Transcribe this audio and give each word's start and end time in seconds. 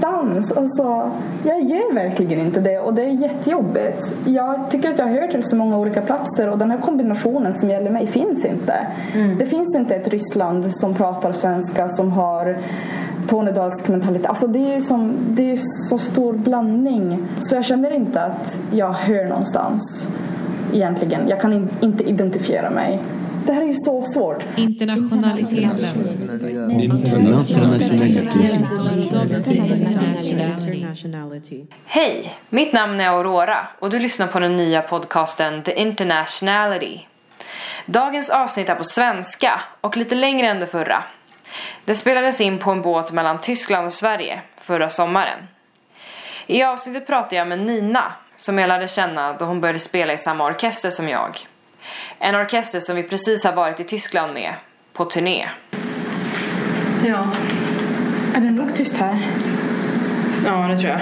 någonstans. 0.00 0.52
Alltså, 0.52 1.10
jag 1.44 1.62
gör 1.62 1.94
verkligen 1.94 2.40
inte 2.40 2.60
det 2.60 2.78
och 2.78 2.94
det 2.94 3.02
är 3.02 3.08
jättejobbigt. 3.08 4.14
Jag 4.26 4.70
tycker 4.70 4.90
att 4.90 4.98
jag 4.98 5.06
hör 5.06 5.28
till 5.28 5.42
så 5.42 5.56
många 5.56 5.78
olika 5.78 6.02
platser 6.02 6.48
och 6.48 6.58
den 6.58 6.70
här 6.70 6.78
kombinationen 6.78 7.54
som 7.54 7.70
gäller 7.70 7.90
mig 7.90 8.06
finns 8.06 8.44
inte. 8.44 8.86
Mm. 9.14 9.38
Det 9.38 9.46
finns 9.46 9.76
inte 9.76 9.94
ett 9.94 10.08
Ryssland 10.08 10.74
som 10.74 10.94
pratar 10.94 11.32
svenska 11.32 11.88
som 11.88 12.12
har 12.12 12.58
tornedalsk 13.26 13.88
mentalitet. 13.88 14.26
Alltså 14.26 14.46
det 14.46 14.58
är 14.58 14.74
ju 14.74 14.80
som, 14.80 15.16
det 15.28 15.52
är 15.52 15.56
så 15.88 15.98
stor 15.98 16.32
blandning. 16.32 17.28
Så 17.40 17.54
jag 17.54 17.64
känner 17.64 17.90
inte 17.90 18.22
att 18.22 18.60
jag 18.70 18.92
hör 18.92 19.24
någonstans 19.24 20.08
egentligen. 20.72 21.28
Jag 21.28 21.40
kan 21.40 21.52
in, 21.52 21.68
inte 21.80 22.04
identifiera 22.04 22.70
mig. 22.70 23.00
Det 23.46 23.52
här 23.52 23.62
är 23.62 23.66
ju 23.66 23.74
så 23.74 24.02
svårt. 24.02 24.46
Internationaliteten. 24.56 25.70
Hej, 31.84 32.38
mitt 32.48 32.72
namn 32.72 33.00
är 33.00 33.08
Aurora 33.08 33.68
och 33.78 33.90
du 33.90 33.98
lyssnar 33.98 34.26
på 34.26 34.40
den 34.40 34.56
nya 34.56 34.82
podcasten 34.82 35.62
The 35.62 35.72
Internationality. 35.72 37.00
Dagens 37.86 38.30
avsnitt 38.30 38.68
är 38.68 38.74
på 38.74 38.84
svenska 38.84 39.60
och 39.80 39.96
lite 39.96 40.14
längre 40.14 40.46
än 40.46 40.60
det 40.60 40.66
förra. 40.66 41.04
Det 41.84 41.94
spelades 41.94 42.40
in 42.40 42.58
på 42.58 42.70
en 42.70 42.82
båt 42.82 43.12
mellan 43.12 43.40
Tyskland 43.40 43.86
och 43.86 43.92
Sverige 43.92 44.42
förra 44.60 44.90
sommaren. 44.90 45.38
I 46.46 46.62
avsnittet 46.62 47.06
pratar 47.06 47.36
jag 47.36 47.48
med 47.48 47.58
Nina 47.58 48.12
som 48.36 48.58
jag 48.58 48.68
lärde 48.68 48.88
känna 48.88 49.32
då 49.32 49.44
hon 49.44 49.60
började 49.60 49.78
spela 49.78 50.12
i 50.12 50.18
samma 50.18 50.44
orkester 50.44 50.90
som 50.90 51.08
jag. 51.08 51.46
En 52.22 52.34
orkester 52.34 52.80
som 52.80 52.96
vi 52.96 53.02
precis 53.02 53.44
har 53.44 53.52
varit 53.52 53.80
i 53.80 53.84
Tyskland 53.84 54.34
med, 54.34 54.54
på 54.92 55.04
turné. 55.04 55.48
Ja. 57.06 57.26
Är 58.34 58.40
det 58.40 58.50
nog 58.50 58.74
tyst 58.74 58.96
här? 58.96 59.18
Ja, 60.44 60.68
det 60.68 60.78
tror 60.78 60.90
jag. 60.90 61.00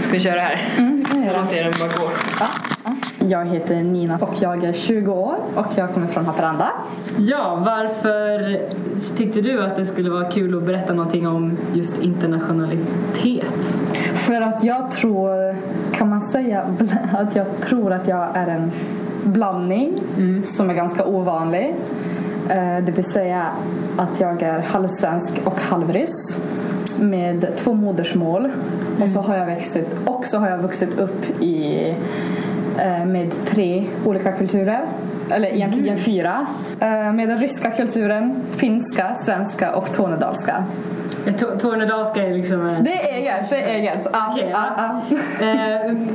Ska 0.00 0.12
vi 0.12 0.20
köra 0.20 0.40
här? 0.40 0.68
Mm, 0.78 0.98
vi 0.98 1.04
kan 1.04 1.22
göra. 1.22 1.40
Låt 1.40 1.52
er 1.52 1.74
bara 1.78 1.88
gå. 1.88 2.10
Ja, 2.40 2.46
ja. 2.84 2.94
Jag 3.18 3.46
heter 3.46 3.82
Nina 3.82 4.18
och 4.18 4.34
jag 4.40 4.64
är 4.64 4.72
20 4.72 5.12
år 5.12 5.36
och 5.54 5.66
jag 5.76 5.94
kommer 5.94 6.06
från 6.06 6.26
Haparanda. 6.26 6.72
Ja, 7.18 7.62
varför 7.66 8.60
tyckte 9.16 9.40
du 9.40 9.62
att 9.62 9.76
det 9.76 9.86
skulle 9.86 10.10
vara 10.10 10.30
kul 10.30 10.56
att 10.56 10.62
berätta 10.62 10.92
någonting 10.92 11.26
om 11.28 11.56
just 11.74 12.02
internationalitet? 12.02 13.76
För 14.14 14.40
att 14.40 14.64
jag 14.64 14.90
tror, 14.90 15.56
kan 15.94 16.08
man 16.08 16.22
säga 16.22 16.62
att 17.12 17.36
jag 17.36 17.60
tror 17.60 17.92
att 17.92 18.08
jag 18.08 18.36
är 18.36 18.46
en 18.46 18.72
blandning 19.24 20.00
mm. 20.16 20.42
som 20.42 20.70
är 20.70 20.74
ganska 20.74 21.04
ovanlig. 21.04 21.74
Eh, 22.50 22.84
det 22.84 22.92
vill 22.92 23.04
säga 23.04 23.46
att 23.96 24.20
jag 24.20 24.42
är 24.42 24.60
halvsvensk 24.60 25.32
och 25.44 25.60
halvryss 25.60 26.36
med 27.00 27.56
två 27.56 27.72
modersmål. 27.72 28.44
Mm. 28.44 29.02
Och 29.02 29.08
så 29.08 29.20
har 29.20 29.36
jag 29.36 29.46
växt 29.46 29.76
och 30.04 30.26
så 30.26 30.38
har 30.38 30.48
jag 30.48 30.58
vuxit 30.58 30.98
upp 30.98 31.40
i, 31.40 31.88
eh, 32.78 33.06
med 33.06 33.46
tre 33.46 33.86
olika 34.04 34.32
kulturer. 34.32 34.86
Eller 35.30 35.48
egentligen 35.48 35.88
mm. 35.88 35.98
fyra. 35.98 36.46
Eh, 36.80 37.12
med 37.12 37.28
den 37.28 37.38
ryska 37.38 37.70
kulturen, 37.70 38.42
finska, 38.56 39.14
svenska 39.14 39.74
och 39.74 39.92
tornedalska. 39.92 40.64
Tornedalska 41.32 42.22
är 42.22 42.34
liksom... 42.34 42.76
Det 42.80 43.10
är 43.10 43.14
eget, 43.14 43.50
det 43.50 43.56
är 43.56 43.74
eget. 43.74 44.06
Ah, 44.12 44.32
okay, 44.32 44.52
ah, 44.52 44.68
ah. 44.76 45.00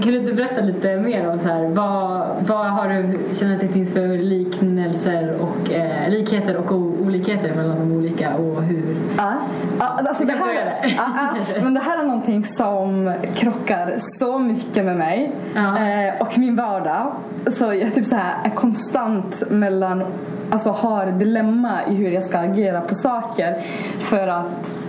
kan 0.02 0.12
du 0.12 0.18
inte 0.18 0.34
berätta 0.34 0.62
lite 0.62 0.96
mer 0.96 1.30
om 1.30 1.40
så 1.40 1.48
här, 1.48 1.68
vad, 1.68 2.28
vad 2.40 2.66
har 2.66 2.90
du 2.90 3.20
känner 3.34 3.56
att 3.56 3.62
det 3.62 3.68
finns 3.68 3.94
för 3.94 4.08
liknelser 4.08 5.38
och 5.42 5.72
eh, 5.72 6.10
likheter 6.10 6.58
och 6.58 6.72
olikheter 6.74 7.56
mellan 7.56 7.80
de 7.80 7.98
olika 7.98 8.36
och 8.36 8.64
hur? 8.64 8.96
Ja, 9.18 9.34
ah, 9.80 9.86
alltså 9.86 10.26
det 10.26 10.34
här, 10.34 10.54
är, 10.54 11.00
ah, 11.00 11.36
men 11.64 11.74
det 11.74 11.82
här 11.82 12.00
är 12.00 12.04
någonting 12.04 12.46
som 12.46 13.14
krockar 13.36 13.94
så 13.98 14.40
mycket 14.40 14.86
med 14.86 14.98
mig 14.98 15.32
eh, 15.56 16.22
och 16.22 16.38
min 16.38 16.56
vardag. 16.56 17.14
Så 17.48 17.74
jag 17.74 17.94
typ 17.94 18.06
så 18.06 18.16
här 18.16 18.36
är 18.46 18.50
konstant 18.50 19.44
mellan 19.50 20.04
alltså 20.50 20.70
har 20.70 21.06
dilemma 21.06 21.80
i 21.90 21.94
hur 21.94 22.12
jag 22.12 22.24
ska 22.24 22.40
agera 22.40 22.82
på 22.82 22.96
saker 22.96 23.56
för 24.00 24.28
att 24.28 24.83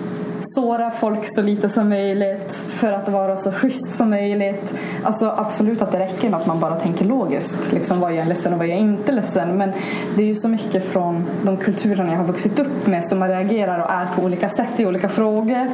såra 0.45 0.91
folk 0.91 1.21
så 1.23 1.43
lite 1.43 1.69
som 1.69 1.89
möjligt 1.89 2.53
för 2.69 2.93
att 2.93 3.09
vara 3.09 3.37
så 3.37 3.53
schysst 3.53 3.93
som 3.93 4.11
möjligt. 4.11 4.75
Alltså 5.03 5.35
absolut 5.37 5.83
att 5.83 5.93
det 5.93 5.99
räcker 5.99 6.31
med 6.31 6.41
att 6.41 6.47
man 6.47 6.61
bara 6.61 6.75
tänker 6.75 7.05
logiskt. 7.05 7.73
Liksom, 7.73 8.01
vad 8.01 8.13
är 8.13 8.17
jag 8.17 8.29
ledsen 8.29 8.53
och 8.53 8.59
vad 8.59 8.69
är 8.69 8.71
jag 8.71 8.81
inte 8.81 9.13
ledsen? 9.13 9.59
Men 9.59 9.73
det 10.17 10.23
är 10.23 10.27
ju 10.27 10.35
så 10.35 10.49
mycket 10.49 10.85
från 10.85 11.25
de 11.43 11.57
kulturerna 11.57 12.11
jag 12.11 12.19
har 12.19 12.27
vuxit 12.27 12.59
upp 12.59 12.87
med 12.87 13.05
som 13.05 13.19
man 13.19 13.29
reagerar 13.29 13.79
och 13.79 13.91
är 13.91 14.07
på 14.17 14.23
olika 14.23 14.49
sätt 14.49 14.81
i 14.81 14.87
olika 14.87 15.09
frågor. 15.09 15.69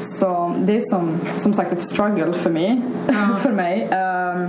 Så 0.00 0.54
det 0.64 0.76
är 0.76 0.80
som, 0.80 1.20
som 1.36 1.52
sagt 1.52 1.72
ett 1.72 1.82
struggle 1.82 2.32
för 2.32 2.50
mig. 2.50 2.82
Mm. 3.08 3.36
för 3.42 3.52
mig. 3.52 3.82
Um, 3.82 4.48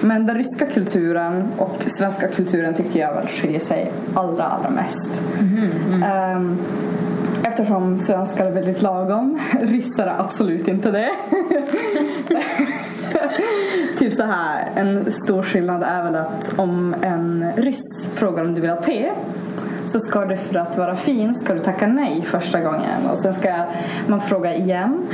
men 0.00 0.26
den 0.26 0.36
ryska 0.36 0.66
kulturen 0.66 1.48
och 1.58 1.84
svenska 1.86 2.28
kulturen 2.28 2.74
tycker 2.74 3.00
jag 3.00 3.14
väl 3.14 3.26
skiljer 3.26 3.60
sig 3.60 3.92
allra, 4.14 4.44
allra 4.44 4.70
mest. 4.70 5.22
Mm. 5.40 6.02
Mm. 6.02 6.58
Eftersom 7.58 7.98
svenskar 7.98 8.46
är 8.46 8.50
väldigt 8.50 8.82
lagom. 8.82 9.38
Ryssar 9.60 10.06
är 10.06 10.20
absolut 10.20 10.68
inte 10.68 10.90
det. 10.90 11.10
typ 13.98 14.12
så 14.12 14.22
här, 14.22 14.68
en 14.74 15.12
stor 15.12 15.42
skillnad 15.42 15.82
är 15.82 16.02
väl 16.02 16.16
att 16.16 16.52
om 16.56 16.94
en 17.02 17.52
ryss 17.56 18.08
frågar 18.14 18.44
om 18.44 18.54
du 18.54 18.60
vill 18.60 18.70
ha 18.70 18.82
te 18.82 19.12
så 19.86 20.00
ska 20.00 20.24
du 20.24 20.36
för 20.36 20.58
att 20.58 20.78
vara 20.78 20.96
fin 20.96 21.34
ska 21.34 21.54
du 21.54 21.58
tacka 21.58 21.86
nej 21.86 22.22
första 22.22 22.60
gången 22.60 23.06
och 23.10 23.18
sen 23.18 23.34
ska 23.34 23.64
man 24.06 24.20
fråga 24.20 24.54
igen 24.54 25.06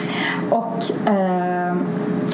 och, 0.51 1.09
eh, 1.09 1.77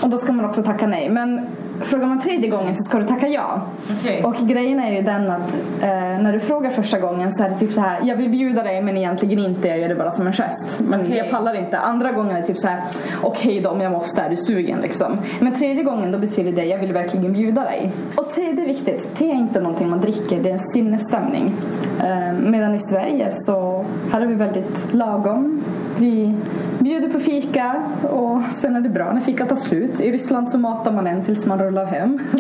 och 0.03 0.11
då 0.11 0.19
ska 0.19 0.33
man 0.33 0.45
också 0.45 0.63
tacka 0.63 0.87
nej 0.87 1.11
men 1.11 1.47
Frågar 1.81 2.07
man 2.07 2.21
tredje 2.21 2.51
gången 2.51 2.75
så 2.75 2.83
ska 2.83 2.99
du 2.99 3.05
tacka 3.05 3.29
ja. 3.29 3.63
Okay. 4.01 4.23
Och 4.23 4.37
grejen 4.37 4.81
är 4.81 4.93
ju 4.93 5.03
den 5.03 5.31
att 5.31 5.53
eh, 5.83 5.89
när 5.89 6.33
du 6.33 6.41
frågar 6.41 6.71
första 6.71 6.99
gången 6.99 7.33
så 7.33 7.45
är 7.45 7.49
det 7.49 7.59
typ 7.59 7.73
så 7.73 7.81
här. 7.81 8.01
Jag 8.03 8.17
vill 8.17 8.29
bjuda 8.29 8.63
dig 8.63 8.83
men 8.83 8.97
egentligen 8.97 9.39
inte. 9.39 9.69
Jag 9.69 9.79
gör 9.79 9.89
det 9.89 9.95
bara 9.95 10.11
som 10.11 10.27
en 10.27 10.33
gest. 10.33 10.81
Men 10.81 11.01
okay. 11.01 11.17
jag 11.17 11.31
pallar 11.31 11.55
inte. 11.55 11.79
Andra 11.79 12.13
gången 12.13 12.37
är 12.37 12.41
det 12.41 12.47
typ 12.47 12.59
så 12.59 12.69
här. 12.69 12.83
Okej 13.23 13.51
okay 13.51 13.61
då 13.61 13.71
om 13.71 13.81
jag 13.81 13.93
måste. 13.93 14.23
Är 14.23 14.31
du 14.31 14.37
sugen 14.37 14.81
liksom? 14.81 15.19
Men 15.41 15.55
tredje 15.55 15.83
gången 15.83 16.13
då 16.13 16.19
betyder 16.19 16.53
det 16.53 16.65
jag 16.65 16.79
vill 16.79 16.93
verkligen 16.93 17.33
bjuda 17.33 17.65
dig. 17.65 17.93
Och 18.17 18.31
te 18.31 18.53
det 18.53 18.63
är 18.63 18.67
viktigt. 18.67 19.17
Te 19.17 19.31
är 19.31 19.35
inte 19.35 19.61
någonting 19.61 19.91
man 19.91 20.01
dricker. 20.01 20.43
Det 20.43 20.49
är 20.49 20.53
en 20.53 20.59
sinnesstämning. 20.59 21.55
Eh, 22.01 22.33
medan 22.33 22.75
i 22.75 22.79
Sverige 22.79 23.29
så 23.33 23.78
här 24.13 24.21
är 24.21 24.27
vi 24.27 24.35
väldigt 24.35 24.95
lagom. 24.95 25.65
Vi 25.99 26.35
bjuder 26.79 27.09
på 27.09 27.19
fika 27.19 27.83
och 28.03 28.43
sen 28.53 28.77
är 28.77 28.81
det 28.81 28.89
bra 28.89 29.13
när 29.13 29.21
fikat 29.21 29.49
tar 29.49 29.57
slut. 29.57 30.01
I 30.01 30.13
Ryssland 30.13 30.51
så 30.51 30.59
matar 30.59 30.93
man 30.93 31.07
en 31.07 31.25
tills 31.25 31.47
man 31.47 31.59
rullar 31.59 31.87
hem. 31.87 32.19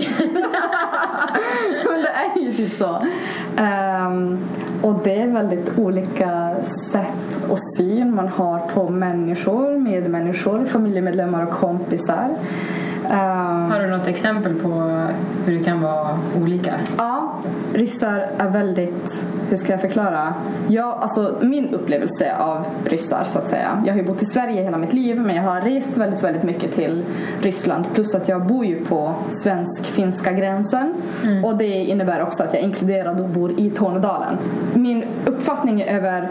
Men 1.90 2.02
det 2.02 2.40
är 2.40 2.40
ju 2.42 2.54
typ 2.54 2.72
så. 2.72 3.02
Um, 4.08 4.38
och 4.82 5.00
det 5.04 5.20
är 5.20 5.28
väldigt 5.28 5.78
olika 5.78 6.54
sätt 6.64 7.40
och 7.48 7.58
syn 7.76 8.14
man 8.14 8.28
har 8.28 8.58
på 8.58 8.88
människor, 8.88 9.78
medmänniskor, 9.78 10.64
familjemedlemmar 10.64 11.42
och 11.46 11.52
kompisar. 11.52 12.36
Um, 13.10 13.70
har 13.70 13.80
du 13.80 13.86
något 13.86 14.06
exempel 14.06 14.54
på 14.54 14.68
hur 15.46 15.58
det 15.58 15.64
kan 15.64 15.80
vara 15.80 16.18
olika? 16.42 16.74
Ja, 16.98 17.32
ryssar 17.74 18.26
är 18.38 18.50
väldigt, 18.50 19.26
hur 19.48 19.56
ska 19.56 19.72
jag 19.72 19.80
förklara? 19.80 20.34
Jag, 20.68 20.98
alltså, 21.00 21.38
min 21.40 21.74
upplevelse 21.74 22.36
av 22.36 22.66
ryssar 22.84 23.24
så 23.24 23.38
att 23.38 23.48
säga. 23.48 23.82
Jag 23.86 23.92
har 23.94 24.00
ju 24.00 24.06
bott 24.06 24.22
i 24.22 24.24
Sverige 24.24 24.62
hela 24.62 24.78
mitt 24.78 24.92
liv 24.92 25.20
men 25.20 25.36
jag 25.36 25.42
har 25.42 25.60
rest 25.60 25.96
väldigt, 25.96 26.24
väldigt 26.24 26.42
mycket 26.42 26.72
till 26.72 27.04
Ryssland. 27.40 27.86
Plus 27.94 28.14
att 28.14 28.28
jag 28.28 28.46
bor 28.46 28.64
ju 28.64 28.84
på 28.84 29.14
svensk-finska 29.30 30.32
gränsen. 30.32 30.94
Mm. 31.24 31.44
Och 31.44 31.56
det 31.56 31.84
innebär 31.84 32.22
också 32.22 32.42
att 32.42 32.54
jag 32.54 32.62
är 32.62 32.66
inkluderad 32.66 33.20
och 33.20 33.28
bor 33.28 33.60
i 33.60 33.70
Tornedalen. 33.70 34.36
Min 34.74 35.04
uppfattning 35.26 35.82
över 35.82 36.30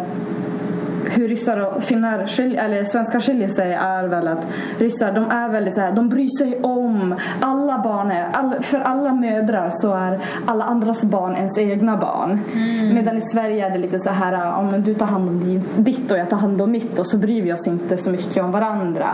hur 1.10 1.28
ryssar 1.28 1.58
och 1.58 1.84
finnar 1.84 2.20
eller 2.40 2.84
svenskar 2.84 3.20
skiljer 3.20 3.48
sig 3.48 3.74
är 3.74 4.08
väl 4.08 4.28
att 4.28 4.48
ryssar 4.78 5.12
de 5.12 5.32
är 5.32 5.50
väldigt 5.50 5.74
så 5.74 5.82
här, 5.82 5.92
de 5.92 6.10
bryr 6.10 6.38
sig 6.38 6.60
om 6.62 7.16
alla 7.42 7.78
barn. 7.84 8.12
Är, 8.12 8.28
all, 8.34 8.62
för 8.62 8.80
alla 8.80 9.14
mödrar 9.14 9.70
så 9.70 9.94
är 9.94 10.20
alla 10.46 10.64
andras 10.64 11.04
barn 11.04 11.36
ens 11.36 11.58
egna 11.58 11.98
barn. 11.98 12.40
Mm. 12.54 12.96
Medan 12.96 13.18
i 13.18 13.22
Sverige 13.22 13.66
är 13.66 13.70
det 13.70 13.78
lite 13.78 14.00
så 14.00 14.10
här 14.10 14.58
om 14.60 14.84
du 14.84 14.94
tar 14.94 15.06
hand 15.06 15.30
om 15.30 15.64
ditt 15.78 16.12
och 16.12 16.18
jag 16.18 16.30
tar 16.30 16.38
hand 16.38 16.62
om 16.62 16.72
mitt 16.72 17.00
och 17.00 17.08
så 17.08 17.18
bryr 17.18 17.42
vi 17.42 17.54
oss 17.54 17.68
inte 17.68 17.98
så 17.98 18.12
mycket 18.12 18.44
om 18.44 18.52
varandra. 18.52 19.08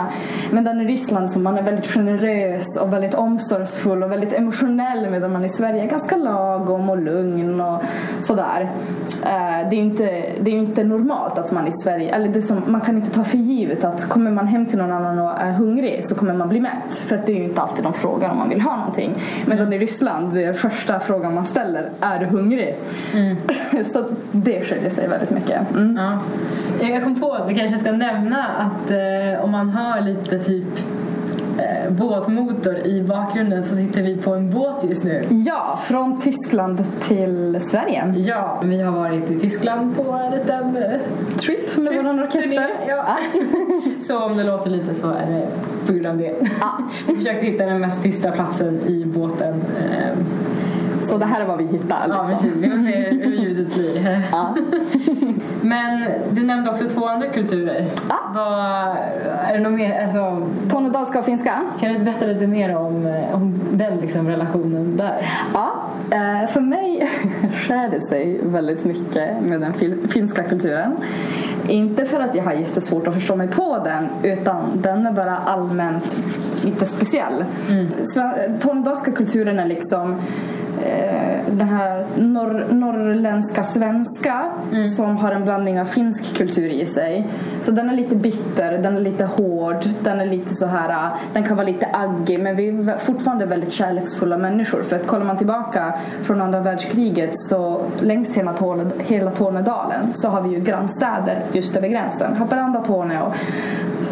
Medan 0.52 0.82
i 0.82 0.86
Ryssland 0.86 1.32
så 1.32 1.40
man 1.40 1.58
är 1.58 1.64
väldigt 1.64 1.86
generös 1.86 2.78
och 2.78 2.94
väldigt 2.94 3.14
omsorgsfull 3.14 4.04
och 4.04 4.12
väldigt 4.12 4.34
emotionell 4.34 5.10
medan 5.10 5.32
man 5.32 5.46
i 5.46 5.50
Sverige 5.50 5.84
är 5.84 5.88
ganska 5.88 6.16
lagom 6.16 6.90
och 6.90 6.98
lugn 6.98 7.62
och 7.62 7.82
sådär. 8.20 8.72
Eh, 9.24 9.70
det 9.70 9.76
är 9.76 9.80
ju 9.80 9.82
inte, 9.82 10.04
det 10.42 10.52
är 10.52 10.56
inte 10.56 10.84
normalt 10.84 11.38
att 11.38 11.52
man 11.52 11.68
i 11.68 11.72
Sverige, 11.84 12.16
eller 12.16 12.28
det 12.28 12.42
som, 12.42 12.62
man 12.66 12.82
kan 12.82 12.98
inte 12.98 13.12
ta 13.12 13.24
för 13.24 13.38
givet 13.38 13.84
att 13.84 14.10
kommer 14.10 14.32
man 14.32 14.48
hem 14.48 14.66
till 14.66 14.78
någon 14.78 14.92
annan 14.92 15.20
och 15.20 15.42
är 15.42 15.52
hungrig 15.52 16.06
så 16.06 16.16
kommer 16.16 16.34
man 16.34 16.50
bli 16.50 16.60
mätt. 16.60 16.98
För 17.06 17.16
att 17.16 17.26
det 17.26 17.32
är 17.32 17.38
ju 17.38 17.44
inte 17.44 17.62
alltid 17.62 17.84
de 17.84 17.94
frågar 17.94 18.30
om 18.30 18.38
man 18.38 18.50
vill 18.50 18.62
ha 18.62 18.78
någonting. 18.78 19.16
Medan 19.46 19.74
i 19.74 19.80
Ryssland, 19.80 20.34
det 20.34 20.44
är 20.44 20.54
första 20.54 21.00
frågan 21.00 21.34
man 21.34 21.46
ställer, 21.46 21.90
är 22.02 22.20
du 22.20 22.26
hungrig? 22.26 22.76
Mm. 23.14 23.36
så 23.86 24.06
det 24.32 24.62
skiljer 24.66 24.90
sig 24.90 25.08
väldigt 25.08 25.32
mycket. 25.32 25.72
Mm. 25.72 25.98
Ja. 25.98 26.20
Jag 26.88 27.04
kom 27.04 27.20
på 27.20 27.34
att 27.34 27.50
vi 27.50 27.56
kanske 27.56 27.78
ska 27.78 27.92
nämna 27.92 28.48
att 28.48 28.92
eh, 28.92 29.44
om 29.44 29.52
man 29.52 29.70
hör 29.70 30.02
lite 30.02 30.40
typ 30.40 30.80
eh, 31.86 31.92
båtmotor 31.92 32.78
i 32.78 33.02
bakgrunden 33.04 33.64
så 33.64 33.76
sitter 33.76 34.04
vi 34.04 34.18
på 34.18 34.34
en 34.34 34.50
båt 34.50 34.84
just 34.90 35.04
nu. 35.04 35.24
Ja, 35.30 35.80
från 35.84 36.20
Tyskland 36.22 36.84
till 37.02 37.58
Sverige. 37.62 38.14
Ja, 38.18 38.62
vi 38.64 38.82
har 38.82 38.92
varit 38.92 39.32
i 39.32 39.40
Tyskland 39.40 39.96
på 39.96 40.12
en 40.12 40.32
liten 40.32 40.78
eh, 40.78 41.00
Trip 41.38 41.78
med 41.78 42.04
vår 42.06 42.24
orkester. 42.24 42.70
ja. 42.88 43.06
Så 44.00 44.20
om 44.24 44.38
det 44.38 44.44
låter 44.44 44.70
lite 44.70 44.96
så 44.96 45.08
är 45.10 45.26
det 45.32 45.48
på 45.88 45.94
grund 45.94 46.06
av 46.08 46.18
det. 46.18 46.36
Vi 47.08 47.16
försökte 47.16 47.46
hitta 47.46 47.66
den 47.66 47.82
mest 47.82 48.04
tysta 48.04 48.32
platsen 48.32 48.80
i 48.88 49.06
båten. 49.06 49.54
eh, 49.82 50.18
Så 51.02 51.18
det 51.18 51.26
här 51.26 51.42
är 51.42 51.46
vad 51.46 51.58
vi 51.58 51.64
hittar. 51.68 51.98
Ja, 52.10 52.26
Liksom. 52.30 52.50
precis. 52.50 52.64
Vi 52.64 52.70
får 52.72 52.78
se 52.80 53.10
hur 53.10 53.34
ljudet 53.36 53.74
blir. 53.76 54.22
Ja. 54.32 54.56
Men 55.74 56.06
du 56.32 56.44
nämnde 56.44 56.70
också 56.70 56.86
två 56.86 57.08
andra 57.08 57.28
kulturer. 57.28 57.86
Ja. 58.10 58.16
Vad, 58.34 58.98
är 59.50 59.54
det 59.58 59.60
något 59.60 59.80
mer, 59.80 60.02
alltså, 60.02 60.48
Tornedalska 60.70 61.20
och 61.20 61.26
finska. 61.26 61.62
kan 61.80 61.94
du 61.94 62.00
berätta 62.00 62.26
lite 62.26 62.48
mer 62.48 62.76
om, 62.76 63.06
eh, 63.06 63.36
om 63.36 63.60
den 63.72 63.98
liksom, 63.98 64.28
relationen 64.28 64.98
där? 64.98 65.18
Ja, 65.54 65.74
eh, 66.12 66.48
för 66.48 66.62
mig 66.62 67.10
skär 67.54 67.90
det 67.90 68.02
sig 68.02 68.40
väldigt 68.44 68.86
mycket 68.86 69.42
med 69.44 69.62
den 69.62 69.74
finska 70.10 70.44
kulturen. 70.44 70.98
Inte 71.68 72.06
för 72.06 72.20
att 72.20 72.36
jag 72.36 72.44
har 72.44 72.54
jättesvårt 72.54 73.08
att 73.08 73.14
förstå 73.14 73.36
mig 73.36 73.48
på 73.48 73.82
den 73.86 74.08
utan 74.24 74.56
den 74.76 75.06
är 75.06 75.12
bara 75.12 75.38
allmänt 75.38 76.20
lite 76.66 76.86
speciell. 76.86 77.46
Sve- 78.16 78.60
Tornedalska 78.60 79.12
kulturen 79.12 79.60
är 79.60 79.66
liksom 79.66 80.12
eh, 80.12 80.18
den 81.48 81.70
här 81.70 82.06
norr, 82.16 82.68
norrländska 82.72 83.64
svenska 83.64 84.52
som 84.98 85.18
har 85.18 85.32
en 85.32 85.44
blandning 85.44 85.82
av 85.82 85.86
finsk 85.86 86.38
kultur 86.38 86.70
i 86.70 86.86
sig. 86.86 87.28
Så 87.62 87.72
den 87.72 87.90
är 87.90 87.94
lite 87.94 88.16
bitter, 88.16 88.78
den 88.78 88.96
är 88.96 89.00
lite 89.00 89.26
hård, 89.26 89.86
den 90.02 90.22
är 90.22 90.26
lite 90.26 90.54
så 90.56 90.66
här, 90.66 90.90
eh, 90.90 91.18
den 91.34 91.44
kan 91.44 91.58
vara 91.58 91.68
lite 91.68 91.88
aggig 91.94 92.40
men 92.40 92.56
vi 92.56 92.68
är 92.68 92.98
fortfarande 92.98 93.46
väldigt 93.46 93.72
kärleksfulla 93.72 94.38
människor. 94.38 94.82
För 94.82 94.96
att 94.96 95.08
kollar 95.08 95.26
man 95.26 95.38
tillbaka 95.38 95.94
från 96.22 96.42
andra 96.42 96.60
världskriget 96.60 97.32
så 97.34 97.82
längs 98.00 98.38
hela, 98.38 98.54
Torne, 98.54 98.86
hela 98.98 99.32
Tornedalen 99.32 100.14
så 100.14 100.28
har 100.28 100.42
vi 100.42 100.50
ju 100.50 100.60
grannstäder 100.60 101.42
just 101.52 101.76
över 101.76 101.88
gränsen. 101.88 102.38
Haparanda, 102.38 102.80
Torneå, 102.80 103.34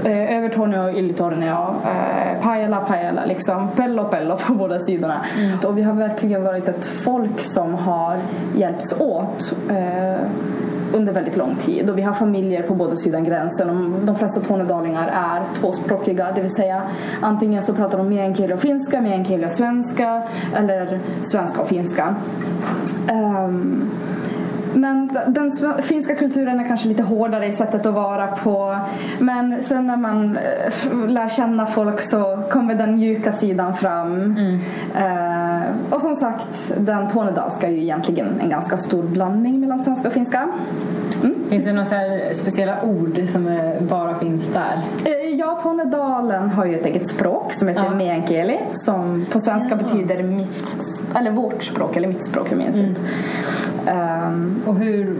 eh, 0.05 0.37
Övertorneå, 0.37 0.89
Ylitorneå, 0.89 1.75
eh, 1.85 2.41
Pajala, 2.41 2.77
Pajala 2.77 3.25
liksom. 3.25 3.69
Pello, 3.75 4.03
Pello 4.03 4.37
på 4.37 4.53
båda 4.53 4.79
sidorna. 4.79 5.25
Och 5.65 5.77
vi 5.77 5.81
har 5.81 5.93
verkligen 5.93 6.43
varit 6.43 6.60
ett 6.67 6.85
folk 6.85 7.41
som 7.41 7.73
har 7.73 8.19
hjälpts 8.55 8.93
åt 8.99 9.53
eh, 9.69 10.21
under 10.93 11.13
väldigt 11.13 11.37
lång 11.37 11.55
tid. 11.55 11.89
Och 11.89 11.97
vi 11.97 12.01
har 12.01 12.13
familjer 12.13 12.63
på 12.63 12.75
båda 12.75 12.95
sidan 12.95 13.23
gränsen. 13.23 13.69
Och 13.69 14.05
de 14.05 14.15
flesta 14.15 14.41
tornedalingar 14.41 15.07
är 15.07 15.55
tvåspråkiga. 15.55 16.31
Det 16.35 16.41
vill 16.41 16.53
säga 16.53 16.81
antingen 17.21 17.63
så 17.63 17.73
pratar 17.73 17.97
de 17.97 18.09
meänkieli 18.09 18.53
och 18.53 18.59
finska, 18.59 19.01
meänkieli 19.01 19.45
och 19.45 19.51
svenska 19.51 20.23
eller 20.55 20.99
svenska 21.21 21.61
och 21.61 21.67
finska. 21.67 22.15
Ehm, 23.07 23.91
men 24.73 25.17
den 25.27 25.51
finska 25.81 26.15
kulturen 26.15 26.59
är 26.59 26.67
kanske 26.67 26.87
lite 26.87 27.03
hårdare 27.03 27.47
i 27.47 27.51
sättet 27.51 27.85
att 27.85 27.93
vara 27.93 28.27
på. 28.27 28.77
Men 29.19 29.63
sen 29.63 29.87
när 29.87 29.97
man 29.97 30.37
eh, 30.37 31.07
lär 31.07 31.27
känna 31.29 31.65
folk 31.65 32.01
så 32.01 32.43
kommer 32.51 32.75
den 32.75 32.95
mjuka 32.95 33.31
sidan 33.31 33.73
fram. 33.73 34.37
Eh, 34.95 35.61
och 35.89 36.01
som 36.01 36.15
sagt, 36.15 36.71
den 36.77 37.07
tornedalska 37.07 37.67
är 37.67 37.71
ju 37.71 37.81
egentligen 37.81 38.39
en 38.41 38.49
ganska 38.49 38.77
stor 38.77 39.03
blandning 39.03 39.59
mellan 39.59 39.83
svenska 39.83 40.07
och 40.07 40.13
finska. 40.13 40.47
Mm. 41.23 41.35
Finns 41.49 41.65
det 41.65 41.73
några 41.73 42.33
speciella 42.33 42.83
ord 42.83 43.21
som 43.27 43.47
är, 43.47 43.81
bara 43.81 44.15
finns 44.15 44.47
där? 44.53 44.81
Eh, 45.05 45.21
Ja, 45.35 45.59
Tornedalen 45.63 46.49
har 46.49 46.65
ju 46.65 46.75
ett 46.79 46.85
eget 46.85 47.07
språk 47.07 47.53
som 47.53 47.67
heter 47.67 47.83
Ja. 47.83 47.93
meänkieli 47.95 48.59
som 48.71 49.25
på 49.31 49.39
svenska 49.39 49.75
betyder 49.75 50.23
mitt, 50.23 50.81
eller 51.15 51.31
vårt 51.31 51.63
språk 51.63 51.97
eller 51.97 52.07
mitt 52.07 52.25
språk, 52.25 52.47
jag 52.49 52.57
minns 52.57 52.77
inte. 52.77 53.01
Ehm, 53.87 54.61
Och 54.67 54.75
hur, 54.75 55.17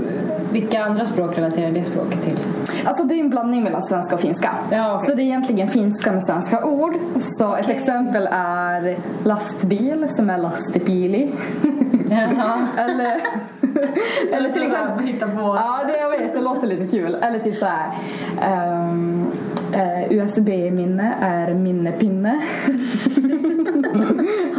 vilka 0.51 0.83
andra 0.83 1.05
språk 1.05 1.37
relaterar 1.37 1.71
det 1.71 1.83
språket 1.83 2.21
till? 2.21 2.37
Alltså 2.85 3.03
det 3.03 3.15
är 3.15 3.19
en 3.19 3.29
blandning 3.29 3.63
mellan 3.63 3.81
svenska 3.81 4.15
och 4.15 4.21
finska. 4.21 4.49
Ja, 4.71 4.95
okej. 4.95 5.07
Så 5.07 5.15
det 5.15 5.21
är 5.21 5.25
egentligen 5.25 5.67
finska 5.67 6.11
med 6.11 6.23
svenska 6.23 6.65
ord. 6.65 6.93
Så 7.21 7.55
ett 7.55 7.69
exempel 7.69 8.29
är 8.31 8.97
lastbil 9.23 10.05
som 10.09 10.29
är 10.29 10.37
lastipili. 10.37 11.31
Eller, 12.77 13.17
eller 14.37 14.49
till 14.49 14.63
exempel... 14.63 15.13
Ja, 15.37 15.79
det 15.87 15.97
jag 15.97 16.09
vet. 16.09 16.33
Det 16.33 16.41
låter 16.41 16.67
lite 16.67 16.87
kul. 16.87 17.15
Eller 17.21 17.39
typ 17.39 17.57
så 17.57 17.65
här. 17.65 17.91
ehm, 18.41 19.25
eh, 19.73 20.11
USB-minne 20.11 21.13
är 21.21 21.53
minnepinne. 21.53 22.41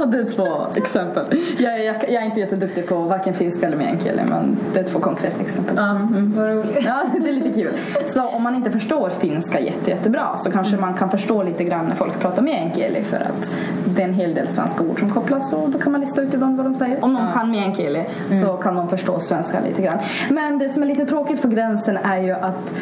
Hade 0.03 0.25
två 0.25 0.67
exempel. 0.77 1.25
Jag, 1.59 1.75
är- 1.75 1.85
jag, 1.85 1.97
jag 2.09 2.23
är 2.23 2.27
inte 2.27 2.41
jätteduktig 2.41 2.87
på 2.89 2.99
varken 2.99 3.35
finska 3.35 3.67
eller 3.67 3.77
meänkieli 3.77 4.23
men 4.29 4.59
det 4.75 4.81
är 4.81 4.85
två 4.85 4.99
konkreta 4.99 5.41
exempel. 5.41 5.77
Ja, 5.77 6.09
vad 6.37 6.47
roligt. 6.49 6.79
Ja, 6.85 7.03
det 7.23 7.29
är 7.29 7.33
lite 7.33 7.53
kul. 7.61 7.73
Så 8.07 8.29
om 8.29 8.43
man 8.43 8.55
inte 8.55 8.71
förstår 8.71 9.11
finska 9.11 9.61
jätte, 9.61 9.91
jättebra 9.91 10.37
så 10.37 10.51
kanske 10.51 10.77
man 10.77 10.95
kan 10.95 11.11
förstå 11.11 11.43
lite 11.43 11.65
grann 11.65 11.87
när 11.87 11.95
folk 11.95 12.19
pratar 12.21 12.43
meänkieli 12.43 13.03
för 13.05 13.17
att 13.17 13.53
det 13.85 14.03
är 14.03 14.09
en 14.09 14.15
hel 14.15 14.35
del 14.35 14.49
svenska 14.49 14.85
ord 14.85 14.99
som 14.99 15.11
kopplas 15.11 15.53
och 15.53 15.71
då 15.71 15.79
kan 15.79 15.93
man 15.93 16.01
lista 16.01 16.23
ut 16.23 16.35
ibland 16.35 16.57
vad 16.57 16.67
de 16.67 16.75
säger. 16.75 17.05
Om 17.05 17.13
någon 17.13 17.33
kan 17.33 17.51
meänkieli 17.51 18.05
så 18.43 18.53
kan 18.57 18.75
de 18.77 18.89
förstå 18.89 19.21
svenska 19.21 19.61
lite 19.61 19.83
grann. 19.83 19.99
Men 20.31 20.59
det 20.59 20.69
som 20.69 20.83
är 20.83 20.87
lite 20.87 21.05
tråkigt 21.05 21.43
på 21.43 21.49
gränsen 21.49 21.97
är 21.97 22.19
ju 22.19 22.33
att 22.33 22.75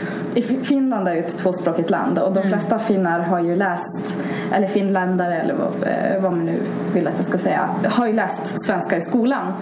Finland 0.62 1.08
är 1.08 1.12
ju 1.14 1.20
ett 1.20 1.38
tvåspråkigt 1.38 1.90
land 1.90 2.18
och 2.18 2.32
de 2.32 2.42
flesta 2.42 2.78
finnar 2.78 3.20
har 3.20 3.40
ju 3.40 3.56
läst, 3.56 4.16
eller 4.52 4.66
finländare 4.66 5.34
eller 5.34 5.54
vad, 5.54 5.88
eh, 5.88 6.22
vad 6.22 6.32
man 6.32 6.44
nu 6.44 6.56
vill 6.94 7.06
att 7.10 7.16
jag 7.16 7.24
ska 7.24 7.38
säga, 7.38 7.70
har 7.84 8.06
ju 8.06 8.12
läst 8.12 8.64
svenska 8.64 8.96
i 8.96 9.00
skolan. 9.00 9.52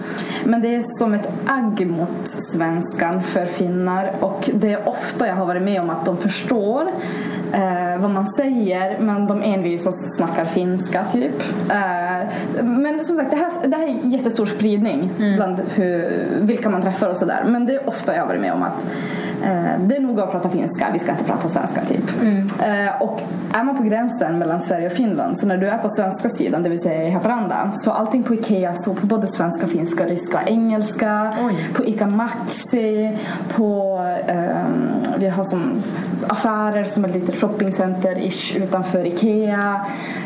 Men 0.43 0.61
det 0.61 0.75
är 0.75 0.81
som 0.99 1.13
ett 1.13 1.29
agg 1.47 1.87
mot 1.87 2.27
svenskan 2.27 3.23
för 3.23 3.45
finnar 3.45 4.13
och 4.19 4.49
det 4.53 4.73
är 4.73 4.89
ofta 4.89 5.27
jag 5.27 5.35
har 5.35 5.45
varit 5.45 5.61
med 5.61 5.81
om 5.81 5.89
att 5.89 6.05
de 6.05 6.17
förstår 6.17 6.91
eh, 7.53 8.01
vad 8.01 8.11
man 8.11 8.27
säger 8.27 8.99
men 8.99 9.27
de 9.27 9.41
envisas 9.41 9.87
och 9.87 10.11
snackar 10.11 10.45
finska 10.45 11.03
typ. 11.03 11.41
Eh, 11.71 12.63
men 12.63 13.03
som 13.03 13.17
sagt 13.17 13.31
det 13.31 13.37
här, 13.37 13.67
det 13.67 13.77
här 13.77 13.83
är 13.83 14.07
jättestor 14.07 14.45
spridning 14.45 15.11
bland 15.17 15.61
hur, 15.75 16.27
vilka 16.41 16.69
man 16.69 16.81
träffar 16.81 17.09
och 17.09 17.17
sådär. 17.17 17.43
Men 17.47 17.65
det 17.65 17.73
är 17.73 17.87
ofta 17.87 18.15
jag 18.15 18.21
har 18.21 18.27
varit 18.27 18.41
med 18.41 18.53
om 18.53 18.63
att 18.63 18.85
eh, 19.43 19.79
det 19.87 19.95
är 19.95 19.99
nog 19.99 20.19
att 20.19 20.31
prata 20.31 20.49
finska, 20.49 20.85
vi 20.93 20.99
ska 20.99 21.11
inte 21.11 21.23
prata 21.23 21.49
svenska 21.49 21.81
typ. 21.85 22.23
Eh, 22.61 23.01
och 23.01 23.21
är 23.53 23.63
man 23.63 23.77
på 23.77 23.83
gränsen 23.83 24.39
mellan 24.39 24.61
Sverige 24.61 24.87
och 24.87 24.93
Finland 24.93 25.37
så 25.37 25.47
när 25.47 25.57
du 25.57 25.67
är 25.67 25.77
på 25.77 25.89
svenska 25.89 26.29
sidan, 26.29 26.63
det 26.63 26.69
vill 26.69 26.81
säga 26.81 27.03
i 27.03 27.11
Haparanda, 27.11 27.71
så 27.75 27.91
allting 27.91 28.23
på 28.23 28.33
Ikea 28.33 28.73
står 28.73 28.93
på 28.93 29.07
både 29.07 29.27
svenska, 29.27 29.67
finska, 29.67 30.05
ryska 30.05 30.39
engelska. 30.45 31.35
På 31.73 31.85
Ica 31.85 32.07
Maxi, 32.07 33.17
på 33.55 33.88
ehm, 34.07 34.89
vi 35.17 35.29
har 35.29 35.43
som 35.43 35.83
affärer 36.27 36.83
som 36.83 37.05
ett 37.05 37.13
litet 37.13 37.35
shoppingcenter-ish 37.35 38.57
utanför 38.57 39.05
Ikea. 39.05 39.85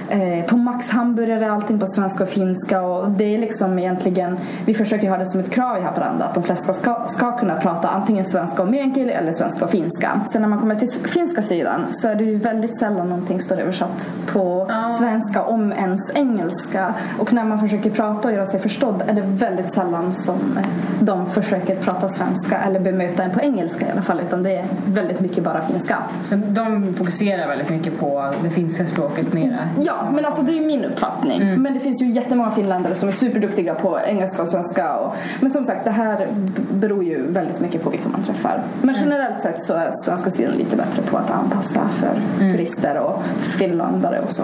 Eh, 0.10 0.46
på 0.46 0.58
Max 0.58 0.89
hamburgare 0.89 1.51
allting 1.51 1.80
på 1.80 1.86
svenska 1.86 2.24
och 2.24 2.30
finska 2.30 2.82
och 2.82 3.12
det 3.12 3.36
är 3.36 3.38
liksom 3.39 3.80
egentligen, 3.80 4.39
vi 4.65 4.74
försöker 4.74 5.10
ha 5.10 5.18
det 5.18 5.25
som 5.25 5.39
ett 5.39 5.51
krav 5.51 5.77
i 5.77 5.82
Haparanda 5.82 6.25
att 6.25 6.34
de 6.34 6.44
flesta 6.44 6.74
ska, 6.74 7.06
ska 7.08 7.38
kunna 7.38 7.56
prata 7.56 7.88
antingen 7.88 8.25
svenska 8.25 8.63
och 8.63 8.70
meänkieli 8.70 9.12
eller 9.12 9.32
svenska 9.32 9.65
och 9.65 9.72
finska. 9.72 10.22
Sen 10.32 10.42
när 10.42 10.50
man 10.50 10.60
kommer 10.60 10.75
till 10.75 10.89
finska 10.89 11.42
sidan 11.42 11.86
så 11.92 12.08
är 12.08 12.15
det 12.15 12.24
ju 12.24 12.36
väldigt 12.36 12.80
sällan 12.80 13.10
någonting 13.10 13.39
står 13.39 13.58
översatt 13.58 14.13
på 14.27 14.72
svenska 15.00 15.44
om 15.44 15.74
ens 15.74 16.12
engelska 16.15 16.94
och 17.20 17.34
när 17.34 17.44
man 17.44 17.60
försöker 17.60 17.89
prata 17.89 18.27
och 18.27 18.34
göra 18.34 18.46
sig 18.46 18.60
förstådd 18.60 19.03
är 19.08 19.13
det 19.13 19.22
väldigt 19.22 19.72
sällan 19.72 20.13
som 20.13 20.60
de 21.00 21.30
försöker 21.30 21.75
prata 21.75 22.10
svenska 22.10 22.58
eller 22.58 22.80
bemöta 22.80 23.24
en 23.24 23.32
på 23.32 23.42
engelska 23.42 23.62
i 23.63 23.91
alla 23.91 24.01
fall 24.01 24.20
utan 24.20 24.43
det 24.43 24.51
är 24.51 24.65
väldigt 24.86 25.20
mycket 25.20 25.43
bara 25.43 25.62
finska. 25.62 25.98
Så 26.24 26.36
de 26.36 26.93
fokuserar 26.93 27.48
väldigt 27.48 27.70
mycket 27.70 28.00
på 28.00 28.34
det 28.43 28.50
finska 28.50 28.86
språket 28.86 29.34
mera? 29.34 29.58
Ja, 29.79 30.12
men 30.15 30.25
alltså 30.25 30.41
det 30.41 30.51
är 30.51 30.55
ju 30.55 30.65
min 30.65 30.86
uppfattning. 30.86 31.62
Men 31.62 31.74
det 31.74 31.79
finns 31.79 32.01
ju 32.01 32.10
jättemånga 32.10 32.51
finländare 32.51 32.96
som 32.96 33.10
är 33.10 33.13
superduktiga 33.13 33.75
på 33.75 34.00
engelska 34.05 34.41
och 34.41 34.50
svenska. 34.50 34.96
Och, 34.96 35.15
men 35.41 35.51
som 35.51 35.63
sagt, 35.63 35.86
det 35.86 35.91
här 35.91 36.27
beror 36.72 37.03
ju 37.03 37.32
väldigt 37.32 37.60
mycket 37.60 37.84
på 37.84 37.89
vilka 37.89 38.10
man 38.10 38.24
träffar. 38.24 38.63
Men 38.82 38.96
generellt 39.00 39.41
sett 39.41 39.63
så 39.63 39.74
är 39.74 39.91
svenska 39.91 40.29
sidan 40.29 40.53
lite 40.53 40.75
bättre 40.75 41.01
på 41.01 41.17
att 41.17 41.32
anpassa 41.32 41.88
för 41.89 42.15
turister 42.51 42.98
och 42.98 43.24
finländare 43.39 44.20
och 44.20 44.34
så. 44.34 44.43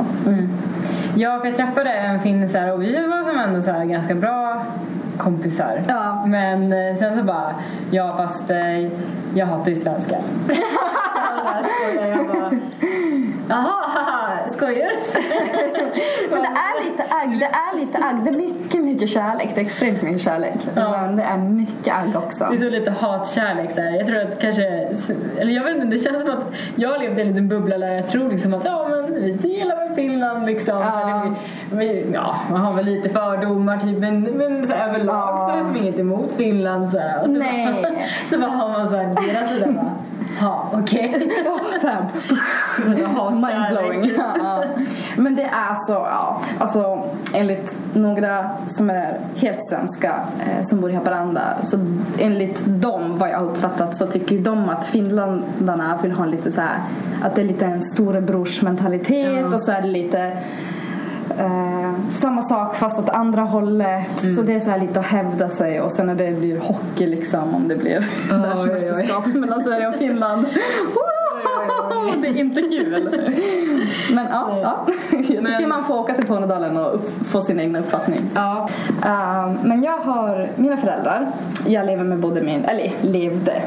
Ja, 1.16 1.40
för 1.40 1.48
jag 1.48 1.56
träffade 1.56 1.90
en 1.90 2.20
finne 2.20 2.48
så 2.48 2.74
och 2.74 2.82
vi 2.82 3.08
var 3.08 3.24
som 3.24 3.38
ändå 3.38 3.62
så 3.62 3.72
ganska 3.72 4.16
bra 4.16 4.66
kompisar. 5.20 5.82
Ja. 5.88 6.26
Men 6.28 6.74
eh, 6.74 6.96
sen 6.96 7.14
så 7.14 7.24
bara, 7.24 7.56
ja 7.92 8.18
fast 8.18 8.50
eh, 8.50 8.80
jag 9.34 9.46
hatar 9.46 9.70
ju 9.70 9.76
svenska. 9.76 10.16
så 11.96 12.08
jag 12.08 12.28
bara, 12.28 12.52
Jaha, 13.50 13.88
haha, 13.88 14.48
skojar. 14.48 14.92
Men 16.32 16.42
det 16.42 16.48
är 16.48 16.92
lite 16.92 17.04
agg, 17.10 17.40
det 17.40 17.46
är 17.46 17.80
lite 17.80 17.98
agg. 17.98 18.24
Det 18.24 18.30
är 18.30 18.38
mycket, 18.38 18.84
mycket 18.84 19.10
kärlek. 19.10 19.56
Det 19.56 19.62
är 19.62 19.66
extremt 19.66 20.02
mycket 20.02 20.22
kärlek. 20.22 20.54
Ja. 20.76 20.92
Men 20.92 21.16
det 21.16 21.24
är 21.24 21.38
mycket 21.38 21.94
agg 21.94 22.16
också. 22.16 22.48
Det 22.50 22.56
är 22.56 22.60
så 22.60 22.70
lite 22.70 22.92
hatkärlek 22.92 23.72
så 23.72 23.82
här. 23.82 23.92
Jag 23.92 24.08
tror 24.08 24.20
att 24.20 24.42
kanske, 24.42 24.64
eller 25.38 25.52
jag 25.52 25.64
vet 25.64 25.76
inte, 25.76 25.88
det 25.88 26.00
känns 26.00 26.22
som 26.22 26.30
att 26.30 26.54
jag 26.76 27.02
levde 27.02 27.22
i 27.22 27.22
en 27.22 27.28
liten 27.28 27.48
bubbla 27.48 27.78
där 27.78 27.92
jag 27.92 28.08
tror 28.08 28.30
liksom 28.30 28.54
att 28.54 28.66
ja 28.66 28.89
vi 29.20 29.58
gillar 29.58 29.76
väl 29.76 29.96
Finland 29.96 30.46
liksom. 30.46 30.78
Ja. 30.82 31.24
det, 31.72 31.78
vi, 31.78 32.12
ja, 32.14 32.36
man 32.52 32.62
har 32.62 32.74
väl 32.74 32.86
lite 32.86 33.10
fördomar 33.10 33.78
typ 33.78 33.98
men, 33.98 34.22
men 34.22 34.68
så 34.68 34.74
överlag 34.74 35.36
Ja. 35.40 35.46
så 35.46 35.54
är 35.54 35.58
det 35.58 35.66
som 35.66 35.78
inget 35.78 36.00
emot 36.00 36.32
Finland 36.38 36.90
så 36.90 36.98
så 37.26 37.32
Nej. 37.32 37.82
Bara, 37.84 37.92
så 38.30 38.40
bara 38.40 38.52
har 38.52 38.70
man 38.70 38.90
så 38.90 38.96
här 38.96 39.04
deras 39.06 39.54
sida 39.54 39.72
bara, 39.74 39.92
ja 40.42 40.70
okej. 40.74 41.30
Så 41.82 41.88
här, 41.88 42.02
Och 42.88 43.40
så. 43.40 43.48
Mindblowing. 43.48 44.12
Ja. 44.18 44.64
Men 45.20 45.36
det 45.36 45.44
är 45.44 45.76
så, 45.76 45.94
ja. 45.94 46.42
Alltså 46.60 47.04
enligt 47.34 47.78
några 47.94 48.50
som 48.68 48.90
är 48.90 49.20
helt 49.36 49.66
svenska 49.70 50.20
eh, 50.40 50.64
som 50.64 50.82
bor 50.82 50.90
i 50.90 50.94
Haparanda 50.94 51.42
så 51.64 51.78
enligt 52.20 52.64
dem, 52.66 53.18
vad 53.18 53.30
jag 53.30 53.40
har 53.40 53.46
uppfattat, 53.46 53.96
så 53.96 54.08
tycker 54.08 54.38
de 54.38 54.70
att 54.70 54.86
finländarna 54.86 56.00
vill 56.02 56.12
ha 56.12 56.24
en 56.24 56.32
lite 56.32 56.52
så 56.52 56.62
här 56.62 56.78
att 57.24 57.36
det 57.36 57.42
är 57.42 57.46
lite 57.46 57.66
en 57.66 57.82
storebrorsmentalitet 57.82 59.42
Ja. 59.42 59.54
och 59.54 59.62
så 59.62 59.72
är 59.72 59.82
det 59.82 59.88
lite 59.88 60.38
Eh, 61.38 61.94
samma 62.14 62.42
sak 62.42 62.76
fast 62.76 63.00
åt 63.00 63.10
andra 63.10 63.42
hållet. 63.42 64.24
Mm. 64.24 64.36
Så 64.36 64.42
det 64.42 64.56
är 64.56 64.60
så 64.60 64.70
här 64.70 64.80
lite 64.80 65.00
att 65.00 65.06
hävda 65.06 65.50
sig 65.50 65.82
och 65.82 65.92
sen 65.92 66.06
när 66.08 66.16
det 66.16 66.32
blir 66.32 66.60
hockey 66.60 67.08
liksom 67.08 67.56
om 67.56 67.68
det 67.68 67.76
blir 67.76 68.00
världsmästerskap 68.32 69.26
mellan 69.28 69.64
Sverige 69.64 69.88
och 69.88 69.96
Finland. 69.96 70.46
det 72.22 72.28
är 72.28 72.38
inte 72.38 72.62
kul. 72.62 73.10
Men 74.12 74.28
ja, 74.32 74.60
ja. 74.62 74.86
jag 75.12 75.26
tycker 75.26 75.42
Men- 75.42 75.70
man 75.70 75.84
får 75.84 76.00
åka 76.00 76.14
till 76.14 76.28
Tornedalen 76.28 76.78
och 76.78 76.96
upp, 76.96 77.26
få 77.26 77.42
sin 77.42 77.60
egna 77.60 77.80
uppfattning. 77.80 78.22
Ja. 78.36 78.68
Eh, 79.06 79.52
men 79.64 79.84
jag 79.84 79.98
har 79.98 80.50
mina 80.56 80.78
föräldrar. 80.78 81.32
Jag 81.66 81.86
lever 81.86 82.04
med 82.04 82.20
både 82.20 82.42
min, 82.42 82.66
eller 82.66 82.92
levde 83.02 83.62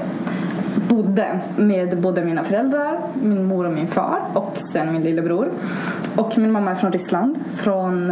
bodde 0.88 1.40
med 1.56 2.00
både 2.00 2.24
mina 2.24 2.44
föräldrar, 2.44 3.00
min 3.22 3.44
mor 3.44 3.66
och 3.66 3.72
min 3.72 3.88
far 3.88 4.20
och 4.34 4.56
sen 4.56 4.92
min 4.92 5.02
lillebror. 5.02 5.50
Och 6.16 6.38
min 6.38 6.52
mamma 6.52 6.70
är 6.70 6.74
från 6.74 6.92
Ryssland, 6.92 7.38
från 7.56 8.06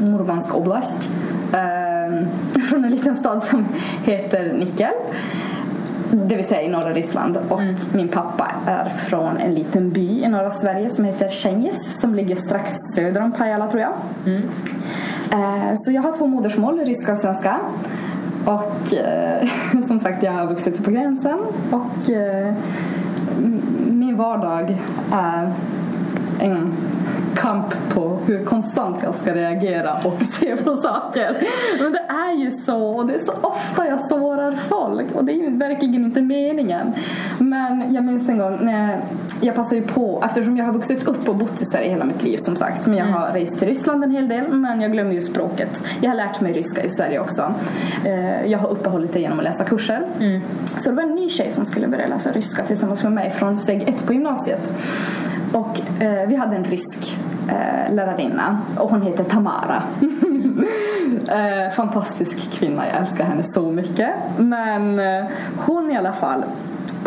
Murmansk 0.00 0.54
oblast. 0.54 1.10
Eh, 1.52 2.26
från 2.70 2.84
en 2.84 2.90
liten 2.90 3.16
stad 3.16 3.42
som 3.42 3.64
heter 4.04 4.52
Nikel. 4.52 4.92
Det 6.12 6.36
vill 6.36 6.44
säga 6.44 6.62
i 6.62 6.68
norra 6.68 6.92
Ryssland. 6.92 7.38
Och 7.48 7.60
min 7.92 8.08
pappa 8.08 8.52
är 8.66 8.88
från 8.88 9.36
en 9.36 9.54
liten 9.54 9.90
by 9.90 10.22
i 10.22 10.28
norra 10.28 10.50
Sverige 10.50 10.90
som 10.90 11.04
heter 11.04 11.28
Cengiz 11.28 12.00
som 12.00 12.14
ligger 12.14 12.36
strax 12.36 12.72
söder 12.94 13.22
om 13.22 13.32
Pajala 13.32 13.66
tror 13.66 13.82
jag. 13.82 13.92
Eh, 15.32 15.72
Så 15.74 15.92
jag 15.92 16.02
har 16.02 16.12
två 16.12 16.26
modersmål, 16.26 16.80
ryska 16.84 17.12
och 17.12 17.18
svenska. 17.18 17.60
Och 18.44 18.94
eh, 18.94 19.48
som 19.86 19.98
sagt, 19.98 20.22
jag 20.22 20.32
har 20.32 20.46
vuxit 20.46 20.78
upp 20.78 20.84
på 20.84 20.90
gränsen. 20.90 21.38
Och 21.70 22.10
eh, 22.10 22.54
min 23.86 24.16
vardag 24.16 24.78
är 25.12 25.52
en 26.40 26.72
kamp 27.36 27.74
på 27.94 28.18
hur 28.26 28.44
konstant 28.44 28.96
jag 29.02 29.14
ska 29.14 29.34
reagera 29.34 29.94
och 30.04 30.22
se 30.26 30.56
på 30.56 30.76
saker. 30.76 31.42
Men 31.82 31.92
det 31.92 31.98
är 32.08 32.32
ju 32.44 32.50
så 32.50 32.78
och 32.96 33.06
det 33.06 33.14
är 33.14 33.18
så 33.24 33.32
ofta 33.40 33.86
jag 33.86 34.00
sårar 34.08 34.52
folk 34.52 35.12
och 35.14 35.24
det 35.24 35.32
är 35.32 35.36
ju 35.36 35.56
verkligen 35.56 36.04
inte 36.04 36.22
meningen. 36.22 36.92
Men 37.38 37.94
jag 37.94 38.04
minns 38.04 38.28
en 38.28 38.38
gång 38.38 38.58
när 38.60 39.00
jag 39.40 39.54
passade 39.54 39.80
ju 39.80 39.86
på, 39.86 40.22
eftersom 40.26 40.56
jag 40.56 40.64
har 40.64 40.72
vuxit 40.72 41.04
upp 41.04 41.28
och 41.28 41.36
bott 41.36 41.62
i 41.62 41.66
Sverige 41.66 41.90
hela 41.90 42.04
mitt 42.04 42.22
liv 42.22 42.36
som 42.36 42.56
sagt. 42.56 42.86
Men 42.86 42.96
jag 42.98 43.06
har 43.06 43.32
rest 43.32 43.58
till 43.58 43.68
Ryssland 43.68 44.04
en 44.04 44.10
hel 44.10 44.28
del 44.28 44.48
men 44.52 44.80
jag 44.80 44.92
glömmer 44.92 45.12
ju 45.12 45.20
språket. 45.20 45.82
Jag 46.00 46.10
har 46.10 46.16
lärt 46.16 46.40
mig 46.40 46.52
ryska 46.52 46.82
i 46.82 46.90
Sverige 46.90 47.20
också. 47.20 47.54
Eh, 48.04 48.46
Jag 48.50 48.58
har 48.58 48.68
uppehållit 48.68 49.12
det 49.12 49.20
genom 49.20 49.38
att 49.38 49.44
läsa 49.44 49.64
kurser. 49.64 50.06
Så 50.78 50.90
det 50.90 50.96
var 50.96 51.02
en 51.02 51.14
ny 51.14 51.28
tjej 51.28 51.52
som 51.52 51.66
skulle 51.66 51.88
börja 51.88 52.06
läsa 52.06 52.30
ryska 52.32 52.62
tillsammans 52.62 53.02
med 53.02 53.12
mig 53.12 53.30
från 53.30 53.56
steg 53.56 53.88
ett 53.88 54.06
på 54.06 54.12
gymnasiet. 54.12 54.72
Och 55.52 56.02
eh, 56.02 56.28
vi 56.28 56.34
hade 56.36 56.56
en 56.56 56.64
rysk 56.64 57.18
eh, 57.48 57.94
lärarinna 57.94 58.60
och 58.78 58.90
hon 58.90 59.02
heter 59.02 59.24
Tamara. 59.24 59.82
eh, 61.28 61.72
fantastisk 61.72 62.50
kvinna, 62.52 62.86
jag 62.86 63.00
älskar 63.00 63.24
henne 63.24 63.42
så 63.42 63.70
mycket. 63.70 64.14
Men 64.36 64.98
eh, 64.98 65.26
hon 65.66 65.90
i 65.90 65.96
alla 65.96 66.12
fall 66.12 66.44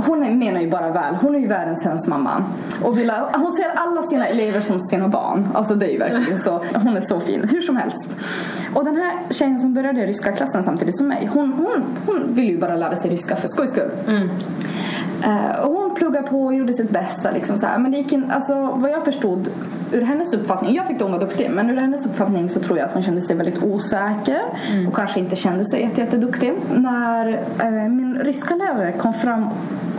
hon 0.05 0.39
menar 0.39 0.61
ju 0.61 0.69
bara 0.69 0.91
väl. 0.91 1.15
Hon 1.15 1.35
är 1.35 1.39
ju 1.39 1.47
världens 1.47 1.83
hönsmamma. 1.85 2.43
Och 2.83 2.97
vill, 2.97 3.11
hon 3.33 3.51
ser 3.51 3.69
alla 3.75 4.01
sina 4.01 4.27
elever 4.27 4.59
som 4.59 4.79
sina 4.79 5.07
barn. 5.07 5.47
Alltså 5.53 5.75
det 5.75 5.85
är 5.85 5.91
ju 5.91 5.97
verkligen 5.97 6.39
så. 6.39 6.63
Hon 6.73 6.97
är 6.97 7.01
så 7.01 7.19
fin. 7.19 7.47
Hur 7.51 7.61
som 7.61 7.77
helst. 7.77 8.09
Och 8.75 8.85
den 8.85 8.95
här 8.95 9.13
tjejen 9.29 9.59
som 9.59 9.73
började 9.73 10.01
i 10.01 10.05
ryska 10.05 10.31
klassen 10.31 10.63
samtidigt 10.63 10.97
som 10.97 11.07
mig. 11.07 11.29
Hon, 11.33 11.53
hon, 11.53 11.83
hon 12.05 12.33
vill 12.33 12.49
ju 12.49 12.59
bara 12.59 12.75
lära 12.75 12.95
sig 12.95 13.11
ryska 13.11 13.35
för 13.35 13.47
skojs 13.47 13.69
skull. 13.69 13.91
Eh, 15.23 15.59
och 15.59 15.73
hon 15.73 15.95
pluggade 15.95 16.27
på 16.27 16.45
och 16.45 16.53
gjorde 16.53 16.73
sitt 16.73 16.89
bästa. 16.89 17.31
Liksom 17.31 17.57
så 17.57 17.65
här. 17.65 17.79
Men 17.79 17.91
det 17.91 17.97
gick 17.97 18.13
in, 18.13 18.31
alltså, 18.31 18.71
vad 18.75 18.91
jag 18.91 19.05
förstod 19.05 19.49
ur 19.91 20.01
hennes 20.01 20.33
uppfattning, 20.33 20.75
jag 20.75 20.87
tyckte 20.87 21.03
hon 21.03 21.11
var 21.13 21.19
duktig, 21.19 21.49
men 21.51 21.69
ur 21.69 21.75
hennes 21.77 22.05
uppfattning 22.05 22.49
så 22.49 22.59
tror 22.59 22.77
jag 22.77 22.85
att 22.85 22.93
hon 22.93 23.03
kände 23.03 23.21
sig 23.21 23.35
väldigt 23.35 23.63
osäker 23.63 24.41
och 24.87 24.95
kanske 24.95 25.19
inte 25.19 25.35
kände 25.35 25.65
sig 25.65 25.81
jätte- 25.81 26.01
jätteduktig. 26.01 26.53
När 26.73 27.27
eh, 27.59 27.89
min 27.89 28.17
ryska 28.23 28.55
lärare 28.55 28.91
kom 28.91 29.13
fram 29.13 29.45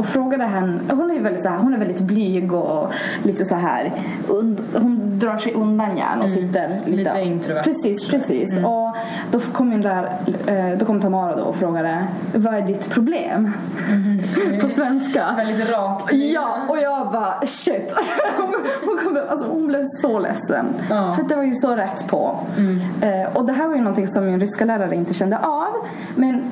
och 0.00 0.06
frågade 0.06 0.44
henne, 0.44 0.80
hon 0.88 1.10
är 1.10 1.20
väldigt, 1.20 1.42
så 1.42 1.48
här, 1.48 1.58
hon 1.58 1.74
är 1.74 1.78
väldigt 1.78 2.00
blyg 2.00 2.52
och 2.52 2.92
lite 3.22 3.44
så 3.44 3.54
här, 3.54 3.92
und, 4.28 4.60
hon 4.74 5.18
drar 5.18 5.36
sig 5.36 5.52
undan 5.54 5.96
gärna 5.96 6.22
och 6.22 6.30
sitter 6.30 6.80
lite, 6.86 6.96
Lite 6.96 7.20
introvert. 7.20 7.62
Precis, 7.62 8.08
precis. 8.08 8.56
Och 8.56 8.96
då 9.30 9.40
kom 9.52 9.82
där, 9.82 10.04
eh, 10.46 10.78
då 10.78 10.86
kom 10.86 11.00
Tamara 11.00 11.36
då 11.36 11.42
och 11.42 11.56
frågade, 11.56 12.06
vad 12.34 12.54
är 12.54 12.62
ditt 12.62 12.90
problem? 12.90 13.52
På 14.60 14.68
svenska. 14.68 15.32
Väldigt 15.36 15.70
rakt. 15.70 16.12
Ja, 16.12 16.58
och 16.68 16.78
jag 16.78 17.12
bara 17.12 17.46
shit. 17.46 17.94
hon, 18.84 18.98
kom, 19.04 19.20
alltså, 19.30 19.46
hon 19.46 19.66
blev 19.66 19.82
så 19.84 20.18
ledsen. 20.18 20.66
Ja. 20.90 21.12
För 21.12 21.22
det 21.22 21.36
var 21.36 21.42
ju 21.42 21.54
så 21.54 21.76
rätt 21.76 22.08
på. 22.08 22.36
Eh, 23.00 23.36
och 23.36 23.46
det 23.46 23.52
här 23.52 23.68
var 23.68 23.74
ju 23.74 23.80
någonting 23.80 24.06
som 24.06 24.26
min 24.26 24.40
ryska 24.40 24.64
lärare 24.64 24.94
inte 24.94 25.14
kände 25.14 25.38
av. 25.38 25.74
Men 26.16 26.49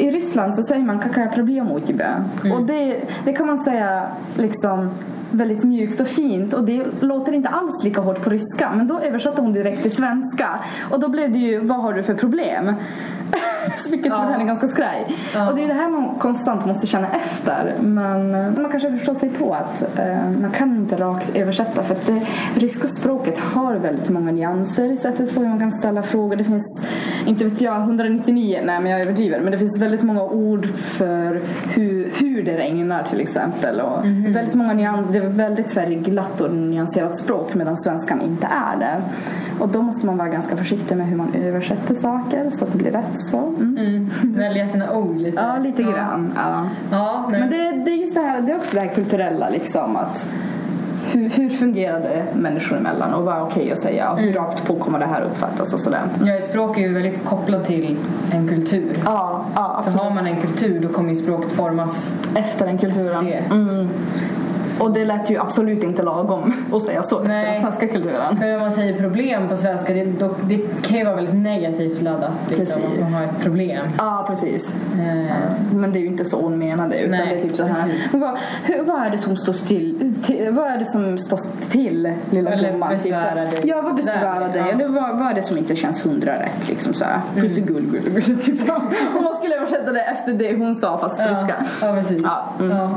i 0.00 0.10
Ryssland 0.10 0.54
så 0.54 0.62
säger 0.62 0.84
man 0.84 0.98
kakaya 0.98 1.28
problem 1.28 1.72
у 1.72 1.80
тебя. 1.80 2.24
Och 2.54 2.66
det, 2.66 3.00
det 3.24 3.32
kan 3.32 3.46
man 3.46 3.58
säga 3.58 4.08
liksom 4.36 4.90
väldigt 5.30 5.64
mjukt 5.64 6.00
och 6.00 6.06
fint 6.06 6.52
och 6.52 6.64
det 6.64 6.84
låter 7.00 7.32
inte 7.32 7.48
alls 7.48 7.84
lika 7.84 8.00
hårt 8.00 8.22
på 8.22 8.30
ryska 8.30 8.72
men 8.74 8.86
då 8.86 9.00
översatte 9.00 9.42
hon 9.42 9.52
direkt 9.52 9.82
till 9.82 9.96
svenska 9.96 10.48
och 10.90 11.00
då 11.00 11.08
blev 11.08 11.32
det 11.32 11.38
ju 11.38 11.60
vad 11.60 11.82
har 11.82 11.92
du 11.92 12.02
för 12.02 12.14
problem? 12.14 12.74
Vilket 13.89 14.11
Ja. 14.11 14.19
henne 14.21 14.43
ganska 14.43 14.67
skraj. 14.67 15.15
Ja. 15.33 15.49
Och 15.49 15.55
det 15.55 15.63
är 15.63 15.67
det 15.67 15.73
här 15.73 15.89
man 15.89 16.15
konstant 16.19 16.65
måste 16.65 16.87
känna 16.87 17.07
efter. 17.11 17.75
Men 17.81 18.35
eh, 18.35 18.61
man 18.61 18.71
kanske 18.71 18.91
förstår 18.91 19.13
sig 19.13 19.29
på 19.29 19.53
att 19.53 19.99
eh, 19.99 20.31
man 20.41 20.51
kan 20.51 20.75
inte 20.75 20.95
rakt 20.95 21.35
översätta 21.35 21.83
för 21.83 21.95
att 21.95 22.05
det 22.05 22.21
ryska 22.55 22.87
språket 22.87 23.39
har 23.39 23.75
väldigt 23.75 24.09
många 24.09 24.31
nyanser 24.31 24.91
i 24.91 24.97
sättet 24.97 25.35
på 25.35 25.41
hur 25.41 25.49
man 25.49 25.59
kan 25.59 25.71
ställa 25.71 26.01
frågor. 26.01 26.35
Det 26.35 26.43
finns, 26.43 26.83
inte 27.25 27.45
vet 27.45 27.61
jag, 27.61 27.75
199, 27.81 28.59
nej 28.63 28.81
men 28.81 28.91
jag 28.91 29.01
överdriver, 29.01 29.39
men 29.39 29.51
det 29.51 29.57
finns 29.57 29.77
väldigt 29.77 30.03
många 30.03 30.23
ord 30.23 30.65
för 30.75 31.41
hur, 31.73 32.11
hur 32.19 32.43
det 32.43 32.57
regnar 32.57 33.03
till 33.03 33.21
exempel. 33.21 33.81
Och 33.81 34.05
väldigt 34.35 34.55
många 34.55 34.73
nyanser, 34.73 35.11
det 35.13 35.17
är 35.17 35.29
väldigt 35.29 35.71
färgglatt 35.71 36.41
och 36.41 36.53
nyanserat 36.53 37.17
språk 37.17 37.53
medan 37.53 37.77
svenskan 37.77 38.21
inte 38.21 38.47
är 38.47 38.79
det. 38.79 39.01
Och 39.59 39.69
då 39.69 39.81
måste 39.81 40.05
man 40.05 40.17
vara 40.17 40.29
ganska 40.29 40.57
försiktig 40.57 40.97
med 40.97 41.07
hur 41.07 41.17
man 41.17 41.33
översätter 41.35 41.95
saker 41.95 42.49
så 42.49 42.65
att 42.65 42.71
det 42.71 42.77
blir 42.77 42.91
rätt 42.91 43.19
så. 43.19 43.50
Mm. 43.55 43.77
Mm. 43.77 44.09
Välja 44.23 44.67
sina 44.67 44.91
ord 44.91 45.17
lite. 45.17 45.41
Ja, 45.41 45.57
lite 45.63 45.83
grann. 45.83 46.33
Ja. 46.35 46.69
Ja. 46.91 47.27
Men 47.31 47.49
det, 47.49 47.71
det 47.85 47.91
är 47.91 47.95
just 47.95 48.15
det 48.15 48.21
här, 48.21 48.41
det 48.41 48.51
är 48.51 48.57
också 48.57 48.75
det 48.75 48.81
här 48.81 48.87
kulturella 48.93 49.49
liksom 49.49 49.95
att 49.95 50.27
hur, 51.11 51.29
hur 51.29 51.49
fungerade 51.49 52.25
människor 52.33 52.77
emellan 52.77 53.13
och 53.13 53.25
vad 53.25 53.35
är 53.37 53.41
okej 53.43 53.71
att 53.71 53.77
säga 53.77 54.11
och 54.11 54.19
hur 54.19 54.33
rakt 54.33 54.65
på 54.65 54.75
kommer 54.75 54.99
det 54.99 55.05
här 55.05 55.21
uppfattas 55.21 55.73
och 55.73 55.79
sådär. 55.79 56.01
Ja, 56.23 56.41
språk 56.41 56.77
är 56.77 56.81
ju 56.81 56.93
väldigt 56.93 57.25
kopplat 57.25 57.65
till 57.65 57.97
en 58.31 58.47
kultur. 58.47 58.97
Ja, 59.05 59.45
ja 59.55 59.83
För 59.85 59.91
har 59.91 60.05
absolut. 60.05 60.13
man 60.15 60.27
en 60.27 60.41
kultur 60.41 60.79
då 60.79 60.87
kommer 60.89 61.09
ju 61.09 61.15
språket 61.15 61.51
formas 61.51 62.13
Efter 62.35 62.65
den 62.65 62.77
kulturen. 62.77 63.25
det. 63.25 63.43
Mm. 63.51 63.89
Och 64.79 64.93
det 64.93 65.05
lät 65.05 65.29
ju 65.29 65.37
absolut 65.37 65.83
inte 65.83 66.03
lagom 66.03 66.53
att 66.73 66.81
säga 66.81 67.03
så 67.03 67.15
efter 67.21 67.33
Nej. 67.33 67.51
den 67.51 67.61
svenska 67.61 67.87
kulturen. 67.87 68.37
För 68.37 68.55
om 68.55 68.61
man 68.61 68.71
säger 68.71 68.93
problem 68.93 69.49
på 69.49 69.57
svenska, 69.57 69.93
det, 69.93 70.03
då, 70.03 70.29
det 70.43 70.57
kan 70.81 70.97
ju 70.97 71.03
vara 71.03 71.15
väldigt 71.15 71.35
negativt 71.35 72.01
laddat. 72.01 72.31
Liksom, 72.49 72.81
Precis. 72.81 73.03
att 73.03 73.11
man 73.11 73.13
har 73.13 73.23
ett 73.23 73.39
problem. 73.43 73.85
Ja, 73.97 74.25
precis. 74.27 74.75
Eh, 74.93 75.35
Men 75.73 75.93
det 75.93 75.99
är 75.99 76.01
ju 76.01 76.07
inte 76.07 76.25
så 76.25 76.41
hon 76.41 76.59
menade 76.59 76.97
utan 76.99 77.11
Nej, 77.11 77.27
det 77.29 77.37
är 77.37 77.41
typ 77.41 77.55
så 77.55 77.63
här. 77.63 77.91
Vad, 78.11 78.37
hur, 78.63 78.83
vad 78.83 79.01
är 79.01 79.09
det 79.09 79.17
som 79.17 79.35
står 79.35 79.53
still? 79.53 80.13
Till, 80.23 80.51
vad 80.51 80.67
är 80.67 80.77
det 80.77 80.85
som 80.85 81.17
står 81.17 81.39
till 81.69 82.13
lilla 82.29 82.57
blomman? 82.57 82.97
Typ 82.99 83.13
här. 83.13 83.35
besvärar 83.35 83.51
dig. 83.51 83.61
Ja, 83.63 83.81
vad 83.81 83.95
besvärar 83.95 84.53
dig? 84.53 84.57
ja. 84.57 84.67
Eller 84.67 84.87
vad, 84.87 85.19
vad 85.19 85.31
är 85.31 85.33
det 85.35 85.41
som 85.41 85.57
inte 85.57 85.75
känns 85.75 86.05
hundra 86.05 86.31
rätt? 86.39 86.69
Liksom 86.69 86.93
så 86.93 87.03
här. 87.03 87.21
Pussigull, 87.35 87.85
gull, 87.91 88.09
gull, 88.09 88.39
typ 88.41 88.57
så. 88.59 88.73
Om 89.17 89.23
man 89.23 89.33
skulle 89.33 89.55
översätta 89.55 89.91
det 89.91 90.01
efter 90.01 90.33
det 90.33 90.57
hon 90.57 90.75
sa 90.75 90.97
fast 90.97 91.17
på 91.17 91.23
ja, 91.23 91.29
ryska. 91.29 91.55
ja, 91.81 91.93
precis. 91.93 92.21
Ja, 92.23 92.53
mm. 92.59 92.77
Ja. 92.77 92.95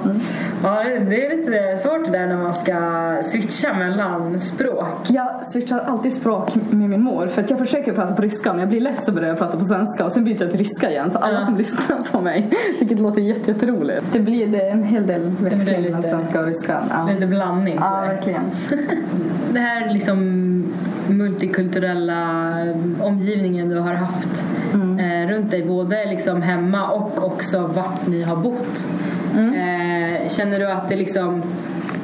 Ja, 0.62 0.84
det, 0.84 0.98
det 0.98 1.26
är 1.26 1.36
lite 1.36 1.50
jättesvårt 1.66 2.04
det 2.04 2.10
där 2.10 2.26
när 2.26 2.36
man 2.36 2.54
ska 2.54 3.22
switcha 3.30 3.74
mellan 3.74 4.40
språk. 4.40 4.98
Jag 5.08 5.46
switchar 5.52 5.78
alltid 5.78 6.12
språk 6.12 6.54
med 6.70 6.90
min 6.90 7.02
mor 7.02 7.26
för 7.26 7.42
att 7.42 7.50
jag 7.50 7.58
försöker 7.58 7.92
prata 7.94 8.12
på 8.14 8.22
ryska 8.22 8.50
men 8.50 8.60
jag 8.60 8.68
blir 8.68 8.80
less 8.80 9.08
och 9.08 9.14
börjar 9.14 9.34
prata 9.34 9.58
på 9.58 9.64
svenska 9.64 10.04
och 10.04 10.12
sen 10.12 10.24
byter 10.24 10.40
jag 10.42 10.50
till 10.50 10.58
ryska 10.58 10.90
igen 10.90 11.10
så 11.10 11.18
alla 11.18 11.38
Ja. 11.40 11.46
som 11.46 11.56
lyssnar 11.58 11.96
på 12.12 12.20
mig 12.20 12.50
tycker 12.78 12.94
det 12.94 13.02
låter 13.02 13.20
jätte- 13.20 13.50
jätteroligt. 13.50 14.02
Det 14.12 14.20
blir 14.20 14.60
en 14.60 14.82
hel 14.82 15.06
del 15.06 15.30
växling 15.40 15.82
mellan 15.82 16.02
svenska 16.02 16.40
och 16.40 16.46
ryska. 16.46 16.78
Ja, 16.90 17.08
Lite 17.12 17.26
blandning 17.26 17.78
ja 17.80 18.00
verkligen. 18.00 18.42
Det 19.52 19.60
här 19.60 19.90
liksom 19.92 20.64
multikulturella 21.08 22.52
omgivningen 23.00 23.68
du 23.68 23.78
har 23.78 23.94
haft 23.94 24.44
eh, 24.74 25.28
runt 25.28 25.50
dig 25.50 25.62
både 25.62 26.04
liksom 26.04 26.42
hemma 26.42 26.90
och 26.90 27.24
också 27.24 27.70
vart 27.74 28.06
ni 28.06 28.22
har 28.22 28.36
bott. 28.36 28.88
Eh, 29.34 30.28
känner 30.28 30.58
du 30.58 30.70
att 30.70 30.88
det 30.88 30.96
liksom 30.96 31.42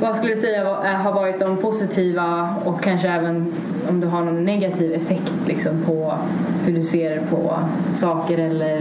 vad 0.00 0.16
skulle 0.16 0.34
du 0.34 0.40
säga 0.40 0.60
eh, 0.60 0.94
har 0.94 1.12
varit 1.12 1.40
de 1.40 1.56
positiva 1.56 2.54
och 2.64 2.82
kanske 2.82 3.08
även 3.08 3.52
om 3.88 4.00
du 4.00 4.06
har 4.06 4.24
någon 4.24 4.44
negativ 4.44 4.92
effekt 4.92 5.34
liksom 5.46 5.82
på 5.86 6.14
hur 6.66 6.74
du 6.74 6.82
ser 6.82 7.20
på 7.30 7.58
saker 7.94 8.38
eller 8.38 8.76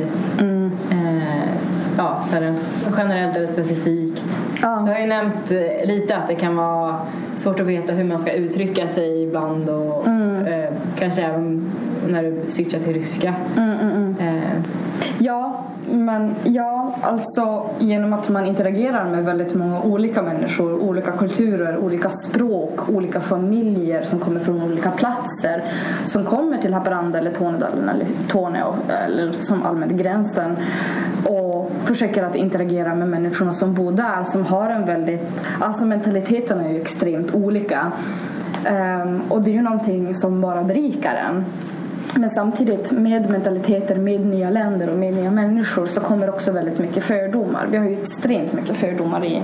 eh, 0.91 1.49
ja, 1.97 2.23
så 2.23 2.35
här, 2.35 2.53
generellt 2.97 3.35
eller 3.35 3.47
specifikt? 3.47 4.23
Ja. 4.61 4.83
Du 4.85 4.91
har 4.91 4.99
ju 4.99 5.07
nämnt 5.07 5.51
eh, 5.51 5.87
lite 5.87 6.15
att 6.15 6.27
det 6.27 6.35
kan 6.35 6.55
vara 6.55 6.95
svårt 7.35 7.59
att 7.59 7.65
veta 7.65 7.93
hur 7.93 8.03
man 8.03 8.19
ska 8.19 8.31
uttrycka 8.31 8.87
sig 8.87 9.23
ibland 9.23 9.69
och 9.69 10.07
eh, 10.07 10.08
kanske 10.99 11.21
även 11.21 11.71
när 12.07 12.23
du 12.23 12.51
switchar 12.51 12.79
till 12.79 12.93
ryska. 12.93 13.35
Eh, 14.19 14.61
Ja, 15.21 15.63
men 15.91 16.35
ja, 16.43 16.95
alltså 17.01 17.69
genom 17.79 18.13
att 18.13 18.29
man 18.29 18.45
interagerar 18.45 19.05
med 19.05 19.25
väldigt 19.25 19.55
många 19.55 19.81
olika 19.81 20.21
människor, 20.21 20.73
olika 20.73 21.11
kulturer, 21.11 21.77
olika 21.77 22.09
språk, 22.09 22.89
olika 22.89 23.21
familjer 23.21 24.01
som 24.01 24.19
kommer 24.19 24.39
från 24.39 24.63
olika 24.63 24.91
platser 24.91 25.63
som 26.03 26.23
kommer 26.23 26.57
till 26.57 26.73
Haparanda 26.73 27.19
eller 27.19 27.31
Tornedalen 27.31 27.89
eller 27.89 28.05
Torneå 28.27 28.75
eller 29.05 29.31
som 29.31 29.65
allmänt 29.65 29.91
gränsen 29.91 30.57
och 31.25 31.71
försöker 31.83 32.23
att 32.23 32.35
interagera 32.35 32.95
med 32.95 33.07
människorna 33.07 33.53
som 33.53 33.73
bor 33.73 33.91
där 33.91 34.23
som 34.23 34.45
har 34.45 34.69
en 34.69 34.85
väldigt, 34.85 35.43
alltså 35.59 35.85
mentaliteten 35.85 36.59
är 36.59 36.69
ju 36.69 36.81
extremt 36.81 37.35
olika 37.35 37.91
Um, 38.67 39.21
och 39.29 39.41
det 39.41 39.51
är 39.51 39.53
ju 39.53 39.61
någonting 39.61 40.15
som 40.15 40.41
bara 40.41 40.63
berikar 40.63 41.15
en. 41.15 41.45
Men 42.15 42.29
samtidigt 42.29 42.91
med 42.91 43.29
mentaliteter, 43.29 43.95
med 43.95 44.25
nya 44.25 44.49
länder 44.49 44.89
och 44.89 44.97
med 44.97 45.13
nya 45.13 45.31
människor 45.31 45.85
så 45.85 46.01
kommer 46.01 46.29
också 46.29 46.51
väldigt 46.51 46.79
mycket 46.79 47.03
fördomar. 47.03 47.67
Vi 47.71 47.77
har 47.77 47.85
ju 47.85 48.01
extremt 48.01 48.53
mycket 48.53 48.77
fördomar 48.77 49.25
i, 49.25 49.41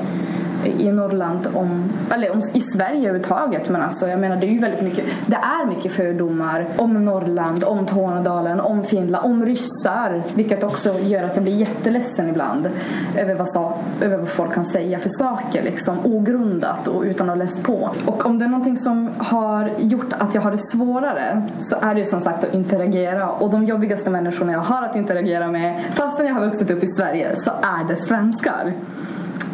i 0.67 0.91
Norrland 0.91 1.47
om, 1.53 1.93
eller 2.13 2.31
om, 2.31 2.41
i 2.53 2.61
Sverige 2.61 2.99
överhuvudtaget 2.99 3.69
men 3.69 3.81
alltså 3.81 4.07
jag 4.07 4.19
menar 4.19 4.35
det 4.35 4.47
är 4.47 4.51
ju 4.51 4.59
väldigt 4.59 4.81
mycket, 4.81 5.05
det 5.25 5.35
är 5.35 5.65
mycket 5.65 5.91
fördomar 5.91 6.67
om 6.77 7.05
Norrland, 7.05 7.63
om 7.63 7.85
Tornedalen, 7.85 8.59
om 8.59 8.83
Finland, 8.83 9.25
om 9.25 9.45
ryssar 9.45 10.23
vilket 10.35 10.63
också 10.63 10.99
gör 10.99 11.23
att 11.23 11.35
jag 11.35 11.43
blir 11.43 11.55
jätteledsen 11.55 12.29
ibland 12.29 12.69
över 13.17 13.35
vad, 13.35 13.49
sa, 13.49 13.77
över 14.01 14.17
vad 14.17 14.29
folk 14.29 14.53
kan 14.53 14.65
säga 14.65 14.99
för 14.99 15.09
saker 15.09 15.63
liksom 15.63 16.05
ogrundat 16.05 16.87
och 16.87 17.01
utan 17.01 17.29
att 17.29 17.35
ha 17.35 17.43
läst 17.43 17.63
på. 17.63 17.89
Och 18.05 18.25
om 18.25 18.39
det 18.39 18.45
är 18.45 18.49
någonting 18.49 18.77
som 18.77 19.09
har 19.17 19.71
gjort 19.77 20.13
att 20.17 20.35
jag 20.35 20.41
har 20.41 20.51
det 20.51 20.57
svårare 20.57 21.41
så 21.59 21.75
är 21.81 21.95
det 21.95 22.05
som 22.05 22.21
sagt 22.21 22.43
att 22.43 22.53
interagera 22.53 23.29
och 23.29 23.51
de 23.51 23.65
jobbigaste 23.65 24.09
människorna 24.09 24.51
jag 24.51 24.59
har 24.59 24.83
att 24.83 24.95
interagera 24.95 25.47
med 25.47 25.83
fastän 25.93 26.25
jag 26.25 26.33
har 26.33 26.45
vuxit 26.45 26.71
upp 26.71 26.83
i 26.83 26.87
Sverige 26.87 27.35
så 27.35 27.51
är 27.51 27.87
det 27.87 27.95
svenskar. 27.95 28.73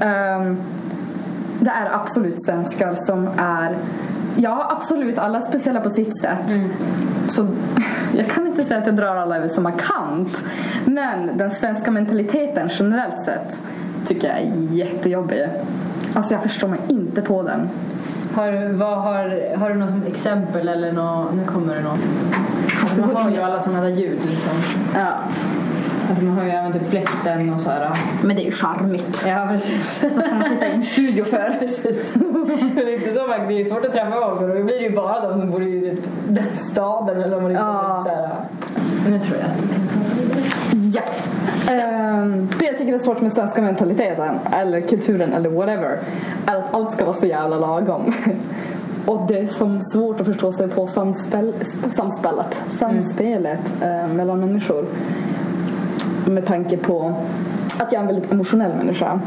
Um, 0.02 0.58
det 1.62 1.70
är 1.70 1.96
absolut 1.96 2.46
svenskar 2.46 2.96
som 2.96 3.30
är 3.38 3.78
Ja, 4.36 4.68
absolut. 4.78 5.20
Alla 5.20 5.38
är 5.38 5.42
speciella 5.42 5.82
på 5.82 5.90
sitt 5.90 6.22
sätt. 6.22 6.60
Så 7.28 7.48
jag 8.16 8.30
kan 8.30 8.48
inte 8.48 8.64
säga 8.64 8.80
att 8.80 8.86
jag 8.86 8.96
drar 8.96 9.16
alla 9.16 9.38
över 9.38 9.48
samma 9.48 9.72
kant. 9.72 10.44
Men 10.86 11.38
den 11.38 11.52
svenska 11.52 11.92
mentaliteten 11.92 12.70
generellt 12.72 13.22
sett 13.22 13.62
tycker 14.06 14.28
jag 14.28 14.38
är 14.38 14.74
jättejobbig. 14.74 15.48
Alltså 16.14 16.34
jag 16.34 16.44
förstår 16.44 16.68
mig 16.68 16.80
inte 16.88 17.22
på 17.22 17.44
den. 17.44 17.70
har, 18.34 18.74
vad 18.74 18.98
har, 18.98 19.58
har 19.58 19.70
du 19.70 19.76
något 19.76 20.08
exempel 20.08 20.68
eller 20.68 20.92
nå, 20.92 21.26
nu 21.34 21.46
kommer 21.46 21.76
det 21.76 21.82
något? 21.82 22.00
Alltså, 22.82 23.02
man 23.02 23.16
hör 23.16 23.32
ju 23.32 23.42
alla 23.42 23.60
sådana 23.60 23.82
där 23.82 23.90
ljud 23.90 24.20
liksom. 24.30 24.54
Ja. 24.96 25.20
Alltså 26.12 26.26
man 26.26 26.38
hör 26.38 26.46
ju 26.46 26.52
även 26.52 26.74
typ 26.74 26.88
fläkten 26.88 27.54
och 27.54 27.62
så 27.62 27.70
här. 27.70 27.98
Men 28.24 28.36
det 28.36 28.42
är 28.42 28.46
ju 28.46 28.52
charmigt. 28.52 29.24
Ja 29.28 29.48
precis. 29.50 30.04
Vad 30.16 30.24
ska 30.24 30.34
man 30.34 30.44
sitta 30.44 30.68
i 30.68 30.72
en 30.72 30.84
studio 30.84 31.24
för? 31.24 31.56
precis. 31.60 32.14
det 32.76 32.82
är 32.82 32.98
inte 32.98 33.12
så. 33.12 33.28
Det 33.28 33.34
är 33.60 33.64
svårt 33.64 33.86
att 33.86 33.94
träffa 33.94 34.12
folk 34.12 34.42
och 34.42 34.48
då 34.48 34.54
blir 34.54 34.80
det 34.80 34.84
ju 34.84 34.96
bara 34.96 35.30
de 35.30 35.40
som 35.40 35.52
bor 35.52 35.64
i 35.64 35.82
typ 35.82 36.10
den 36.28 36.44
staden 36.56 37.22
eller 37.22 37.38
om 37.38 37.44
man 37.44 37.52
inte 37.52 37.64
Ja. 37.64 38.04
typ 38.04 38.14
så 38.14 38.18
här. 38.20 38.36
Nu 39.10 39.20
tror 39.20 39.38
jag 39.38 39.46
att. 39.46 40.96
Ja. 40.96 41.02
Ehm, 41.74 42.50
det 42.60 42.66
jag 42.66 42.78
tycker 42.78 42.94
är 42.94 42.98
svårt 42.98 43.22
med 43.22 43.34
svenska 43.34 43.62
mentaliteten 43.62 44.36
eller 44.52 44.80
kulturen 44.80 45.34
eller 45.34 45.50
whatever 45.50 46.00
är 46.46 46.56
att 46.56 46.74
allt 46.74 46.90
ska 46.90 47.06
vara 47.06 47.16
så 47.16 47.26
jävla 47.26 47.58
lagom. 47.58 48.14
Och 49.06 49.28
det 49.28 49.40
är 49.40 49.46
som 49.48 49.82
svårt 49.82 50.20
att 50.20 50.26
förstå 50.26 50.52
sig 50.52 50.68
på 50.68 50.88
samspel, 50.88 51.56
samspelet, 51.88 52.62
samspelet 52.70 53.76
eh, 53.82 54.08
mellan 54.08 54.40
människor. 54.40 54.86
Med 56.26 56.46
tanke 56.46 56.78
på 56.78 57.16
att 57.78 57.92
jag 57.92 58.00
är 58.00 58.00
en 58.00 58.08
väldigt 58.08 58.32
emotionell 58.32 58.76
människa. 58.78 59.20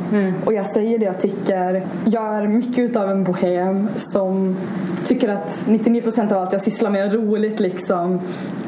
Och 0.44 0.54
jag 0.54 0.66
säger 0.66 0.98
det 0.98 1.04
jag 1.04 1.20
tycker. 1.20 1.86
Jag 2.04 2.36
är 2.36 2.48
mycket 2.48 2.78
utav 2.78 3.10
en 3.10 3.24
bohem 3.24 3.88
som 3.96 4.56
tycker 5.04 5.28
att 5.28 5.64
99% 5.66 6.32
av 6.32 6.42
allt 6.42 6.52
jag 6.52 6.62
sysslar 6.62 6.90
med 6.90 7.06
är 7.06 7.10
roligt 7.10 7.60
liksom. 7.60 8.20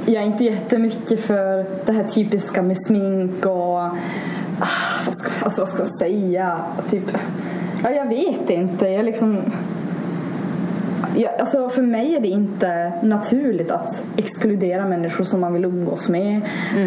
Jag 0.06 0.22
är 0.22 0.26
inte 0.26 0.44
jättemycket 0.44 1.20
för 1.20 1.66
det 1.86 1.92
här 1.92 2.04
typiska 2.04 2.62
med 2.62 2.76
smink 2.86 3.46
och 3.46 3.78
ah, 3.80 3.90
vad, 5.06 5.14
ska, 5.14 5.44
alltså, 5.44 5.60
vad 5.60 5.68
ska 5.68 5.78
jag 5.78 5.98
säga? 5.98 6.58
Typ, 6.88 7.18
ja, 7.82 7.90
jag 7.90 8.08
vet 8.08 8.50
inte. 8.50 8.88
Jag 8.88 9.04
liksom 9.04 9.40
Ja, 11.18 11.30
alltså 11.38 11.68
för 11.68 11.82
mig 11.82 12.16
är 12.16 12.20
det 12.20 12.28
inte 12.28 12.92
naturligt 13.02 13.70
att 13.70 14.04
exkludera 14.16 14.88
människor 14.88 15.24
som 15.24 15.40
man 15.40 15.52
vill 15.52 15.64
umgås 15.64 16.08
med 16.08 16.40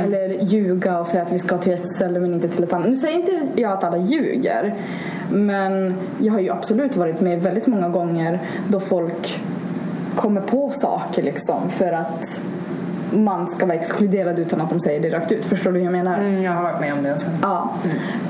eller 0.03 0.43
ljuga 0.43 0.99
och 0.99 1.07
säga 1.07 1.23
att 1.23 1.31
vi 1.31 1.39
ska 1.39 1.57
till 1.57 1.73
ett 1.73 1.91
ställe 1.91 2.19
men 2.19 2.33
inte 2.33 2.47
till 2.47 2.63
ett 2.63 2.73
annat. 2.73 2.89
Nu 2.89 2.95
säger 2.97 3.19
inte 3.19 3.47
jag 3.55 3.71
att 3.71 3.83
alla 3.83 3.97
ljuger 3.97 4.75
men 5.31 5.95
jag 6.19 6.33
har 6.33 6.39
ju 6.39 6.49
absolut 6.49 6.95
varit 6.95 7.21
med 7.21 7.43
väldigt 7.43 7.67
många 7.67 7.89
gånger 7.89 8.39
då 8.67 8.79
folk 8.79 9.41
kommer 10.15 10.41
på 10.41 10.69
saker 10.69 11.23
liksom 11.23 11.69
för 11.69 11.91
att 11.91 12.41
man 13.11 13.49
ska 13.49 13.65
vara 13.65 13.77
exkluderad 13.77 14.39
utan 14.39 14.61
att 14.61 14.69
de 14.69 14.79
säger 14.79 15.01
det 15.01 15.09
rakt 15.09 15.31
ut. 15.31 15.45
Förstår 15.45 15.71
du 15.71 15.77
hur 15.77 15.85
jag 15.85 15.91
menar? 15.91 16.17
Mm, 16.17 16.43
jag 16.43 16.51
har 16.51 16.63
varit 16.63 16.79
med 16.79 16.93
om 16.93 17.03
det. 17.03 17.17
Ja. 17.41 17.73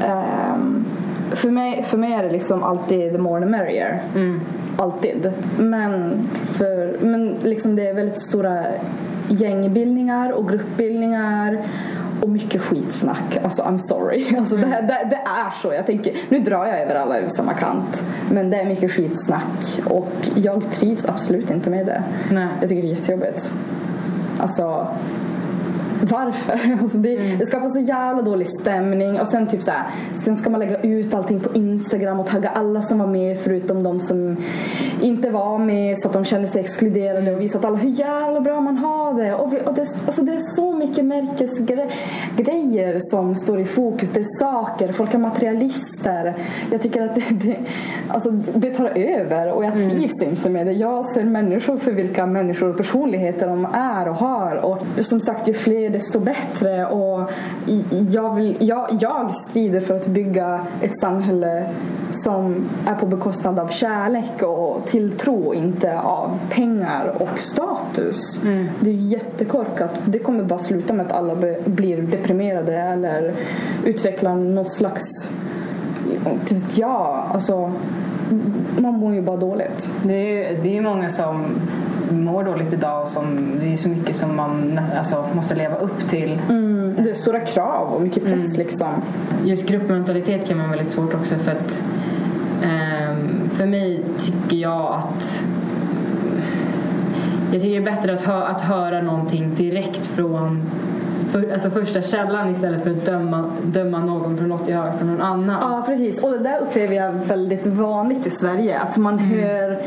Ehm, 0.04 0.86
för, 1.32 1.50
mig, 1.50 1.84
för 1.84 1.98
mig 1.98 2.14
är 2.14 2.24
det 2.24 2.30
liksom 2.32 2.64
alltid 2.64 3.12
the 3.12 3.18
more 3.18 3.40
the 3.42 3.46
merrier. 3.50 4.02
Alltid. 4.78 5.32
Men, 5.58 6.28
för, 6.46 6.98
men 7.02 7.36
liksom 7.44 7.76
det 7.76 7.88
är 7.88 7.94
väldigt 7.94 8.22
stora 8.22 8.64
gängbildningar 9.30 10.32
och 10.32 10.50
gruppbildningar 10.50 11.58
och 12.22 12.30
mycket 12.30 12.62
skitsnack. 12.62 13.38
Alltså 13.44 13.62
I'm 13.64 13.78
sorry. 13.78 14.26
Alltså, 14.38 14.56
det, 14.58 14.66
här- 14.68 14.82
det, 14.82 15.08
det 15.10 15.16
är 15.46 15.50
så. 15.50 15.74
Jag 15.74 15.86
tänker, 15.86 16.14
nu 16.30 16.40
drar 16.40 16.66
jag 16.66 16.80
över 16.82 16.96
alla 16.96 17.18
över 17.18 17.30
samma 17.30 17.54
kant. 17.54 18.04
Men 18.32 18.50
det 18.50 18.58
är 18.58 18.66
mycket 18.66 18.92
skitsnack 18.92 19.80
och 19.86 20.12
jag 20.36 20.72
trivs 20.72 21.06
absolut 21.06 21.52
inte 21.52 21.70
med 21.70 21.86
det. 21.86 22.04
Nej. 22.32 22.48
Jag 22.60 22.70
tycker 22.70 22.82
det 22.82 22.88
är 22.88 22.96
jättejobbigt. 22.96 23.54
Alltså 24.40 24.88
varför? 26.02 26.60
Alltså 26.82 26.98
det, 26.98 27.38
det 27.40 27.46
skapar 27.46 27.68
så 27.68 27.80
jävla 27.80 28.22
dålig 28.22 28.48
stämning 28.48 29.20
och 29.20 29.28
sen 29.28 29.48
typ 29.48 29.64
så 29.64 29.72
här, 29.72 29.84
sen 30.14 30.36
ska 30.36 30.50
man 30.50 30.60
lägga 30.60 30.78
ut 30.82 31.14
allting 31.14 31.40
på 31.40 31.54
Instagram 31.54 32.20
och 32.20 32.28
tagga 32.28 32.50
alla 32.50 32.82
som 32.82 33.00
var 33.00 33.08
med 33.08 33.40
förutom 33.40 33.84
de 33.84 34.00
som 34.00 34.38
inte 35.02 35.30
var 35.30 35.58
med 35.58 36.00
så 36.00 36.08
att 36.08 36.14
de 36.14 36.26
känner 36.26 36.48
sig 36.48 36.62
exkluderade 36.62 37.36
och 37.36 37.42
visa 37.42 37.58
åt 37.58 37.66
alla 37.66 37.78
hur 37.78 37.90
jävla 37.90 38.42
bra 38.42 38.62
man 38.62 38.78
har 38.78 39.14
det. 39.14 39.34
Och, 39.34 39.54
vi, 39.54 39.60
och 39.66 39.74
det, 39.74 39.82
alltså 40.06 40.22
det 40.22 40.34
är 40.34 40.56
så 40.56 40.74
mycket 40.74 41.06
märkesgrejer 41.06 43.00
som 43.00 43.36
står 43.36 43.60
i 43.60 43.66
fokus. 43.66 44.10
Det 44.10 44.20
är 44.20 44.40
saker, 44.40 44.92
folk 44.92 45.14
är 45.14 45.18
materialister. 45.18 46.38
Jag 46.72 46.82
tycker 46.82 47.02
att 47.02 47.16
det, 47.16 47.22
det, 47.32 47.58
alltså 48.08 48.32
det 48.32 48.70
tar 48.70 48.92
över 48.96 49.52
och 49.52 49.66
jag 49.66 49.74
trivs 49.74 50.22
inte 50.22 50.50
med 50.50 50.68
det. 50.68 50.74
Jag 50.74 51.06
ser 51.06 51.24
människor 51.24 51.78
för 51.78 51.92
vilka 51.92 52.26
människor 52.26 52.70
och 52.70 52.78
personligheter 52.78 53.48
de 53.48 53.68
är 53.74 54.10
och 54.10 54.16
har. 54.16 54.56
Och 54.56 54.80
som 54.98 55.20
sagt, 55.20 55.48
ju 55.48 55.54
fler 55.54 55.89
desto 55.90 56.20
bättre. 56.20 56.86
Och 56.86 57.32
jag, 58.10 58.36
vill, 58.36 58.58
jag, 58.60 58.88
jag 59.00 59.36
strider 59.36 59.82
för 59.82 59.94
att 59.94 60.08
bygga 60.08 60.68
ett 60.82 61.00
samhälle 61.00 61.70
som 62.10 62.70
är 62.88 62.96
på 62.96 63.06
bekostnad 63.06 63.60
av 63.60 63.68
kärlek 63.68 64.42
och 64.42 64.86
tilltro, 64.86 65.54
inte 65.54 66.00
av 66.00 66.40
pengar 66.50 67.14
och 67.20 67.40
status. 67.40 68.40
Det 68.80 68.90
är 68.90 68.94
ju 68.94 69.08
jättekorkat. 69.08 69.92
Det 70.06 70.20
kommer 70.20 70.44
bara 70.44 70.60
sluta 70.60 70.94
med 70.94 71.06
att 71.06 71.12
alla 71.12 71.36
blir 71.66 72.02
deprimerade 72.02 72.76
eller 72.76 73.34
utvecklar 73.86 74.36
något 74.36 74.72
slags 74.72 75.30
jag, 76.76 77.24
alltså 77.34 77.72
man 78.78 78.94
mår 78.94 79.14
ju 79.14 79.22
bara 79.22 79.38
dåligt. 79.38 79.92
Det 80.04 80.14
är 80.14 80.52
ju 80.52 80.62
det 80.62 80.78
är 80.78 80.82
många 80.82 81.10
som 81.10 81.46
mår 82.10 82.44
dåligt 82.44 82.74
idag 82.74 83.02
och 83.02 83.08
som, 83.08 83.52
det 83.60 83.72
är 83.72 83.76
så 83.76 83.90
mycket 83.90 84.16
som 84.16 84.36
man 84.36 84.80
alltså, 84.98 85.26
måste 85.34 85.56
leva 85.56 85.76
upp 85.76 86.10
till. 86.10 86.40
Mm, 86.50 86.96
det 86.98 87.10
är 87.10 87.14
stora 87.14 87.40
krav 87.40 87.94
och 87.94 88.02
mycket 88.02 88.26
press 88.26 88.58
liksom. 88.58 89.02
Just 89.46 89.68
gruppmentalitet 89.68 90.48
kan 90.48 90.58
vara 90.58 90.68
väldigt 90.68 90.92
svårt 90.92 91.14
också 91.14 91.36
för 91.36 91.52
att 91.52 91.84
ehm, 92.64 93.50
för 93.50 93.66
mig 93.66 94.04
tycker 94.18 94.58
jag 94.58 94.94
att 94.94 95.44
jag 97.52 97.62
tycker 97.62 97.82
det 97.82 97.90
är 97.90 97.96
bättre 97.96 98.14
att, 98.14 98.22
hö 98.22 98.44
att 98.44 98.62
höra 98.62 99.02
någonting 99.02 99.56
direkt 99.56 100.06
från 100.06 100.62
för, 101.32 101.52
alltså 101.54 101.70
första 101.70 102.02
källan 102.02 102.50
istället 102.50 102.84
för 102.84 102.92
att 102.92 103.06
döma, 103.06 103.52
döma 103.64 104.00
någon 104.00 104.38
för 104.38 104.46
något 104.46 104.70
jag 104.70 104.78
hör 104.78 104.92
från 104.92 105.08
någon 105.08 105.22
annan. 105.22 105.58
Ja, 105.62 105.84
precis. 105.88 106.24
Och 106.24 106.32
det 106.32 106.38
där 106.38 106.60
upplever 106.60 106.96
jag 106.96 107.12
väldigt 107.12 107.66
vanligt 107.66 108.28
i 108.28 108.30
Sverige. 108.30 108.80
Att 108.80 108.98
man 108.98 109.20
hör 109.20 109.82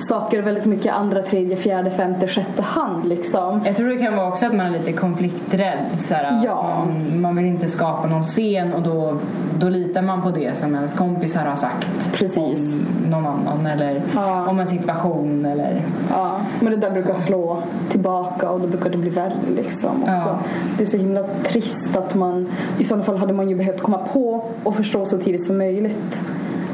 saker 0.00 0.42
väldigt 0.42 0.66
mycket 0.66 0.92
andra, 0.94 1.22
tredje, 1.22 1.56
fjärde, 1.56 1.90
femte, 1.90 2.28
sjätte 2.28 2.62
hand 2.62 3.06
liksom. 3.06 3.60
Jag 3.64 3.76
tror 3.76 3.88
det 3.88 3.96
kan 3.98 4.16
vara 4.16 4.28
också 4.28 4.46
att 4.46 4.54
man 4.54 4.66
är 4.66 4.70
lite 4.70 4.92
konflikträdd. 4.92 5.86
Såhär, 5.98 6.40
Ja. 6.44 6.84
man, 6.86 7.20
man 7.20 7.36
vill 7.36 7.46
inte 7.46 7.68
skapa 7.68 8.08
någon 8.08 8.22
scen 8.22 8.72
och 8.72 8.82
då, 8.82 9.18
då 9.58 9.68
litar 9.68 10.02
man 10.02 10.22
på 10.22 10.30
det 10.30 10.56
som 10.56 10.74
ens 10.74 10.94
kompisar 10.94 11.44
har 11.44 11.56
sagt 11.56 12.12
Precis. 12.14 12.80
om 12.80 13.10
någon 13.10 13.26
annan 13.26 13.66
eller 13.66 14.02
Ja. 14.14 14.46
om 14.48 14.60
en 14.60 14.66
situation 14.66 15.44
eller 15.44 15.82
Ja, 16.10 16.40
men 16.60 16.70
det 16.72 16.76
där 16.78 16.90
brukar 16.90 17.14
slå 17.14 17.62
tillbaka 17.88 18.50
och 18.50 18.60
då 18.60 18.66
brukar 18.66 18.90
det 18.90 18.98
bli 18.98 19.10
värre 19.10 19.32
liksom 19.56 20.02
också. 20.02 20.12
Ja. 20.28 20.38
Det 20.76 20.82
är 20.84 20.86
så 20.86 20.96
himla 20.96 21.22
trist 21.42 21.96
att 21.96 22.14
man, 22.14 22.46
i 22.78 22.84
sådana 22.84 23.02
fall 23.04 23.16
hade 23.16 23.32
man 23.32 23.48
ju 23.48 23.56
behövt 23.56 23.80
komma 23.82 23.98
på 23.98 24.44
och 24.64 24.74
förstå 24.74 25.04
så 25.04 25.18
tidigt 25.18 25.44
som 25.44 25.58
möjligt 25.58 26.22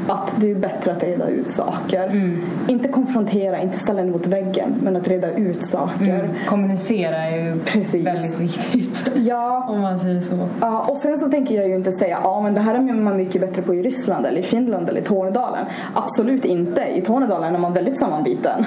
att 0.07 0.35
det 0.39 0.51
är 0.51 0.55
bättre 0.55 0.91
att 0.91 1.03
reda 1.03 1.27
ut 1.27 1.49
saker. 1.49 2.03
Mm. 2.03 2.41
Inte 2.67 2.87
konfrontera, 2.87 3.61
inte 3.61 3.79
ställa 3.79 4.01
den 4.01 4.11
mot 4.11 4.27
väggen, 4.27 4.75
men 4.83 4.95
att 4.95 5.07
reda 5.07 5.31
ut 5.31 5.63
saker. 5.63 6.29
kommunicera 6.45 7.17
är 7.17 7.37
ju 7.37 7.59
Precis. 7.59 8.05
väldigt 8.05 8.39
viktigt. 8.39 9.11
Ja, 9.27 9.65
om 9.69 9.81
man 9.81 9.99
säger 9.99 10.21
så. 10.21 10.47
Ja, 10.61 10.85
och 10.89 10.97
sen 10.97 11.17
så 11.17 11.29
tänker 11.29 11.55
jag 11.55 11.67
ju 11.67 11.75
inte 11.75 11.91
säga 11.91 12.19
ja 12.23 12.41
men 12.41 12.55
det 12.55 12.61
här 12.61 12.75
är 12.75 12.93
man 12.93 13.17
mycket 13.17 13.41
bättre 13.41 13.61
på 13.61 13.75
i 13.75 13.81
Ryssland 13.81 14.25
eller 14.25 14.39
i 14.39 14.43
Finland 14.43 14.89
eller 14.89 15.01
i 15.01 15.03
Tornedalen. 15.03 15.65
Absolut 15.93 16.45
inte. 16.45 16.81
I 16.95 17.01
Tornedalen 17.01 17.55
är 17.55 17.59
man 17.59 17.73
väldigt 17.73 17.97
sammanbiten. 17.97 18.65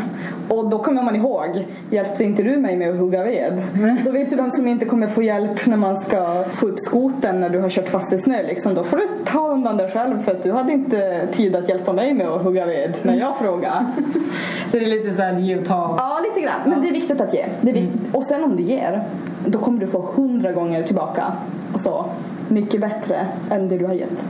Och 0.48 0.70
då 0.70 0.78
kommer 0.78 1.02
man 1.02 1.16
ihåg, 1.16 1.66
hjälpte 1.90 2.24
inte 2.24 2.42
du 2.42 2.56
mig 2.56 2.76
med 2.76 2.90
att 2.90 2.98
hugga 2.98 3.24
ved? 3.24 3.62
Då 4.04 4.10
vet 4.10 4.30
du 4.30 4.36
vem 4.36 4.50
som 4.50 4.66
inte 4.68 4.86
kommer 4.86 5.06
få 5.06 5.22
hjälp 5.22 5.66
när 5.66 5.76
man 5.76 5.96
ska 5.96 6.44
få 6.48 6.66
upp 6.66 6.80
skoten 6.80 7.40
när 7.40 7.50
du 7.50 7.58
har 7.58 7.68
kört 7.68 7.88
fast 7.88 8.12
i 8.12 8.18
snö 8.18 8.42
liksom. 8.42 8.74
Då 8.74 8.84
får 8.84 8.96
du 8.96 9.06
ta 9.24 9.48
undan 9.48 9.76
dig 9.76 9.88
själv 9.88 10.18
för 10.18 10.32
att 10.32 10.42
du 10.42 10.52
hade 10.52 10.72
inte 10.72 11.28
tid 11.32 11.56
att 11.56 11.68
hjälpa 11.68 11.92
mig 11.92 12.14
med 12.14 12.28
att 12.28 12.42
hugga 12.42 12.66
ved 12.66 12.96
när 13.02 13.14
jag 13.14 13.36
frågade. 13.38 13.86
Så 14.70 14.76
det 14.78 14.84
är 14.84 14.88
lite 14.90 15.14
såhär 15.14 15.38
ge 15.38 15.58
och 15.58 15.64
ta. 15.64 15.94
Ja, 15.98 16.20
lite 16.28 16.40
grann. 16.46 16.60
Men 16.66 16.80
det 16.80 16.88
är 16.88 16.92
viktigt 16.92 17.20
att 17.20 17.34
ge. 17.34 17.46
Det 17.60 17.70
är 17.70 17.74
vikt- 17.74 18.14
Och 18.14 18.24
sen 18.24 18.44
om 18.44 18.56
du 18.56 18.62
ger, 18.62 19.02
då 19.46 19.58
kommer 19.58 19.80
du 19.80 19.86
få 19.86 20.00
hundra 20.16 20.52
gånger 20.52 20.82
tillbaka. 20.82 21.24
Alltså, 21.72 22.04
mycket 22.48 22.80
bättre 22.80 23.26
än 23.50 23.68
det 23.68 23.78
du 23.78 23.86
har 23.86 23.94
gett. 23.94 24.26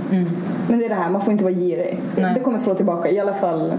Men 0.69 0.79
det 0.79 0.85
är 0.85 0.89
det 0.89 0.95
här, 0.95 1.11
man 1.11 1.21
får 1.21 1.33
inte 1.33 1.45
vara 1.45 1.55
girig. 1.55 2.01
Nej. 2.17 2.35
Det 2.35 2.41
kommer 2.41 2.59
slå 2.59 2.75
tillbaka, 2.75 3.11
i 3.11 3.21
alla 3.21 3.35
fall 3.35 3.73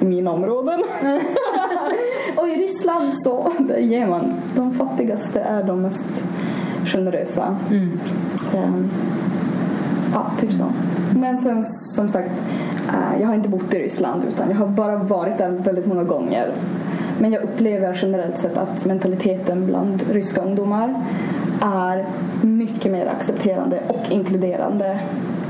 i 0.00 0.04
mina 0.04 0.30
områden. 0.32 0.80
och 2.36 2.48
i 2.48 2.52
Ryssland 2.56 3.14
så 3.14 3.52
ger 3.78 4.06
man. 4.06 4.32
De 4.56 4.74
fattigaste 4.74 5.40
är 5.40 5.62
de 5.62 5.82
mest 5.82 6.24
generösa. 6.84 7.56
Ehm, 8.54 8.90
Ja, 10.12 10.26
typ 10.38 10.52
så. 10.52 10.64
Men 11.14 11.38
sen 11.38 11.64
som 11.64 12.08
sagt, 12.08 12.30
eh, 12.88 13.20
jag 13.20 13.26
har 13.26 13.34
inte 13.34 13.48
bott 13.48 13.74
i 13.74 13.78
Ryssland 13.78 14.24
utan 14.24 14.50
jag 14.50 14.56
har 14.56 14.66
bara 14.66 14.96
varit 14.96 15.38
där 15.38 15.50
väldigt 15.50 15.86
många 15.86 16.04
gånger. 16.04 16.52
Men 17.18 17.32
jag 17.32 17.42
upplever 17.42 17.98
generellt 18.02 18.38
sett 18.38 18.58
att 18.58 18.84
mentaliteten 18.84 19.66
bland 19.66 20.02
ryska 20.10 20.40
ungdomar 20.40 20.94
är 21.62 22.06
mycket 22.42 22.92
mer 22.92 23.06
accepterande 23.06 23.80
och 23.88 24.06
inkluderande 24.10 25.00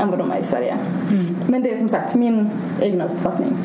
än 0.00 0.10
vad 0.10 0.18
de 0.18 0.30
är 0.30 0.38
i 0.38 0.42
Sverige. 0.42 0.76
Men 1.46 1.62
det 1.62 1.72
är 1.72 1.76
som 1.76 1.88
sagt 1.88 2.14
min 2.14 2.50
egna 2.80 3.04
uppfattning. 3.04 3.56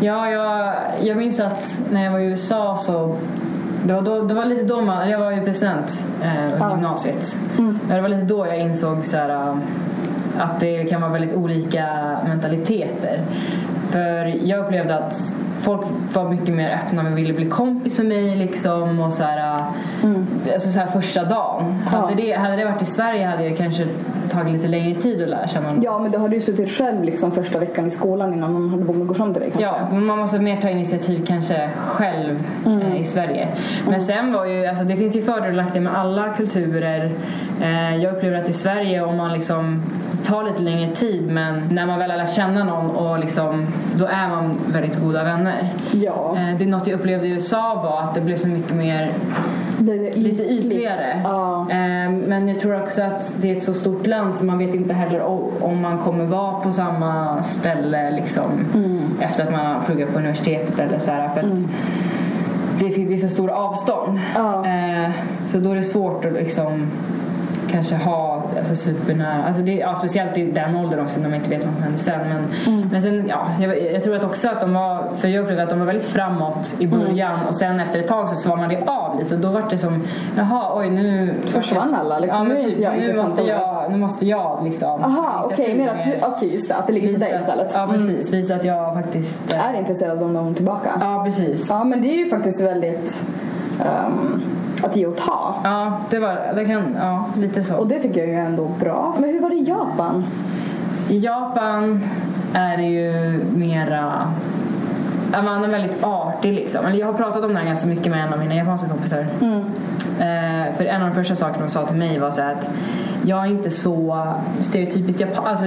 Ja, 0.00 0.30
jag, 0.30 0.74
jag 1.02 1.16
minns 1.16 1.40
att 1.40 1.82
när 1.90 2.04
jag 2.04 2.12
var 2.12 2.18
i 2.18 2.24
USA 2.24 2.76
så 2.76 3.16
det 3.86 3.94
var, 3.94 4.02
då, 4.02 4.22
det 4.22 4.34
var 4.34 4.44
lite 4.44 4.62
då 4.62 4.80
man, 4.80 5.10
jag 5.10 5.18
var 5.18 5.32
ju 5.32 5.44
president 5.44 6.04
eh, 6.22 6.48
Ja. 6.60 6.70
gymnasiet. 6.70 7.38
Det 7.88 8.00
var 8.00 8.08
lite 8.08 8.22
då 8.24 8.46
jag 8.46 8.58
insåg 8.58 9.04
så 9.04 9.16
här, 9.16 9.28
äh, 9.28 9.56
att 10.38 10.60
det 10.60 10.84
kan 10.84 11.00
vara 11.00 11.12
väldigt 11.12 11.34
olika 11.34 11.86
mentaliteter. 12.28 13.20
För 13.90 14.24
jag 14.44 14.64
upplevde 14.64 14.98
att 14.98 15.36
folk 15.60 15.80
var 16.12 16.28
mycket 16.28 16.54
mer 16.54 16.70
öppna 16.74 17.02
och 17.10 17.18
ville 17.18 17.32
bli 17.32 17.46
kompis 17.46 17.98
med 17.98 18.06
mig 18.06 18.34
liksom 18.36 19.00
och 19.00 19.12
så 19.12 19.24
här, 19.24 19.52
äh, 19.52 20.10
alltså 20.52 20.68
så 20.68 20.78
här 20.78 20.86
första 20.86 21.24
dagen. 21.24 21.74
Ja. 21.92 21.98
Hade, 21.98 22.14
det, 22.14 22.32
hade 22.32 22.56
det 22.56 22.64
varit 22.64 22.82
i 22.82 22.86
Sverige 22.86 23.26
hade 23.26 23.44
jag 23.44 23.56
kanske 23.56 23.86
tagit 24.28 24.52
lite 24.52 24.66
längre 24.66 25.00
tid 25.00 25.22
att 25.22 25.28
lära 25.28 25.48
känna 25.48 25.72
någon. 25.72 25.82
Ja, 25.82 25.98
men 25.98 26.12
då 26.12 26.18
har 26.18 26.28
du 26.28 26.40
suttit 26.40 26.70
själv 26.70 27.04
liksom 27.04 27.32
första 27.32 27.58
veckan 27.58 27.86
i 27.86 27.90
skolan 27.90 28.32
innan 28.32 28.52
någon 28.52 28.70
hade 28.70 28.84
vågat 28.84 29.08
gå 29.08 29.14
fram 29.14 29.32
till 29.32 29.42
dig 29.42 29.50
kanske. 29.50 29.70
Ja, 29.70 29.88
men 29.92 30.04
man 30.04 30.18
måste 30.18 30.38
mer 30.38 30.56
ta 30.56 30.68
initiativ 30.68 31.24
kanske 31.26 31.70
själv 31.76 32.44
eh, 32.66 33.00
i 33.00 33.04
Sverige. 33.04 33.48
Men 33.88 34.00
sen 34.00 34.32
var 34.32 34.46
ju, 34.46 34.66
alltså 34.66 34.84
det 34.84 34.96
finns 34.96 35.16
ju 35.16 35.22
fördelar 35.22 35.48
och 35.48 35.54
nackdelar 35.54 35.90
med 35.90 36.00
alla 36.00 36.34
kulturer. 36.34 37.12
Eh, 37.62 37.96
jag 37.96 38.14
upplever 38.14 38.42
att 38.42 38.48
i 38.48 38.52
Sverige 38.52 39.02
om 39.02 39.16
man 39.16 39.32
liksom 39.32 39.82
tar 40.24 40.44
lite 40.44 40.62
längre 40.62 40.94
tid 40.94 41.30
men 41.30 41.68
när 41.70 41.86
man 41.86 41.98
väl 41.98 42.08
lär 42.08 42.26
känna 42.26 42.64
någon 42.64 42.90
och 42.90 43.18
liksom, 43.18 43.66
då 43.94 44.06
är 44.06 44.28
man 44.28 44.58
väldigt 44.66 45.00
goda 45.00 45.24
vänner. 45.24 45.72
Ja, 45.92 46.36
Eh, 46.36 46.58
det 46.58 46.64
är 46.64 46.68
något 46.68 46.86
jag 46.86 46.98
upplevde 46.98 47.28
i 47.28 47.30
USA 47.30 47.74
var 47.74 48.00
att 48.00 48.14
det 48.14 48.20
blev 48.20 48.36
så 48.36 48.48
mycket 48.48 48.76
mer 48.76 49.12
det 49.78 49.92
är 49.92 50.12
lite 50.16 50.42
ytligare. 50.42 51.20
Ja. 51.24 51.60
Eh, 51.70 52.10
Men 52.10 52.48
jag 52.48 52.58
tror 52.58 52.82
också 52.82 53.02
att 53.02 53.34
det 53.40 53.50
är 53.52 53.56
ett 53.56 53.62
så 53.64 53.74
stort 53.74 54.06
land 54.06 54.34
så 54.34 54.44
man 54.44 54.58
vet 54.58 54.74
inte 54.74 54.94
heller 54.94 55.20
om 55.60 55.80
man 55.80 55.98
kommer 55.98 56.24
vara 56.24 56.60
på 56.60 56.72
samma 56.72 57.42
ställe 57.42 58.10
liksom, 58.10 58.50
efter 59.20 59.44
att 59.44 59.52
man 59.52 59.66
har 59.66 59.82
pluggat 59.82 60.12
på 60.12 60.18
universitetet 60.18 60.78
eller 60.78 60.98
så 60.98 61.10
här, 61.10 61.28
för 61.28 61.40
att 61.40 61.58
det, 62.78 62.90
fin- 62.90 63.08
det 63.08 63.14
är 63.14 63.18
så 63.18 63.28
stora 63.28 63.54
avstånd. 63.56 64.18
Ja. 64.34 64.66
Eh, 64.66 65.10
Så 65.46 65.58
då 65.58 65.70
är 65.70 65.74
det 65.74 65.82
svårt 65.82 66.24
att 66.24 66.32
liksom 66.32 66.86
kanske 67.70 67.94
ha 67.94 68.42
alltså 68.58 68.76
supernära, 68.76 69.44
alltså 69.44 69.62
det, 69.62 69.72
ja, 69.74 69.94
speciellt 69.96 70.38
i 70.38 70.50
den 70.50 70.76
åldern 70.76 71.00
också 71.00 71.20
när 71.20 71.28
man 71.28 71.36
inte 71.38 71.50
vet 71.50 71.64
vad 71.64 71.74
som 71.74 71.82
händer 71.82 71.98
sen. 71.98 72.20
Men, 72.28 72.88
men 72.90 73.02
sen, 73.02 73.24
ja, 73.28 73.46
jag, 73.60 73.82
jag 73.92 74.02
tror 74.02 74.14
att 74.16 74.24
också 74.24 74.48
att 74.48 74.60
de 74.60 74.72
var, 74.74 75.10
för 75.16 75.28
jag 75.28 75.42
upplevde 75.42 75.62
att 75.62 75.70
de 75.70 75.78
var 75.78 75.86
väldigt 75.86 76.08
framåt 76.08 76.74
i 76.78 76.86
början 76.86 77.46
och 77.46 77.56
sen 77.56 77.80
efter 77.80 77.98
ett 77.98 78.08
tag 78.08 78.28
så 78.28 78.34
svalnade 78.34 78.74
det 78.74 78.90
av 78.90 79.18
lite 79.18 79.34
och 79.34 79.40
då 79.40 79.48
var 79.48 79.64
det 79.70 79.78
som, 79.78 80.02
jaha 80.36 80.78
oj 80.78 80.90
nu 80.90 81.34
Försvann 81.46 81.94
alla, 81.94 82.18
liksom. 82.18 82.48
Ja, 82.48 82.52
Nu 82.54 82.58
är 82.58 82.62
typ, 82.62 82.68
inte 82.70 82.82
jag 82.82 82.98
nu 82.98 83.16
måste 83.22 83.42
jag, 83.42 83.90
nu 83.90 83.98
måste 83.98 84.26
jag 84.26 84.64
liksom 84.64 85.02
Aha, 85.02 85.42
okej, 85.44 85.88
att 85.88 86.04
du, 86.04 86.10
mer. 86.10 86.24
okej 86.26 86.52
just 86.52 86.68
det, 86.68 86.74
att 86.74 86.86
det 86.86 86.92
ligger 86.92 87.12
på 87.12 87.18
dig 87.18 87.34
istället. 87.36 87.72
Ja 87.74 87.82
Mm. 87.82 87.96
precis, 87.96 88.32
visa 88.32 88.54
att 88.54 88.64
jag 88.64 88.94
faktiskt 88.94 89.52
eh, 89.52 89.68
Är 89.68 89.74
intresserad 89.74 90.22
av 90.22 90.32
någon 90.32 90.54
tillbaka. 90.54 90.88
Ja 91.00 91.22
precis. 91.24 91.66
Ja, 91.70 91.84
men 91.84 92.02
det 92.02 92.08
är 92.08 92.16
ju 92.18 92.26
faktiskt 92.26 92.60
väldigt 92.60 93.22
ehm, 93.80 94.40
att 94.82 94.96
ge 94.96 95.06
och 95.06 95.16
ta. 95.16 95.45
Ja, 95.66 96.00
det 96.10 96.18
var, 96.18 96.52
det 96.54 96.64
kan, 96.64 96.96
ja 97.00 97.28
lite 97.36 97.62
så. 97.62 97.76
Och 97.76 97.88
det 97.88 97.98
tycker 97.98 98.20
jag 98.20 98.30
är 98.30 98.44
ändå 98.44 98.68
bra. 98.80 99.16
Men 99.20 99.30
hur 99.30 99.40
var 99.40 99.50
det 99.50 99.56
i 99.56 99.64
Japan? 99.64 100.24
I 101.08 101.18
Japan 101.18 102.04
är 102.54 102.76
det 102.76 102.82
ju 102.82 103.40
mera 103.54 104.32
man 105.30 105.64
är 105.64 105.68
väldigt 105.68 106.04
artig 106.04 106.52
liksom. 106.52 106.86
Eller 106.86 106.98
jag 106.98 107.06
har 107.06 107.14
pratat 107.14 107.44
om 107.44 107.52
det 107.52 107.58
här 107.58 107.66
ganska 107.66 107.88
mycket 107.88 108.06
med 108.06 108.26
en 108.26 108.32
av 108.32 108.38
mina 108.38 108.54
japanska 108.54 108.88
kompisar. 108.88 109.26
Eh, 110.20 110.74
för 110.76 110.84
en 110.84 111.02
av 111.02 111.08
de 111.08 111.14
första 111.14 111.34
sakerna 111.34 111.64
de 111.64 111.70
sa 111.70 111.86
till 111.86 111.96
mig 111.96 112.18
var 112.18 112.30
så 112.30 112.42
att 112.42 112.70
jag 113.24 113.44
är 113.44 113.46
inte 113.46 113.70
så 113.70 114.26
stereotypiskt 114.58 115.20
japan. 115.20 115.46
Alltså, 115.46 115.64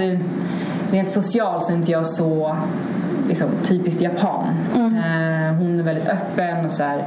rent 0.90 1.10
socialt 1.10 1.64
så 1.64 1.72
är 1.72 1.76
inte 1.76 1.92
jag 1.92 2.06
så 2.06 2.56
liksom, 3.28 3.48
typiskt 3.64 4.00
japan. 4.00 4.44
Eh, 4.74 5.54
hon 5.58 5.78
är 5.78 5.82
väldigt 5.82 6.08
öppen 6.08 6.64
och 6.64 6.70
så 6.70 6.82
här 6.82 7.04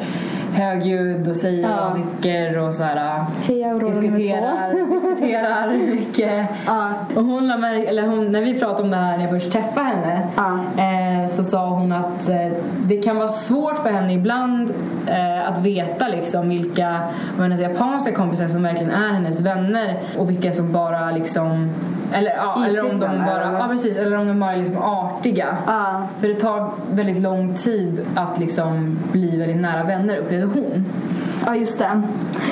högljudd 0.54 1.28
och 1.28 1.36
säger 1.36 1.64
vad 1.68 1.72
Ja. 1.78 1.92
hon 1.96 2.08
tycker 2.22 2.58
och 2.58 2.74
så 2.74 2.84
här 2.84 3.26
Hej, 3.42 3.64
Aurora 3.64 3.80
nummer 3.88 4.02
diskuterar, 4.02 4.74
diskuterar 5.02 5.68
mycket. 5.96 6.48
Ja. 6.68 6.90
Och 7.16 7.24
hon, 7.24 7.48
la 7.48 7.58
märk- 7.58 7.88
eller 7.88 8.08
hon, 8.08 8.32
när 8.32 8.42
vi 8.42 8.60
pratade 8.60 8.84
om 8.84 8.90
det 8.92 8.98
här 8.98 9.18
när 9.18 9.24
jag 9.24 9.32
först 9.32 9.52
träffade 9.52 9.86
henne 9.88 10.28
Ja. 10.36 10.60
eh, 10.84 11.28
så 11.28 11.44
sa 11.44 11.70
hon 11.70 11.92
att 11.92 12.30
eh, 12.30 12.36
det 12.86 12.98
kan 12.98 13.16
vara 13.18 13.28
svårt 13.28 13.78
för 13.78 13.90
henne 13.90 14.14
ibland 14.14 14.74
eh, 15.08 15.50
att 15.50 15.58
veta 15.60 16.08
liksom 16.08 16.50
vilka 16.50 16.90
av 17.38 17.42
hennes 17.44 17.62
japanska 17.62 18.12
kompisar 18.12 18.48
som 18.48 18.64
verkligen 18.64 18.92
är 18.94 19.14
hennes 19.14 19.42
vänner 19.42 20.00
och 20.18 20.30
vilka 20.30 20.52
som 20.52 20.72
bara 20.72 21.12
liksom 21.12 21.70
Eller, 22.14 22.32
ja, 22.32 22.66
eller 22.68 22.82
om 22.92 23.00
de 23.00 23.00
bara, 23.00 23.42
eller? 23.42 23.60
ja, 23.60 23.68
precis, 23.72 23.98
eller 23.98 24.18
om 24.18 24.28
de 24.28 24.40
bara 24.40 24.52
är 24.54 24.58
liksom 24.58 24.78
artiga. 24.78 25.58
Ja. 25.68 26.08
För 26.20 26.28
det 26.28 26.34
tar 26.34 26.72
väldigt 26.94 27.20
lång 27.20 27.54
tid 27.54 28.06
att 28.16 28.40
liksom 28.40 29.00
bli 29.12 29.38
väldigt 29.38 29.58
nära 29.62 29.84
vänner 29.84 30.18
upplevde 30.18 30.46
hon. 30.60 30.86
Ja, 31.46 31.56
just 31.56 31.80
det. 31.80 32.02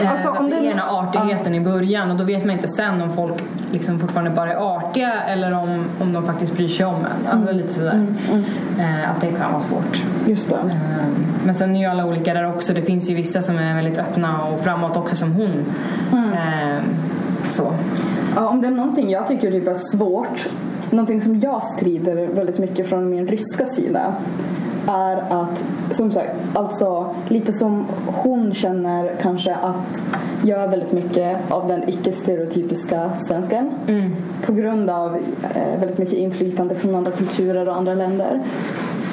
Eh, 0.04 0.12
Alltså, 0.12 0.30
om 0.30 0.50
det 0.50 0.56
är 0.56 0.70
den 0.70 0.80
här 0.80 1.00
artigheten 1.00 1.56
i 1.56 1.60
början 1.60 2.12
och 2.12 2.18
då 2.18 2.24
vet 2.24 2.46
man 2.46 2.56
inte 2.56 2.68
sen 2.68 3.02
om 3.02 3.14
folk 3.14 3.44
liksom 3.72 4.00
fortfarande 4.00 4.32
bara 4.32 4.52
är 4.54 4.76
artiga 4.78 5.24
eller 5.24 5.54
om, 5.54 5.86
om 6.02 6.14
de 6.14 6.24
faktiskt 6.26 6.58
bryr 6.58 6.68
sig 6.68 6.86
om 6.86 6.96
en. 6.96 7.32
Alltså 7.32 7.54
lite 7.54 7.74
sådär. 7.74 8.06
Eh, 8.80 9.12
att 9.12 9.22
det 9.22 9.28
kan 9.32 9.52
vara 9.52 9.62
svårt. 9.62 10.04
Just 10.28 10.50
det. 10.50 10.56
Eh, 10.56 11.08
Men 11.46 11.56
sen 11.56 11.76
är 11.76 11.80
ju 11.80 11.86
alla 11.86 12.06
olika 12.06 12.34
där 12.34 12.50
också. 12.56 12.74
Det 12.74 12.82
finns 12.82 13.10
ju 13.10 13.16
vissa 13.16 13.42
som 13.42 13.58
är 13.58 13.76
väldigt 13.76 13.98
öppna 13.98 14.44
och 14.44 14.60
framåt 14.64 14.98
också 14.98 15.16
som 15.16 15.32
hon. 15.34 15.66
Eh, 16.14 16.84
Så. 17.48 17.74
Ja, 18.36 18.48
om 18.48 18.62
det 18.62 18.68
är 18.68 18.72
någonting 18.72 19.10
jag 19.10 19.28
tycker 19.28 19.52
typ 19.52 19.68
är 19.68 19.74
svårt, 19.74 20.50
någonting 20.90 21.22
som 21.22 21.40
jag 21.40 21.64
strider 21.64 22.28
väldigt 22.28 22.60
mycket 22.60 22.90
från 22.90 23.10
min 23.10 23.28
ryska 23.28 23.66
sida 23.66 24.16
är 24.88 25.42
att, 25.42 25.66
som 25.92 26.12
sagt, 26.12 26.32
alltså 26.54 27.16
lite 27.28 27.54
som 27.54 27.86
hon 28.08 28.54
känner 28.54 29.16
kanske 29.22 29.56
att 29.56 30.04
jag 30.46 30.60
är 30.60 30.68
väldigt 30.68 30.92
mycket 30.92 31.52
av 31.52 31.68
den 31.68 31.90
icke-stereotypiska 31.90 33.12
svensken 33.20 33.72
på 34.46 34.54
grund 34.54 34.90
av 34.90 35.16
eh, 35.16 35.80
väldigt 35.80 35.98
mycket 35.98 36.18
inflytande 36.18 36.76
från 36.76 36.96
andra 36.96 37.12
kulturer 37.12 37.70
och 37.70 37.78
andra 37.78 37.94
länder. 37.94 38.42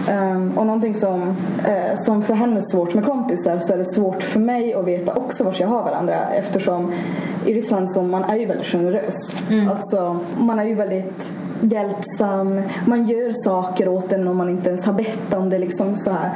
Ehm, 0.08 0.58
och 0.58 0.66
någonting 0.66 0.94
som, 0.94 1.36
eh, 1.64 1.94
som 1.94 2.22
för 2.22 2.34
henne 2.34 2.56
är 2.56 2.72
svårt 2.72 2.94
med 2.94 3.04
kompisar 3.04 3.58
så 3.58 3.72
är 3.72 3.78
det 3.78 3.84
svårt 3.84 4.22
för 4.22 4.40
mig 4.40 4.74
att 4.74 4.84
veta 4.84 5.14
också 5.14 5.44
vart 5.44 5.60
jag 5.60 5.68
har 5.68 5.82
varandra 5.82 6.14
eftersom 6.30 6.92
i 7.46 7.54
Ryssland 7.54 7.90
så 7.90 8.02
man 8.02 8.24
är 8.24 8.36
ju 8.36 8.46
väldigt 8.46 8.66
generös. 8.66 9.36
Alltså 9.70 10.18
man 10.38 10.58
är 10.58 10.64
ju 10.64 10.74
väldigt 10.74 11.32
hjälpsam, 11.60 12.60
man 12.86 13.04
gör 13.04 13.30
saker 13.30 13.88
åt 13.88 14.12
en 14.12 14.28
om 14.28 14.36
man 14.36 14.48
inte 14.48 14.68
ens 14.68 14.86
har 14.86 14.92
bett 14.92 15.34
om 15.34 15.50
det 15.50 15.58
liksom 15.58 15.94
så 15.94 16.10
här. 16.10 16.30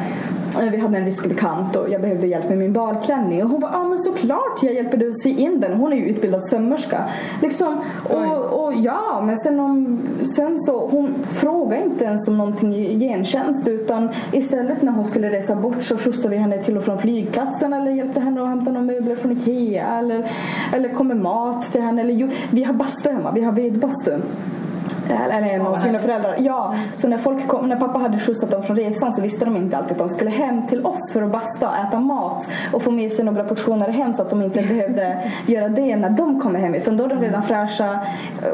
Eh, 0.60 0.70
Vi 0.70 0.76
hade 0.76 0.98
en 0.98 1.04
rysk 1.04 1.28
bekant 1.28 1.76
och 1.76 1.90
jag 1.90 2.00
behövde 2.00 2.26
hjälp 2.26 2.48
med 2.48 2.58
min 2.58 2.72
balklänning 2.72 3.42
och 3.44 3.50
hon 3.50 3.60
bara 3.60 3.72
ja 3.72 3.78
ah, 3.78 3.84
men 3.84 3.98
såklart 3.98 4.62
jag 4.62 4.74
hjälper 4.74 4.96
dig 4.98 5.08
att 5.08 5.20
sy 5.20 5.30
in 5.30 5.60
den. 5.60 5.72
Hon 5.72 5.92
är 5.92 5.96
ju 5.96 6.08
utbildad 6.08 6.48
sömmerska. 6.48 7.08
Liksom, 7.42 7.80
och, 8.04 8.64
och 8.64 8.74
ja 8.74 9.22
men 9.26 9.36
sen, 9.36 9.60
om, 9.60 10.00
sen 10.36 10.58
så 10.58 10.88
hon 10.88 11.14
frågade 11.28 11.84
inte 11.84 12.04
ens 12.04 12.28
om 12.28 12.38
någonting 12.38 12.74
i 12.74 12.98
gentjänst 12.98 13.68
utan 13.68 14.08
istället 14.32 14.82
när 14.82 14.92
hon 14.92 15.04
skulle 15.04 15.30
resa 15.30 15.56
bort 15.56 15.82
så 15.82 15.96
skjutsade 15.96 16.28
vi 16.28 16.36
henne 16.36 16.62
till 16.62 16.76
och 16.76 16.82
från 16.82 16.98
flygplatsen 16.98 17.72
eller 17.72 17.90
hjälpte 17.90 18.20
henne 18.20 18.42
att 18.42 18.48
hämta 18.48 18.72
några 18.72 18.86
möbler 18.86 19.16
från 19.16 19.32
Ikea 19.32 19.98
eller, 19.98 20.30
eller 20.74 20.88
kom 20.88 21.08
med 21.08 21.16
mat 21.16 21.62
till 21.62 21.80
henne. 21.80 22.00
Eller, 22.00 22.30
vi 22.50 22.64
har 22.64 22.74
bastu 22.74 23.10
hemma, 23.10 23.32
vi 23.32 23.42
har 23.42 23.52
vedbastu. 23.52 24.12
Eller 25.10 25.42
hemma 25.42 25.68
hos 25.68 25.84
mina 25.84 25.98
föräldrar. 25.98 26.36
Ja, 26.38 26.74
så 26.96 27.08
när, 27.08 27.18
folk 27.18 27.48
kom, 27.48 27.68
när 27.68 27.76
pappa 27.76 27.98
hade 27.98 28.18
skjutsat 28.18 28.50
dem 28.50 28.62
från 28.62 28.76
resan 28.76 29.12
så 29.12 29.22
visste 29.22 29.44
de 29.44 29.56
inte 29.56 29.76
alltid 29.76 29.92
att 29.92 29.98
de 29.98 30.08
skulle 30.08 30.30
hem 30.30 30.66
till 30.66 30.86
oss 30.86 31.12
för 31.12 31.22
att 31.22 31.32
basta 31.32 31.68
och 31.68 31.76
äta 31.76 32.00
mat 32.00 32.48
och 32.72 32.82
få 32.82 32.90
med 32.90 33.12
sig 33.12 33.24
några 33.24 33.44
portioner 33.44 33.88
hem 33.88 34.14
så 34.14 34.22
att 34.22 34.30
de 34.30 34.42
inte 34.42 34.62
behövde 34.62 35.22
göra 35.46 35.68
det 35.68 35.96
när 35.96 36.10
de 36.10 36.40
kommer 36.40 36.60
hem. 36.60 36.74
Utan 36.74 36.96
då 36.96 37.04
är 37.04 37.08
de 37.08 37.20
redan 37.20 37.42
fräscha. 37.42 37.98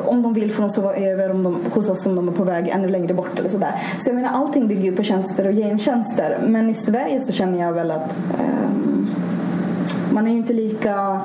Om 0.06 0.22
de 0.22 0.32
vill 0.32 0.50
får 0.50 0.62
de 0.62 0.70
sova 0.70 0.94
över 0.94 1.30
om 1.30 1.42
de, 1.42 1.64
hos 1.72 1.90
oss 1.90 2.06
om 2.06 2.16
de 2.16 2.28
är 2.28 2.32
på 2.32 2.44
väg 2.44 2.68
ännu 2.68 2.88
längre 2.88 3.14
bort 3.14 3.38
eller 3.38 3.48
sådär. 3.48 3.74
Så 3.98 4.10
jag 4.10 4.14
menar 4.14 4.30
allting 4.32 4.68
bygger 4.68 4.82
ju 4.82 4.96
på 4.96 5.02
tjänster 5.02 5.46
och 5.46 5.52
gentjänster. 5.52 6.38
Men 6.46 6.70
i 6.70 6.74
Sverige 6.74 7.20
så 7.20 7.32
känner 7.32 7.58
jag 7.58 7.72
väl 7.72 7.90
att 7.90 8.16
ehm, 8.40 9.06
man 10.10 10.26
är 10.26 10.30
ju 10.30 10.36
inte 10.36 10.52
lika 10.52 11.20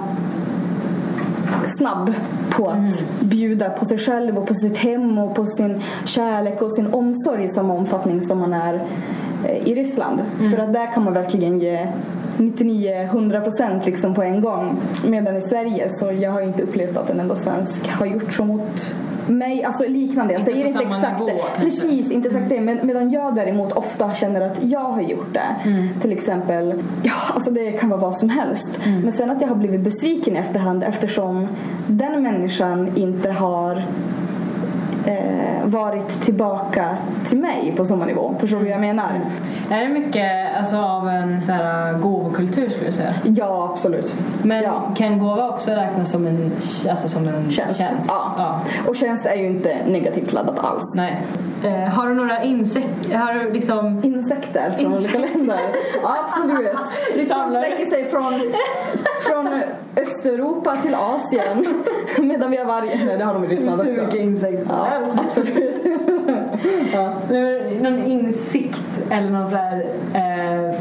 snabb 1.65 2.13
på 2.49 2.69
att 2.69 3.05
bjuda 3.21 3.69
på 3.69 3.85
sig 3.85 3.97
själv 3.97 4.37
och 4.37 4.47
på 4.47 4.53
sitt 4.53 4.77
hem 4.77 5.17
och 5.17 5.35
på 5.35 5.45
sin 5.45 5.81
kärlek 6.05 6.61
och 6.61 6.73
sin 6.73 6.93
omsorg 6.93 7.43
i 7.43 7.49
samma 7.49 7.73
omfattning 7.73 8.21
som 8.21 8.39
man 8.39 8.53
är 8.53 8.73
eh, 9.45 9.69
i 9.69 9.75
Ryssland. 9.75 10.21
För 10.51 10.57
att 10.57 10.73
där 10.73 10.93
kan 10.93 11.03
man 11.03 11.13
verkligen 11.13 11.59
ge 11.59 11.87
99-100% 12.37 13.85
liksom 13.85 14.13
på 14.13 14.23
en 14.23 14.41
gång. 14.41 14.77
Medan 15.07 15.37
i 15.37 15.41
Sverige 15.41 15.89
så 15.89 16.11
jag 16.11 16.31
har 16.31 16.41
inte 16.41 16.63
upplevt 16.63 16.97
att 16.97 17.09
en 17.09 17.19
enda 17.19 17.35
svensk 17.35 17.87
har 17.87 18.05
gjort 18.05 18.33
så 18.33 18.45
mot 18.45 18.95
mig, 19.27 19.63
alltså 19.63 19.83
liknande. 19.87 20.33
Jag 20.33 20.43
säger 20.43 20.65
inte 20.65 20.83
exakt 20.83 21.19
nivå, 21.19 21.31
det. 21.57 21.63
Precis, 21.63 22.11
inte 22.11 22.27
exakt 22.27 22.49
det. 22.49 22.61
Men, 22.61 22.87
medan 22.87 23.11
jag 23.11 23.35
däremot 23.35 23.71
ofta 23.71 24.13
känner 24.13 24.41
att 24.41 24.63
jag 24.63 24.79
har 24.79 25.01
gjort 25.01 25.33
det. 25.33 25.55
Till 26.01 26.11
exempel, 26.11 26.83
ja 27.03 27.13
alltså 27.33 27.51
det 27.51 27.71
kan 27.71 27.89
vara 27.89 28.01
vad 28.01 28.17
som 28.17 28.29
helst. 28.29 28.69
Men 29.03 29.11
sen 29.11 29.29
att 29.29 29.41
jag 29.41 29.47
har 29.47 29.55
blivit 29.55 29.81
besviken 29.81 30.35
i 30.35 30.39
efterhand 30.39 30.83
eftersom 30.83 31.47
den 31.87 32.23
människan 32.23 32.91
inte 32.95 33.31
har 33.31 33.83
eh, 35.05 35.65
varit 35.65 36.21
tillbaka 36.21 36.97
till 37.25 37.37
mig 37.37 37.73
på 37.77 37.85
samma 37.85 38.05
nivå. 38.05 38.35
Förstår 38.39 38.57
du 38.57 38.63
vad 38.63 38.73
jag 38.73 38.81
menar? 38.81 39.21
Är 39.71 39.81
det 39.81 39.89
mycket 39.89 40.57
alltså, 40.57 40.77
av 40.77 41.09
en 41.09 41.37
här, 41.37 41.93
gåvokultur 41.93 42.69
skulle 42.69 42.85
du 42.85 42.93
säga? 42.93 43.13
Ja, 43.23 43.69
absolut. 43.71 44.15
Men 44.43 44.63
ja. 44.63 44.91
kan 44.95 45.19
gåva 45.19 45.49
också 45.49 45.71
räknas 45.71 46.11
som 46.11 46.27
en, 46.27 46.51
alltså, 46.89 47.07
som 47.07 47.27
en 47.27 47.51
Tjänst. 47.51 47.79
tjänst? 47.79 48.09
Ja. 48.37 48.61
Och 48.87 48.95
tjänst 48.95 49.25
är 49.25 49.35
ju 49.35 49.47
inte 49.47 49.77
negativt 49.85 50.33
laddat 50.33 50.59
alls. 50.59 50.95
Nej. 50.95 51.21
Eh, 51.63 51.71
har 51.89 52.07
du 52.07 52.15
några 52.15 52.43
insekter? 52.43 53.15
Har 53.17 53.33
du 53.33 53.51
liksom... 53.51 54.01
Insekter 54.03 54.71
från 54.71 54.93
olika 54.93 55.19
länder. 55.19 55.59
Ja, 56.03 56.15
absolut. 56.25 56.69
Ryssland 57.15 57.53
sträcker 57.53 57.85
sig 57.85 58.05
från, 58.09 58.33
från 59.27 59.49
Östeuropa 60.01 60.75
till 60.75 60.95
Asien. 60.95 61.65
Medan 62.19 62.51
vi 62.51 62.57
har 62.57 62.65
varje... 62.65 63.05
Nej, 63.05 63.17
det 63.17 63.23
har 63.23 63.33
de 63.33 63.43
i 63.43 63.47
Ryssland 63.47 63.81
hur 63.81 63.87
också. 63.89 64.01
mycket 64.01 64.19
insekter 64.19 64.65
som 64.65 64.77
Ja, 64.77 64.83
helst. 64.83 65.15
absolut. 65.27 65.75
Ja. 66.93 67.13
Någon 67.81 68.03
insikt 68.03 69.01
eller 69.09 69.29
någon 69.29 69.49
så 69.49 69.55
här... 69.55 69.85
Eh, 70.13 70.75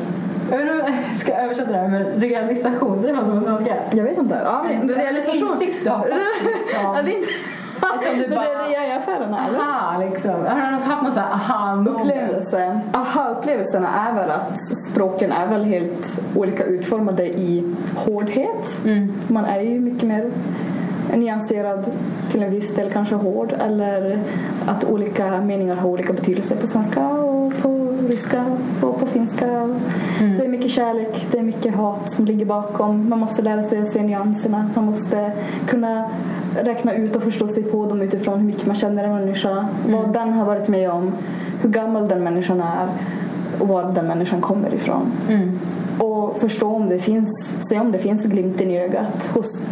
jag 0.50 0.58
vet 0.58 0.60
inte 0.70 0.72
om 0.72 0.92
jag 1.10 1.16
ska 1.16 1.34
översätta 1.34 1.72
det 1.72 1.78
här 1.78 1.88
men 1.88 2.04
realisation, 2.04 3.00
säger 3.00 3.14
man 3.14 3.26
så 3.26 3.32
på 3.32 3.40
svenska? 3.40 3.76
Jag 3.92 4.04
vet 4.04 4.18
inte. 4.18 4.40
Ja, 4.44 4.64
men 4.68 4.88
realisation. 4.88 5.48
Insikt 5.52 5.88
fått 5.88 6.04
liksom. 6.08 6.18
Ja, 6.82 7.02
det 8.00 8.06
är. 8.06 8.10
Som 8.10 8.18
du 8.18 8.26
Det 8.26 8.34
bara- 8.36 8.44
är 8.64 8.68
rea 8.68 8.86
i 8.88 8.92
affärerna? 8.98 9.38
Aha, 9.58 9.98
liksom. 9.98 10.30
Har 10.30 10.54
du 10.56 10.60
haft 10.62 11.02
någon 11.02 11.12
sån 11.12 11.22
här 11.22 11.32
aha 11.32 11.74
moment? 11.76 12.00
Upplevelse. 12.00 12.80
Aha-upplevelserna 12.94 13.88
är 14.08 14.14
väl 14.14 14.30
att 14.30 14.60
språken 14.60 15.32
är 15.32 15.46
väl 15.46 15.64
helt 15.64 16.20
olika 16.36 16.64
utformade 16.64 17.26
i 17.26 17.74
hårdhet. 17.96 18.80
Man 19.28 19.44
är 19.44 19.60
ju 19.60 19.80
mycket 19.80 20.08
mer 20.08 20.30
nyanserad 21.14 21.90
till 22.30 22.42
en 22.42 22.50
viss 22.50 22.74
del 22.74 22.90
kanske 22.90 23.14
hård 23.14 23.54
eller 23.58 24.20
att 24.66 24.84
olika 24.84 25.40
meningar 25.40 25.76
har 25.76 25.88
olika 25.88 26.12
betydelser 26.12 26.56
på 26.56 26.66
svenska 26.66 27.08
och 27.08 27.52
på 27.62 27.92
ryska 28.08 28.44
och 28.82 29.00
på 29.00 29.06
finska. 29.06 29.46
Det 30.38 30.44
är 30.44 30.48
mycket 30.48 30.70
kärlek, 30.70 31.26
det 31.30 31.38
är 31.38 31.42
mycket 31.42 31.74
hat 31.74 32.10
som 32.10 32.24
ligger 32.24 32.46
bakom. 32.46 33.08
Man 33.08 33.18
måste 33.18 33.42
lära 33.42 33.62
sig 33.62 33.78
att 33.80 33.88
se 33.88 34.02
nyanserna. 34.02 34.70
Man 34.74 34.84
måste 34.84 35.32
kunna 35.66 36.10
räkna 36.60 36.94
ut 36.94 37.16
och 37.16 37.22
förstå 37.22 37.48
sig 37.48 37.62
på 37.62 37.86
dem 37.86 38.02
utifrån 38.02 38.38
hur 38.38 38.46
mycket 38.46 38.66
man 38.66 38.76
känner 38.76 39.04
en 39.04 39.14
människa, 39.14 39.68
vad 39.88 40.12
den 40.12 40.32
har 40.32 40.44
varit 40.44 40.68
med 40.68 40.90
om, 40.90 41.12
hur 41.62 41.68
gammal 41.68 42.08
den 42.08 42.24
människan 42.24 42.60
är 42.60 42.88
och 43.58 43.68
var 43.68 43.92
den 43.92 44.06
människan 44.06 44.40
kommer 44.40 44.74
ifrån. 44.74 45.12
Och 45.98 46.40
förstå 46.40 46.68
om 46.68 46.88
det 46.88 46.98
finns, 46.98 47.56
se 47.60 47.80
om 47.80 47.92
det 47.92 47.98
finns 47.98 48.24
glimten 48.24 48.70
i 48.70 48.80
ögat 48.80 49.30
hos 49.34 49.62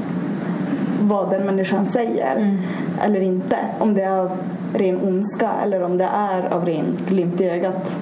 vad 1.01 1.31
den 1.31 1.47
människan 1.47 1.87
säger 1.87 2.59
eller 3.05 3.21
inte. 3.21 3.57
Om 3.79 3.95
det 3.95 4.03
är 4.03 4.19
av 4.19 4.31
ren 4.75 5.01
ondska 5.03 5.51
eller 5.65 5.83
om 5.83 5.99
det 5.99 6.09
är 6.15 6.55
av 6.55 6.67
ren 6.67 6.99
glimt 7.09 7.41
i 7.41 7.49
ögat. 7.49 7.97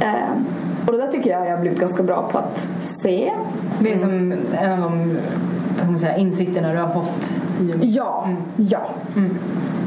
Eh, 0.00 0.40
och 0.86 0.92
det 0.92 0.98
där 0.98 1.08
tycker 1.08 1.30
jag 1.30 1.46
jag 1.46 1.50
har 1.50 1.60
blivit 1.60 1.80
ganska 1.80 2.02
bra 2.02 2.28
på 2.32 2.38
att 2.38 2.68
se. 2.80 3.32
Det 3.80 3.92
är 3.92 3.98
som 3.98 4.32
en 4.52 4.72
av 4.72 4.80
de 4.80 5.18
ska 5.86 5.90
man 5.90 5.98
säga, 5.98 6.16
insikterna 6.16 6.72
du 6.72 6.78
har 6.78 6.88
fått. 6.88 7.40
Ja, 7.82 8.28
ja. 8.56 8.80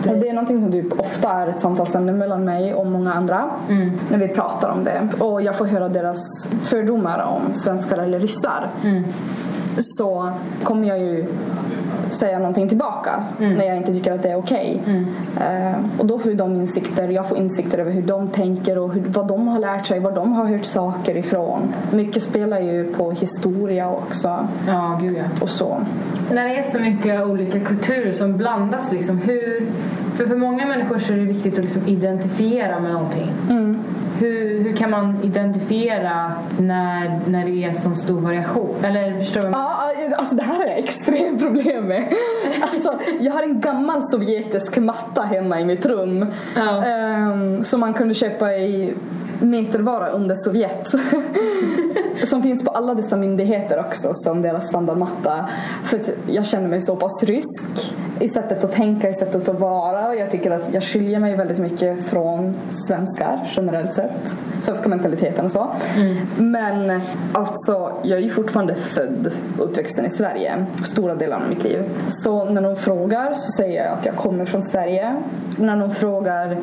Och 0.08 0.18
det 0.18 0.30
är 0.30 0.34
någonting 0.34 0.60
som 0.60 0.72
typ 0.72 1.00
ofta 1.00 1.32
är 1.32 1.48
ett 1.48 1.60
samtalsämne 1.60 2.12
mellan 2.12 2.46
mig 2.46 2.74
och 2.74 2.88
många 2.88 3.14
andra 3.14 3.50
när 4.10 4.18
vi 4.18 4.28
pratar 4.28 4.70
om 4.70 4.84
det. 4.84 5.10
Och 5.20 5.42
jag 5.42 5.56
får 5.56 5.66
höra 5.66 5.90
deras 5.90 6.48
fördomar 6.62 7.24
om 7.24 7.54
svenskar 7.54 7.98
eller 7.98 8.20
ryssar. 8.20 8.68
Så 9.78 10.32
kommer 10.64 10.88
jag 10.88 11.00
ju 11.00 11.28
säga 12.14 12.40
någonting 12.40 12.68
tillbaka 12.68 13.24
när 13.38 13.66
jag 13.66 13.78
inte 13.78 13.94
tycker 13.94 14.12
att 14.12 14.24
det 14.24 14.30
är 14.30 14.36
okej. 14.36 14.82
Eh, 15.40 15.78
och 15.98 16.06
då 16.06 16.20
får 16.20 16.32
de 16.32 16.56
insikter, 16.56 17.08
jag 17.08 17.30
får 17.30 17.38
insikter 17.38 17.78
över 17.78 17.92
hur 17.92 18.02
de 18.02 18.28
tänker 18.28 18.78
och 18.78 18.94
hur, 18.94 19.04
vad 19.08 19.28
de 19.28 19.48
har 19.48 19.60
lärt 19.60 19.86
sig, 19.86 20.00
var 20.00 20.12
de 20.12 20.34
har 20.34 20.46
hört 20.46 20.66
saker 20.66 21.18
ifrån. 21.18 21.74
Mycket 21.92 22.24
spelar 22.24 22.60
ju 22.60 22.94
på 22.94 23.12
historia 23.12 23.90
också 23.90 24.48
Ja, 24.68 25.00
gud 25.02 25.18
ja. 25.18 25.24
och 25.42 25.50
så. 25.50 25.82
När 26.32 26.44
det 26.44 26.58
är 26.58 26.64
så 26.64 26.80
mycket 26.80 27.26
olika 27.28 27.60
kulturer 27.60 28.12
som 28.12 28.38
blandas, 28.38 28.92
liksom, 28.92 29.18
hur... 29.18 29.68
För 30.16 30.26
för 30.26 30.36
många 30.36 30.66
människor 30.66 30.98
så 31.00 31.14
är 31.14 31.18
det 31.18 31.24
viktigt 31.24 31.54
att 31.54 31.64
liksom 31.64 31.88
identifiera 31.88 32.80
med 32.80 32.92
någonting. 32.92 33.32
Hur, 34.20 34.64
hur 34.64 34.76
kan 34.76 34.90
man 34.92 35.24
identifiera 35.24 36.34
när, 36.58 37.20
när 37.28 37.46
det 37.46 37.64
är 37.64 37.74
sån 37.74 37.96
stor 37.96 38.20
variation? 38.20 38.76
Eller 38.84 39.20
förstår 39.20 39.42
du? 39.42 39.48
Ja, 39.48 39.92
alltså 40.18 40.36
det 40.36 40.44
här 40.44 40.56
har 40.56 40.66
jag 40.66 40.78
extremt 40.78 41.42
problem 41.42 41.86
med. 41.86 42.04
Alltså, 42.62 43.00
jag 43.20 43.34
har 43.34 43.44
en 43.44 43.60
gammal 43.60 44.02
sovjetisk 44.04 44.78
matta 44.78 45.22
hemma 45.22 45.62
i 45.62 45.66
mitt 45.66 45.86
rum. 45.86 46.26
Ja. 46.56 46.84
ehm, 46.86 47.64
som 47.64 47.80
man 47.80 47.94
kunde 47.94 48.14
köpa 48.14 48.54
i 48.54 48.94
metervara 49.40 50.10
under 50.10 50.36
Sovjet. 50.36 50.88
som 52.24 52.44
finns 52.44 52.64
på 52.64 52.72
alla 52.72 52.94
dessa 52.94 53.18
myndigheter 53.18 53.80
också 53.80 54.14
som 54.14 54.42
deras 54.42 54.68
standardmatta. 54.68 55.50
För 55.84 56.00
jag 56.28 56.46
känner 56.46 56.68
mig 56.68 56.82
så 56.82 56.96
pass 56.96 57.24
rysk 57.24 57.94
i 58.20 58.28
sättet 58.28 58.64
att 58.64 58.72
tänka, 58.72 59.10
i 59.10 59.14
sättet 59.14 59.50
att 59.50 59.60
vara. 59.60 60.08
Och 60.08 60.16
jag 60.16 60.32
tycker 60.32 60.52
att 60.52 60.74
jag 60.74 60.84
skiljer 60.84 61.20
mig 61.20 61.36
väldigt 61.36 61.60
mycket 61.60 62.06
från 62.06 62.56
svenskar 62.70 63.48
generellt 63.56 63.94
sett. 63.94 64.38
Svenska 64.60 64.90
mentaliteten 64.90 65.46
och 65.46 65.52
så. 65.52 65.68
Men 66.38 67.02
alltså, 67.34 67.92
jag 68.04 68.18
är 68.20 68.24
ju 68.24 68.30
fortfarande 68.30 68.76
född 68.76 69.32
och 69.58 69.66
uppväxten 69.66 70.06
i 70.06 70.10
Sverige. 70.10 70.66
Stora 70.84 71.16
delar 71.16 71.42
av 71.42 71.50
mitt 71.50 71.64
liv. 71.64 71.84
Så 72.08 72.46
när 72.46 72.62
någon 72.62 72.76
frågar 72.76 73.34
så 73.34 73.52
säger 73.52 73.86
jag 73.86 73.94
att 73.94 74.06
jag 74.06 74.16
kommer 74.16 74.46
från 74.46 74.64
Sverige. 74.64 75.16
När 75.58 75.76
någon 75.76 75.92
frågar 75.92 76.58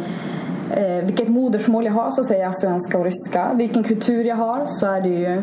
eh, 0.74 1.04
vilket 1.04 1.28
modersmål 1.28 1.84
jag 1.84 1.92
har 1.92 2.10
så 2.10 2.24
säger 2.24 2.44
jag 2.44 2.56
svenska 2.60 2.98
och 2.98 3.04
ryska. 3.04 3.52
Vilken 3.54 3.84
kultur 3.84 4.24
jag 4.24 4.36
har 4.36 4.64
så 4.66 4.86
är 4.86 5.00
det 5.00 5.08
ju 5.08 5.42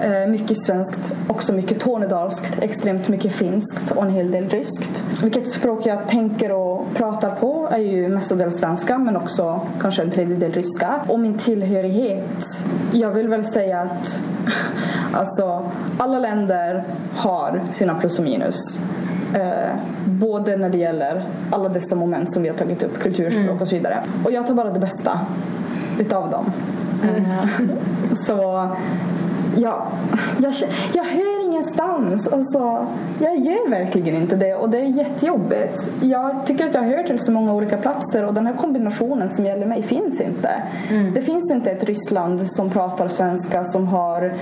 eh, 0.00 0.30
mycket 0.30 0.62
svenskt, 0.62 1.12
också 1.28 1.52
mycket 1.52 1.80
tornedalskt, 1.80 2.58
extremt 2.62 3.08
mycket 3.08 3.32
finskt 3.32 3.90
och 3.90 4.02
en 4.02 4.10
hel 4.10 4.30
del 4.30 4.48
ryskt. 4.48 5.04
Vilket 5.22 5.48
språk 5.48 5.86
jag 5.86 6.08
tänker 6.08 6.52
och 6.52 6.86
pratar 6.94 7.30
på 7.30 7.68
är 7.72 7.78
ju 7.78 8.08
mestadels 8.08 8.58
svenska 8.58 8.98
men 8.98 9.16
också 9.16 9.60
kanske 9.80 10.02
en 10.02 10.10
tredjedel 10.10 10.52
ryska. 10.52 11.04
Och 11.08 11.20
min 11.20 11.38
tillhörighet, 11.38 12.64
jag 12.92 13.10
vill 13.10 13.28
väl 13.28 13.44
säga 13.44 13.80
att 13.80 14.20
alltså, 15.12 15.70
alla 15.98 16.18
länder 16.18 16.84
har 17.14 17.62
sina 17.70 17.94
plus 17.94 18.18
och 18.18 18.24
minus. 18.24 18.78
Eh, 19.34 19.76
Både 20.20 20.56
när 20.56 20.70
det 20.70 20.78
gäller 20.78 21.22
alla 21.50 21.68
dessa 21.68 21.96
moment 21.96 22.32
som 22.32 22.42
vi 22.42 22.48
har 22.48 22.56
tagit 22.56 22.82
upp, 22.82 22.98
kulturspråk 22.98 23.60
och 23.60 23.68
så 23.68 23.74
vidare. 23.74 24.04
Och 24.24 24.32
jag 24.32 24.46
tar 24.46 24.54
bara 24.54 24.70
det 24.70 24.80
bästa 24.80 25.20
utav 25.98 26.30
dem. 26.30 26.52
Eh, 27.04 27.66
så 28.12 28.68
ja, 29.56 29.86
jag, 30.42 30.54
jag 30.94 31.04
hör 31.04 31.44
ingenstans. 31.44 32.26
Alltså, 32.26 32.86
jag 33.18 33.38
gör 33.38 33.70
verkligen 33.70 34.16
inte 34.16 34.36
det 34.36 34.54
och 34.54 34.70
det 34.70 34.78
är 34.78 34.84
jättejobbigt. 34.84 35.90
Jag 36.00 36.46
tycker 36.46 36.66
att 36.66 36.74
jag 36.74 36.82
hör 36.82 37.02
till 37.02 37.18
så 37.18 37.32
många 37.32 37.54
olika 37.54 37.76
platser 37.76 38.24
och 38.24 38.34
den 38.34 38.46
här 38.46 38.54
kombinationen 38.54 39.28
som 39.28 39.46
gäller 39.46 39.66
mig 39.66 39.82
finns 39.82 40.20
inte. 40.20 40.62
Det 41.14 41.22
finns 41.22 41.50
inte 41.52 41.70
ett 41.70 41.84
Ryssland 41.84 42.50
som 42.50 42.70
pratar 42.70 43.08
svenska 43.08 43.64
som 43.64 43.86
har 43.86 44.34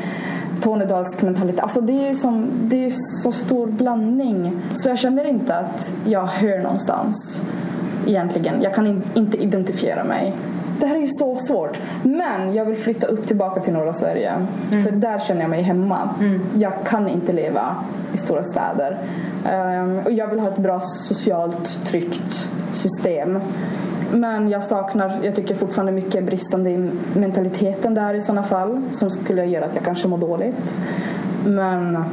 tornedalsk 0.60 1.22
mentalitet. 1.22 1.60
Alltså 1.60 1.80
det 1.80 1.92
är 1.92 2.08
ju 2.08 2.14
som, 2.14 2.50
det 2.62 2.84
är 2.84 2.90
så 3.22 3.32
stor 3.32 3.66
blandning. 3.66 4.56
Så 4.72 4.88
jag 4.88 4.98
känner 4.98 5.24
inte 5.24 5.54
att 5.54 5.94
jag 6.04 6.26
hör 6.26 6.58
någonstans 6.58 7.40
egentligen. 8.06 8.62
Jag 8.62 8.74
kan 8.74 8.86
in, 8.86 9.02
inte 9.14 9.36
identifiera 9.36 10.04
mig. 10.04 10.34
Det 10.80 10.86
här 10.86 10.94
är 10.94 11.00
ju 11.00 11.08
så 11.08 11.36
svårt. 11.36 11.80
Men 12.02 12.54
jag 12.54 12.64
vill 12.64 12.76
flytta 12.76 13.06
upp 13.06 13.26
tillbaka 13.26 13.60
till 13.60 13.72
norra 13.72 13.92
Sverige. 13.92 14.46
För 14.68 14.90
där 14.90 15.18
känner 15.18 15.40
jag 15.40 15.50
mig 15.50 15.62
hemma. 15.62 16.08
Jag 16.54 16.72
kan 16.84 17.08
inte 17.08 17.32
leva 17.32 17.76
i 18.12 18.16
stora 18.16 18.42
städer. 18.42 18.98
Ehm, 19.46 19.98
och 19.98 20.12
jag 20.12 20.28
vill 20.28 20.40
ha 20.40 20.48
ett 20.48 20.58
bra 20.58 20.80
socialt 20.80 21.84
tryggt 21.84 22.48
system. 22.72 23.40
Men 24.12 24.48
jag 24.48 24.64
saknar, 24.64 25.20
jag 25.22 25.34
tycker 25.34 25.54
fortfarande 25.54 25.92
mycket 25.92 26.24
bristande 26.24 26.70
i 26.70 26.90
mentaliteten 27.14 27.94
där 27.94 28.14
i 28.14 28.20
sådana 28.20 28.42
fall. 28.42 28.82
Som 28.92 29.10
skulle 29.10 29.44
göra 29.44 29.64
att 29.64 29.74
jag 29.74 29.84
kanske 29.84 30.08
mår 30.08 30.18
dåligt. 30.18 30.74
Men 31.44 32.04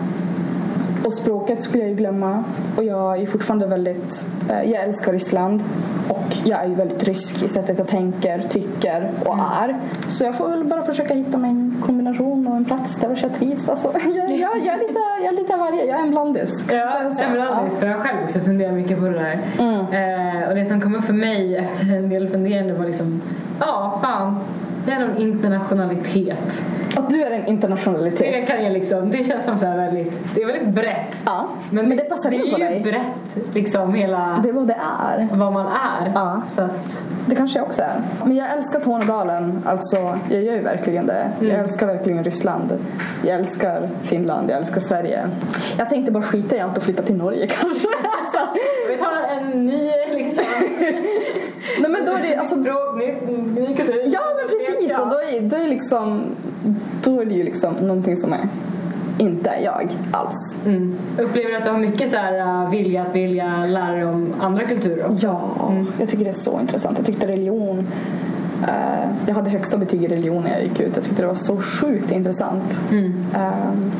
och 1.05 1.13
språket 1.13 1.61
skulle 1.63 1.83
jag 1.83 1.89
ju 1.89 1.95
glömma. 1.95 2.43
Och 2.75 2.83
jag 2.83 3.21
är 3.21 3.25
fortfarande 3.25 3.67
väldigt... 3.67 4.27
Eh, 4.49 4.71
jag 4.71 4.83
älskar 4.83 5.11
Ryssland. 5.13 5.63
Och 6.09 6.25
jag 6.45 6.63
är 6.63 6.67
ju 6.67 6.75
väldigt 6.75 7.03
rysk 7.03 7.43
i 7.43 7.47
sättet 7.47 7.77
jag 7.79 7.87
tänker, 7.87 8.39
tycker 8.39 9.09
och 9.25 9.35
är. 9.39 9.79
Så 10.07 10.23
jag 10.23 10.35
får 10.37 10.49
väl 10.49 10.63
bara 10.63 10.81
försöka 10.81 11.13
hitta 11.13 11.37
min 11.37 11.81
kombination 11.85 12.47
och 12.47 12.55
en 12.55 12.65
plats 12.65 12.95
där 12.97 13.19
jag 13.21 13.33
trivs. 13.33 13.69
Alltså, 13.69 13.91
jag, 14.05 14.31
jag, 14.31 14.57
jag, 14.57 14.73
är 14.73 14.87
lite, 14.87 14.99
jag 15.23 15.33
är 15.33 15.37
lite 15.37 15.53
av 15.53 15.59
varje. 15.59 15.85
Jag 15.85 15.99
är 15.99 16.03
en 16.03 16.11
blandis. 16.11 16.63
Ja, 16.71 17.01
Så- 17.09 17.15
så- 17.15 17.21
en 17.21 17.33
blandning. 17.33 17.75
För 17.79 17.87
jag 17.87 17.97
har 17.97 18.03
själv 18.03 18.17
också 18.23 18.39
funderat 18.39 18.73
mycket 18.73 18.99
på 18.99 19.05
det 19.05 19.13
där. 19.19 19.39
Eh, 19.91 20.49
och 20.49 20.55
det 20.55 20.65
som 20.65 20.81
kom 20.81 20.95
upp 20.95 21.05
för 21.05 21.13
mig 21.13 21.55
efter 21.57 21.95
en 21.97 22.09
del 22.09 22.27
funderande 22.29 22.73
var 22.73 22.85
liksom, 22.85 23.21
ja, 23.59 23.99
fan. 24.03 24.39
Det 24.85 24.91
är 24.91 24.99
en 25.01 25.17
internationalitet. 25.17 26.63
Att 26.97 27.09
du 27.09 27.23
är 27.23 27.31
en 27.31 27.41
Det 27.45 27.49
internationalitet. 27.51 28.47
kan 28.47 28.63
jag 28.63 28.73
liksom, 28.73 29.11
det 29.11 29.23
känns 29.23 29.43
som 29.45 29.57
så 29.57 29.65
väldigt, 29.65 30.19
det 30.35 30.41
är 30.41 30.45
väldigt 30.47 30.67
brett. 30.67 31.17
Ja, 31.25 31.47
men, 31.69 31.89
det 31.89 32.09
passar 32.09 32.31
in 32.31 32.51
på 32.51 32.57
Det 32.57 32.63
är 32.63 32.69
dig. 32.69 32.77
ju 32.77 32.83
brett, 32.83 33.53
liksom 33.55 33.93
hela 33.93 34.39
Det 34.43 34.49
är 34.49 34.53
vad 34.53 34.67
det 34.67 34.77
är. 35.09 35.27
vad 35.31 35.53
man 35.53 35.65
är. 35.67 36.11
Ja. 36.15 36.41
Så 36.49 36.61
att, 36.61 37.03
Det 37.27 37.35
kanske 37.35 37.59
jag 37.59 37.65
också 37.65 37.81
är. 37.81 38.01
Men 38.25 38.35
jag 38.37 38.51
älskar 38.51 38.79
Tornedalen. 38.79 39.61
Alltså, 39.65 40.19
jag 40.29 40.43
gör 40.43 40.53
ju 40.53 40.61
verkligen 40.61 41.07
det. 41.07 41.31
Jag 41.39 41.49
älskar 41.51 41.87
verkligen 41.87 42.23
Ryssland. 42.23 42.77
Jag 43.23 43.35
älskar 43.35 43.89
Finland. 44.01 44.49
Jag 44.49 44.57
älskar 44.57 44.81
Sverige. 44.81 45.27
Jag 45.77 45.89
tänkte 45.89 46.11
bara 46.11 46.23
skita 46.23 46.55
i 46.55 46.59
allt 46.59 46.77
och 46.77 46.83
flytta 46.83 47.03
till 47.03 47.15
Norge 47.15 47.47
kanske. 47.61 47.87
Alltså, 48.19 48.61
vi 48.89 48.97
tar 48.97 49.11
en 49.37 49.65
ny 49.65 49.91
liksom, 50.13 50.43
nej 51.79 51.91
men 51.91 52.05
då 52.05 52.11
är 52.11 52.21
det 52.21 52.35
alltså... 52.35 52.61
språk, 52.61 52.97
ny, 52.97 53.05
ny 53.61 53.75
kultur. 53.75 54.01
Ja 54.05 54.21
men 54.37 54.47
precis! 54.47 54.91
Ja. 54.91 55.01
Och 55.01 55.09
då 55.09 55.15
är, 55.15 55.41
då 55.41 55.55
är 55.55 55.67
liksom... 55.67 56.23
Då 57.03 57.21
är 57.21 57.25
det 57.25 57.35
ju 57.35 57.43
liksom 57.43 57.73
någonting 57.73 58.17
som 58.17 58.33
är 58.33 58.47
inte 59.17 59.49
jag 59.63 59.91
alls. 60.11 60.57
Mm. 60.65 60.97
Upplever 61.17 61.49
du 61.49 61.55
att 61.55 61.63
du 61.63 61.69
har 61.69 61.77
mycket 61.77 62.09
så 62.09 62.17
här, 62.17 62.63
uh, 62.63 62.69
vilja 62.69 63.01
att 63.01 63.15
vilja 63.15 63.65
lära 63.65 63.91
dig 63.91 64.05
om 64.05 64.33
andra 64.39 64.63
kulturer 64.63 65.11
också? 65.11 65.27
Ja, 65.27 65.73
jag 65.99 66.09
tycker 66.09 66.23
det 66.23 66.29
är 66.29 66.33
så 66.33 66.59
intressant. 66.59 66.97
Jag 66.97 67.05
tyckte 67.05 67.27
religion... 67.27 67.87
eh, 68.63 69.09
jag 69.27 69.35
hade 69.35 69.49
högsta 69.49 69.77
betyg 69.77 70.03
i 70.03 70.07
religion 70.07 70.43
när 70.43 70.51
jag 70.51 70.63
gick 70.63 70.79
ut. 70.79 70.95
Jag 70.95 71.03
tyckte 71.03 71.21
det 71.23 71.27
var 71.27 71.35
så 71.35 71.57
sjukt 71.57 72.11
intressant. 72.11 72.79
Ehm, 72.91 73.91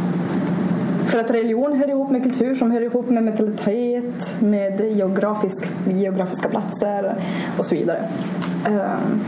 för 1.05 1.19
att 1.19 1.31
religion 1.31 1.73
hör 1.73 1.89
ihop 1.89 2.11
med 2.11 2.23
kultur 2.23 2.55
som 2.55 2.71
hör 2.71 2.81
ihop 2.81 3.09
med 3.09 3.23
mentalitet, 3.23 4.37
med 4.39 4.81
geografisk, 4.81 5.71
geografiska 5.87 6.49
platser 6.49 7.15
och 7.57 7.65
så 7.65 7.75
vidare. 7.75 8.07
Ehm, 8.65 9.21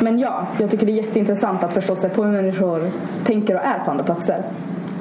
men 0.00 0.18
ja, 0.18 0.46
jag 0.60 0.70
tycker 0.70 0.86
det 0.86 0.92
är 0.92 0.96
jätteintressant 1.06 1.64
att 1.64 1.74
förstå 1.74 1.96
sig 1.96 2.10
på 2.10 2.24
hur 2.24 2.32
människor 2.32 2.90
tänker 3.24 3.54
och 3.54 3.64
är 3.64 3.84
på 3.84 3.90
andra 3.90 4.04
platser. 4.04 4.42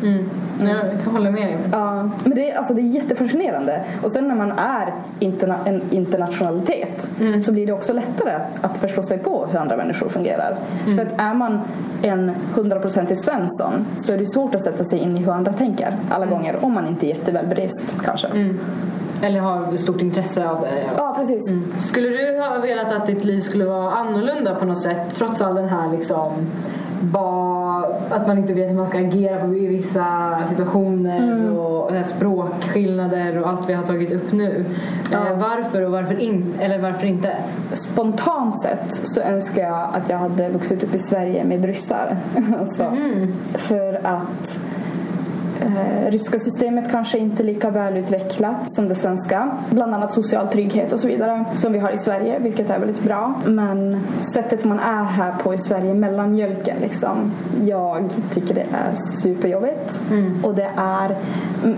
Mm. 0.04 0.30
Jag 0.70 1.12
håller 1.12 1.32
med 1.32 1.48
dig. 1.48 1.58
Ja, 1.72 2.10
men 2.24 2.36
det 2.36 2.52
är, 2.52 2.58
alltså, 2.58 2.74
det 2.74 2.82
är 2.82 2.84
jättefascinerande. 2.84 3.84
Och 4.04 4.12
sen 4.12 4.28
när 4.28 4.36
man 4.36 4.52
är 4.52 4.94
interna 5.20 5.58
en 5.66 5.82
internationalitet 5.92 7.10
så 7.46 7.52
blir 7.52 7.68
det 7.68 7.74
också 7.74 7.94
lättare 7.94 8.40
att, 8.62 8.78
förstå 8.78 9.04
sig 9.04 9.18
på 9.18 9.46
hur 9.52 9.60
andra 9.60 9.78
människor 9.78 10.10
fungerar. 10.10 10.58
För 10.96 11.02
att 11.02 11.22
är 11.22 11.34
man 11.34 11.62
en 12.02 12.32
hundraprocentig 12.56 13.18
Svensson 13.18 13.86
så 13.98 14.14
är 14.14 14.18
det 14.18 14.26
svårt 14.26 14.56
att 14.56 14.62
sätta 14.62 14.84
sig 14.84 15.00
in 15.00 15.18
i 15.18 15.20
hur 15.20 15.32
andra 15.32 15.54
tänker 15.54 15.98
alla 16.10 16.26
gånger 16.26 16.66
om 16.66 16.74
man 16.74 16.88
inte 16.88 17.08
är 17.08 17.10
jätteväl 17.10 17.48
berest 17.48 17.96
kanske. 18.06 18.28
Eller 19.22 19.40
har 19.40 19.76
stort 19.76 20.02
intresse 20.02 20.50
av 20.50 20.62
det. 20.62 20.84
Ja, 20.98 21.14
precis. 21.18 21.52
Skulle 21.80 22.10
du 22.10 22.40
ha 22.40 22.58
velat 22.58 22.92
att 22.92 23.06
ditt 23.06 23.24
liv 23.24 23.40
skulle 23.40 23.66
vara 23.66 23.92
annorlunda 23.92 24.56
på 24.56 24.66
något 24.66 24.84
sätt 24.84 25.16
trots 25.16 25.42
all 25.42 25.56
den 25.56 25.70
här 25.70 25.92
liksom 25.92 26.32
ba, 27.02 27.53
att 28.10 28.28
man 28.28 28.38
inte 28.38 28.54
vet 28.54 28.70
hur 28.70 28.76
man 28.76 28.86
ska 28.86 29.00
agera 29.00 29.40
på 29.40 29.48
vissa 29.48 30.38
situationer 30.46 31.58
och 31.60 31.96
eh, 31.96 32.04
språkskillnader 32.04 33.40
och 33.40 33.50
allt 33.50 33.70
vi 33.70 33.74
har 33.74 33.84
tagit 33.84 34.12
upp 34.12 34.32
nu. 34.32 34.66
Eh, 35.12 35.38
varför 35.38 35.82
och 35.82 35.92
varför 35.92 36.20
in, 36.20 36.54
eller 36.60 36.80
varför 36.80 37.08
inte? 37.08 37.38
Spontant 37.74 38.62
sett 38.62 38.92
så 39.08 39.22
önskar 39.22 39.64
jag 39.64 39.90
att 39.94 40.10
jag 40.10 40.18
hade 40.18 40.50
vuxit 40.50 40.84
upp 40.84 40.96
i 40.96 40.98
Sverige 40.98 41.44
med 41.44 41.66
ryssar. 41.66 42.18
alltså, 42.60 42.98
För 43.54 44.02
att 44.04 44.60
Eh, 45.64 46.12
ryska 46.12 46.40
systemet 46.40 46.92
kanske 46.92 47.18
inte 47.18 47.44
är 47.44 47.46
lika 47.46 47.70
välutvecklat 47.70 48.72
som 48.72 48.88
det 48.88 48.96
svenska. 48.96 49.58
Bland 49.70 49.94
annat 49.94 50.14
social 50.14 50.48
trygghet 50.48 50.94
och 50.94 51.00
så 51.00 51.08
vidare 51.08 51.46
som 51.54 51.74
vi 51.74 51.80
har 51.80 51.92
i 51.92 51.98
Sverige, 51.98 52.40
vilket 52.40 52.70
är 52.70 52.80
väldigt 52.80 53.04
bra. 53.04 53.42
Men 53.46 54.08
sättet 54.18 54.66
man 54.66 54.80
är 54.80 55.04
här 55.04 55.34
på 55.44 55.54
i 55.54 55.58
Sverige, 55.58 55.94
mellanmjölken 55.94 56.78
liksom. 56.82 57.32
Jag 57.64 58.10
tycker 58.32 58.56
det 58.56 58.66
är 58.72 58.96
superjobbigt. 58.96 60.02
Och 60.44 60.56
det 60.56 60.70
är 60.76 61.16
mm, 61.64 61.78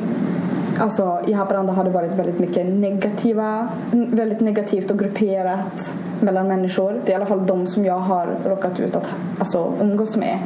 Alltså, 0.79 1.21
I 1.27 1.33
Haparanda 1.33 1.73
har 1.73 1.83
det 1.83 1.89
varit 1.89 2.13
väldigt 2.13 2.39
mycket 2.39 2.65
negativa, 2.65 3.67
väldigt 3.91 4.39
negativt 4.39 4.91
och 4.91 4.99
grupperat 4.99 5.95
mellan 6.19 6.47
människor. 6.47 7.01
Det 7.05 7.11
är 7.11 7.13
i 7.13 7.15
alla 7.15 7.25
fall 7.25 7.45
de 7.45 7.67
som 7.67 7.85
jag 7.85 7.99
har 7.99 8.37
råkat 8.45 8.79
ut 8.79 8.95
att 8.95 9.15
alltså, 9.39 9.73
umgås 9.81 10.15
med. 10.15 10.39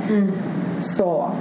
Så 0.80 1.32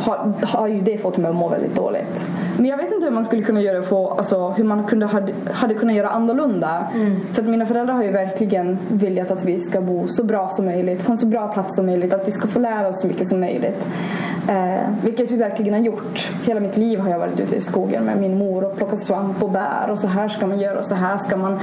har, 0.00 0.32
har 0.42 0.68
ju 0.68 0.80
det 0.80 0.98
fått 0.98 1.16
mig 1.16 1.30
att 1.30 1.36
må 1.36 1.48
väldigt 1.48 1.74
dåligt. 1.74 2.26
Men 2.56 2.66
jag 2.66 2.76
vet 2.76 2.92
inte 2.92 3.06
hur 3.06 3.14
man 3.14 3.24
skulle 3.24 3.42
kunna 3.42 3.60
göra 3.60 3.82
för, 3.82 4.10
alltså, 4.10 4.48
hur 4.48 4.64
man 4.64 4.84
kunde, 4.84 5.06
hade, 5.06 5.32
hade 5.52 5.74
kunnat 5.74 5.96
göra 5.96 6.08
annorlunda. 6.08 6.86
För 7.32 7.42
att 7.42 7.48
mina 7.48 7.66
föräldrar 7.66 7.94
har 7.94 8.02
ju 8.02 8.10
verkligen 8.10 8.78
velat 8.88 9.30
att 9.30 9.44
vi 9.44 9.60
ska 9.60 9.80
bo 9.80 10.08
så 10.08 10.24
bra 10.24 10.48
som 10.48 10.64
möjligt, 10.64 11.06
på 11.06 11.12
en 11.12 11.18
så 11.18 11.26
bra 11.26 11.48
plats 11.48 11.76
som 11.76 11.86
möjligt, 11.86 12.12
att 12.12 12.28
vi 12.28 12.32
ska 12.32 12.48
få 12.48 12.58
lära 12.58 12.88
oss 12.88 13.00
så 13.00 13.06
mycket 13.06 13.26
som 13.26 13.40
möjligt. 13.40 13.88
Eh, 14.48 14.90
vilket 15.02 15.30
vi 15.30 15.36
verkligen 15.36 15.74
har 15.74 15.80
gjort. 15.80 16.30
Hela 16.46 16.60
mitt 16.60 16.76
liv 16.76 16.98
har 16.98 17.10
jag 17.10 17.18
varit 17.18 17.40
ute 17.40 17.56
i 17.56 17.60
skogen 17.60 18.04
med 18.04 18.20
min 18.20 18.38
mor 18.38 18.64
och 18.64 18.76
plockat 18.76 18.98
svamp 18.98 19.42
och 19.42 19.50
bär 19.50 19.90
och 19.90 19.98
så 19.98 20.06
här 20.06 20.28
ska 20.28 20.46
man 20.46 20.60
göra 20.60 20.78
och 20.78 20.86
så 20.86 20.94
här 20.94 21.18
ska 21.18 21.36
man 21.36 21.60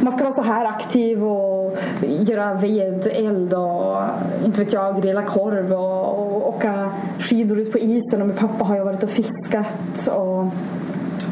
man 0.00 0.12
ska 0.12 0.24
vara 0.24 0.32
så 0.32 0.42
här 0.42 0.64
aktiv 0.64 1.24
och 1.24 1.78
göra 2.00 2.54
ved, 2.54 3.08
eld 3.12 3.54
och 3.54 3.96
inte 4.44 4.60
vet 4.64 4.72
jag, 4.72 5.02
grilla 5.02 5.22
korv 5.22 5.72
och, 5.72 6.18
och 6.18 6.48
åka 6.48 6.90
skidor 7.18 7.58
ut 7.58 7.72
på 7.72 7.78
isen 7.78 8.20
och 8.20 8.26
med 8.28 8.36
pappa 8.36 8.64
har 8.64 8.76
jag 8.76 8.84
varit 8.84 9.02
och 9.02 9.10
fiskat 9.10 10.08
och 10.08 10.46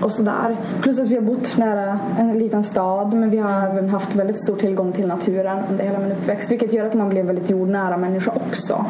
och 0.00 0.12
sådär. 0.12 0.56
Plus 0.82 1.00
att 1.00 1.08
vi 1.08 1.14
har 1.14 1.22
bott 1.22 1.56
nära 1.56 1.98
en 2.18 2.38
liten 2.38 2.64
stad 2.64 3.14
men 3.14 3.30
vi 3.30 3.38
har 3.38 3.50
även 3.70 3.88
haft 3.88 4.14
väldigt 4.14 4.38
stor 4.38 4.56
tillgång 4.56 4.92
till 4.92 5.06
naturen 5.06 5.58
under 5.70 5.84
hela 5.84 5.98
min 5.98 6.12
uppväxt 6.12 6.50
vilket 6.50 6.72
gör 6.72 6.86
att 6.86 6.94
man 6.94 7.08
blir 7.08 7.22
väldigt 7.24 7.50
jordnära 7.50 7.96
människa 7.96 8.30
också. 8.46 8.84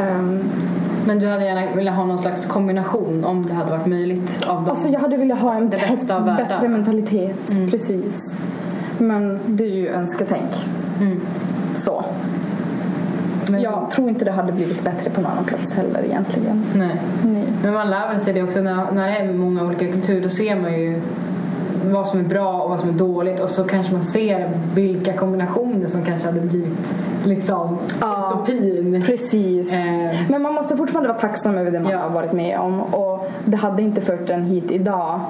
Ehm, 0.00 0.38
Men 1.06 1.18
du 1.18 1.26
hade 1.26 1.44
gärna 1.44 1.62
velat 1.76 1.94
ha 1.94 2.04
någon 2.04 2.18
slags 2.18 2.46
kombination 2.46 3.24
om 3.24 3.46
det 3.46 3.52
hade 3.54 3.70
varit 3.70 3.86
möjligt 3.86 4.44
av 4.46 4.56
dem? 4.56 4.68
Alltså 4.70 4.88
jag 4.88 5.00
hade 5.00 5.16
velat 5.16 5.38
ha 5.38 5.54
en 5.54 5.70
Det 5.70 5.76
bästa 5.90 6.16
av 6.16 6.24
världar. 6.24 6.48
bättre 6.48 6.68
mentalitet. 6.68 7.70
Precis. 7.70 8.38
Men 8.98 9.38
det 9.46 9.64
är 9.64 9.68
ju 9.76 9.88
önsketänk. 9.88 10.50
Så. 11.74 12.04
Men- 13.50 13.62
Jag 13.62 13.90
tror 13.90 14.08
inte 14.08 14.24
det 14.24 14.30
hade 14.30 14.52
blivit 14.52 14.84
bättre 14.84 15.10
på 15.10 15.20
någon 15.20 15.30
annan 15.30 15.44
plats 15.44 15.74
heller 15.74 16.04
egentligen. 16.04 16.64
Nej. 16.74 16.96
Nej. 17.24 17.44
Men 17.62 17.74
man 17.74 17.90
lär 17.90 18.08
väl 18.08 18.20
sig 18.20 18.34
det 18.34 18.42
också 18.42 18.60
när, 18.60 18.92
när 18.92 19.08
det 19.08 19.16
är 19.16 19.32
många 19.32 19.64
olika 19.64 19.86
kulturer. 19.92 20.20
Då 20.22 20.28
ser 20.28 20.56
man 20.56 20.72
ju 20.72 21.00
vad 21.84 22.06
som 22.06 22.20
är 22.20 22.24
bra 22.24 22.62
och 22.62 22.70
vad 22.70 22.80
som 22.80 22.88
är 22.88 22.92
dåligt 22.92 23.40
och 23.40 23.50
så 23.50 23.64
kanske 23.64 23.92
man 23.92 24.02
ser 24.02 24.50
vilka 24.74 25.12
kombinationer 25.12 25.86
som 25.86 26.02
kanske 26.04 26.26
hade 26.26 26.40
blivit 26.40 26.94
liksom 27.24 27.78
Ja. 28.00 28.28
utopin. 28.34 29.02
Precis. 29.06 29.72
Eh. 29.72 30.20
Men 30.30 30.42
man 30.42 30.54
måste 30.54 30.76
fortfarande 30.76 31.08
vara 31.08 31.18
tacksam 31.18 31.58
över 31.58 31.70
det 31.70 31.80
man 31.80 31.92
Ja. 31.92 31.98
har 31.98 32.10
varit 32.10 32.32
med 32.32 32.58
om. 32.58 32.80
Och 32.80 33.30
det 33.44 33.56
hade 33.56 33.82
inte 33.82 34.00
fört 34.00 34.30
en 34.30 34.44
hit 34.44 34.70
idag 34.70 35.20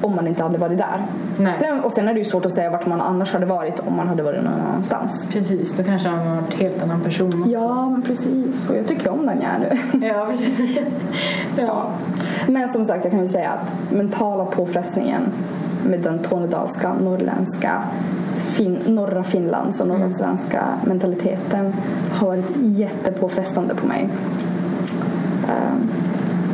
om 0.00 0.16
man 0.16 0.26
inte 0.26 0.42
hade 0.42 0.58
varit 0.58 0.78
där. 0.78 1.06
Nej. 1.38 1.54
Sen, 1.54 1.80
och 1.80 1.92
sen 1.92 2.08
är 2.08 2.12
det 2.14 2.18
ju 2.18 2.24
svårt 2.24 2.44
att 2.46 2.52
säga 2.52 2.70
vart 2.70 2.86
man 2.86 3.00
annars 3.00 3.32
hade 3.32 3.46
varit 3.46 3.80
om 3.80 3.96
man 3.96 4.08
hade 4.08 4.22
varit 4.22 4.44
någon 4.44 4.52
annanstans. 4.60 5.28
Precis, 5.32 5.72
då 5.72 5.84
kanske 5.84 6.08
han 6.08 6.18
var 6.30 6.36
en 6.36 6.44
helt 6.58 6.82
annan 6.82 7.00
person 7.00 7.40
också. 7.40 7.50
Ja, 7.52 7.90
men 7.90 8.02
precis. 8.02 8.68
Och 8.68 8.76
jag 8.76 8.86
tycker 8.86 9.10
om 9.10 9.26
den 9.26 9.40
jag 9.40 9.50
är 9.50 9.58
nu. 9.58 10.06
Ja, 10.06 10.26
precis. 10.30 10.78
ja. 11.56 11.90
Men 12.46 12.68
som 12.68 12.84
sagt, 12.84 13.04
jag 13.04 13.10
kan 13.12 13.20
ju 13.20 13.28
säga 13.28 13.50
att 13.50 13.92
mentala 13.92 14.44
påfrestningen 14.44 15.22
med 15.86 16.00
den 16.00 16.18
tornedalska, 16.18 16.94
norrländska, 16.94 17.82
fin- 18.36 18.82
norra 18.86 19.24
Finlands 19.24 19.80
och 19.80 19.88
norra 19.88 20.10
svenska 20.10 20.64
mentaliteten 20.84 21.74
har 22.12 22.26
varit 22.26 22.50
jättepåfrestande 22.56 23.74
på 23.74 23.86
mig. 23.86 24.08
Ehm, 25.48 25.90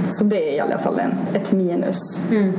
Så 0.06 0.24
det 0.24 0.50
är 0.52 0.56
i 0.56 0.60
alla 0.60 0.78
fall 0.78 0.98
en, 0.98 1.14
ett 1.34 1.52
minus. 1.52 2.20
Mm. 2.30 2.52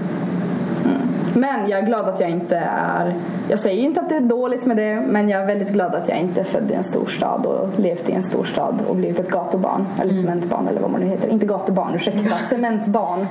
Men 1.34 1.70
jag 1.70 1.80
är 1.80 1.86
glad 1.86 2.10
att 2.10 2.20
jag 2.20 2.30
inte 2.30 2.58
är... 2.72 3.16
Jag 3.50 3.60
säger 3.60 3.84
inte 3.84 4.02
att 4.02 4.10
det 4.10 4.16
är 4.16 4.22
dåligt 4.22 4.66
med 4.66 4.78
det, 4.78 5.02
men 5.08 5.30
jag 5.30 5.42
är 5.42 5.46
väldigt 5.46 5.74
glad 5.74 5.96
att 5.96 6.10
jag 6.10 6.18
inte 6.18 6.40
är 6.40 6.44
född 6.44 6.72
i 6.72 6.74
en 6.74 6.84
storstad 6.84 7.46
och 7.46 7.80
levt 7.80 8.10
i 8.10 8.12
en 8.12 8.24
storstad 8.24 8.82
och 8.88 8.96
blivit 8.96 9.20
ett 9.20 9.30
gatubarn, 9.30 9.86
eller 10.02 10.14
cementbarn 10.14 10.68
eller 10.68 10.82
vad 10.82 10.92
man 10.92 11.02
nu 11.02 11.08
heter. 11.08 11.30
Inte 11.30 11.46
gatubarn, 11.46 11.96
ursäkta, 11.96 12.38
cementbarn. 12.50 13.28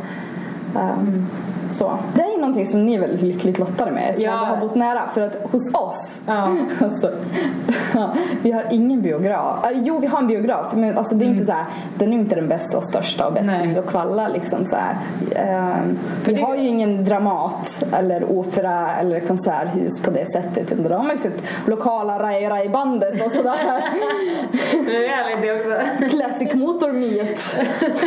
Ehm, 0.77 1.27
Så. 1.71 1.99
Det 2.15 2.23
är 2.23 2.31
ju 2.31 2.39
någonting 2.39 2.67
som 2.67 2.87
ni 2.87 2.95
är 2.95 3.01
väldigt 3.01 3.23
lyckligt 3.23 3.59
lottade 3.59 3.91
med, 3.91 4.17
som 4.17 4.25
Ja. 4.25 4.31
har 4.33 4.57
bott 4.57 4.75
nära. 4.75 5.01
För 5.15 5.21
att 5.21 5.37
hos 5.53 5.75
oss, 5.75 6.21
Ja. 6.27 6.49
alltså, 6.81 7.11
vi 8.43 8.53
har 8.53 8.65
ingen 8.71 9.03
biograf. 9.03 9.59
Ah, 9.65 9.71
Jo, 9.75 9.99
vi 9.99 10.07
har 10.07 10.19
en 10.19 10.27
biograf, 10.27 10.73
men 10.75 10.99
alltså, 10.99 11.15
det 11.15 11.25
är 11.25 11.29
inte 11.29 11.45
så 11.45 11.53
här, 11.53 11.65
den 11.99 12.13
är 12.13 12.17
inte 12.17 12.35
den 12.35 12.49
bästa 12.49 12.77
och 12.77 12.85
största 12.85 13.27
och 13.27 13.33
bäst 13.33 13.53
ljud 13.65 13.79
och 13.79 13.87
kvalla. 13.87 14.29
Liksom, 14.29 14.67
så 14.67 14.77
här. 14.77 14.97
Ehm, 15.37 15.99
vi 16.25 16.35
det- 16.35 16.43
har 16.43 16.57
ju 16.57 16.67
ingen 16.67 17.05
Dramat 17.05 17.83
eller 17.93 18.25
opera 18.25 18.97
eller 18.97 19.21
konserthus 19.21 20.01
på 20.01 20.11
det 20.11 20.27
sättet. 20.33 20.73
Utan 20.73 20.85
då 20.85 20.95
har 20.95 21.03
man 21.03 21.11
ju 21.11 21.17
sett 21.17 21.43
lokala 21.67 22.19
Rai 22.19 22.49
Rai 22.49 22.69
bandet 22.69 23.27
och 23.27 23.33
sådär. 23.33 23.55
Det 24.87 25.07
är 25.07 25.09
härligt 25.09 25.43
det 25.43 25.53
också. 25.55 25.73
Classic 26.17 26.55
Motor 26.55 26.93
Meet 26.93 27.57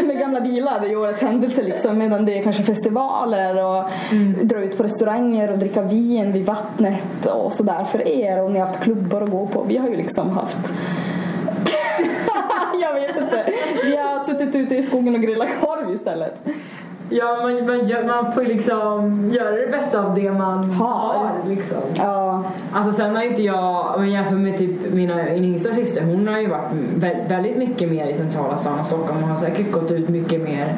med 0.07 0.19
gamla 0.19 0.41
bilar 0.41 0.91
i 0.91 0.95
årets 0.95 1.21
händelse 1.21 1.63
liksom. 1.63 1.97
Medan 1.97 2.25
det 2.25 2.37
är 2.39 2.43
kanske 2.43 2.63
festivaler 2.63 3.46
och 3.55 3.83
dra 4.45 4.57
ut 4.63 4.77
på 4.77 4.83
restauranger 4.83 5.51
och 5.51 5.57
dricka 5.57 5.81
vin 5.81 6.31
vid 6.33 6.45
vattnet 6.45 7.25
och 7.25 7.53
sådär 7.53 7.83
för 7.83 8.07
er. 8.07 8.43
Och 8.43 8.51
ni 8.51 8.59
har 8.59 8.67
haft 8.67 8.79
klubbar 8.79 9.21
att 9.21 9.29
gå 9.29 9.47
på. 9.47 9.63
Vi 9.63 9.77
har 9.77 9.89
ju 9.89 9.95
liksom 9.95 10.29
haft 10.29 10.57
jag 12.81 12.93
vet 12.93 13.17
inte. 13.17 13.45
Vi 13.85 13.97
har 13.97 14.23
suttit 14.23 14.55
ute 14.55 14.75
i 14.75 14.81
skogen 14.81 15.15
och 15.15 15.21
grillat 15.21 15.49
korv 15.61 15.93
istället. 15.93 16.41
Ja, 17.09 17.37
man, 17.41 17.65
man, 17.65 18.05
man 18.07 18.31
får 18.33 18.43
ju 18.43 18.49
liksom 18.53 19.29
göra 19.33 19.51
det 19.51 19.67
bästa 19.67 19.99
av 20.05 20.15
det 20.15 20.31
man 20.31 20.63
Har. 20.71 20.87
har. 21.13 21.31
liksom. 21.49 21.77
Ja, 21.95 22.43
Alltså 22.73 22.91
sen 22.91 23.15
har 23.15 23.23
inte 23.23 23.41
jag, 23.41 23.95
om 23.95 24.03
jag 24.03 24.09
jämför 24.13 24.35
med 24.35 24.57
typ 24.57 24.93
mina, 24.93 25.15
min 25.15 25.43
yngsta 25.43 25.71
syster, 25.71 26.01
hon 26.03 26.27
har 26.27 26.39
ju 26.39 26.47
varit 26.47 26.71
vä- 26.97 27.27
väldigt 27.29 27.57
mycket 27.57 27.89
mer 27.91 28.07
i 28.07 28.13
centrala 28.13 28.57
stan 28.57 28.79
av 28.79 28.83
Stockholm 28.83 29.23
och 29.23 29.29
har 29.29 29.35
säkert 29.35 29.71
gått 29.71 29.91
ut 29.91 30.09
mycket 30.09 30.41
mer 30.41 30.73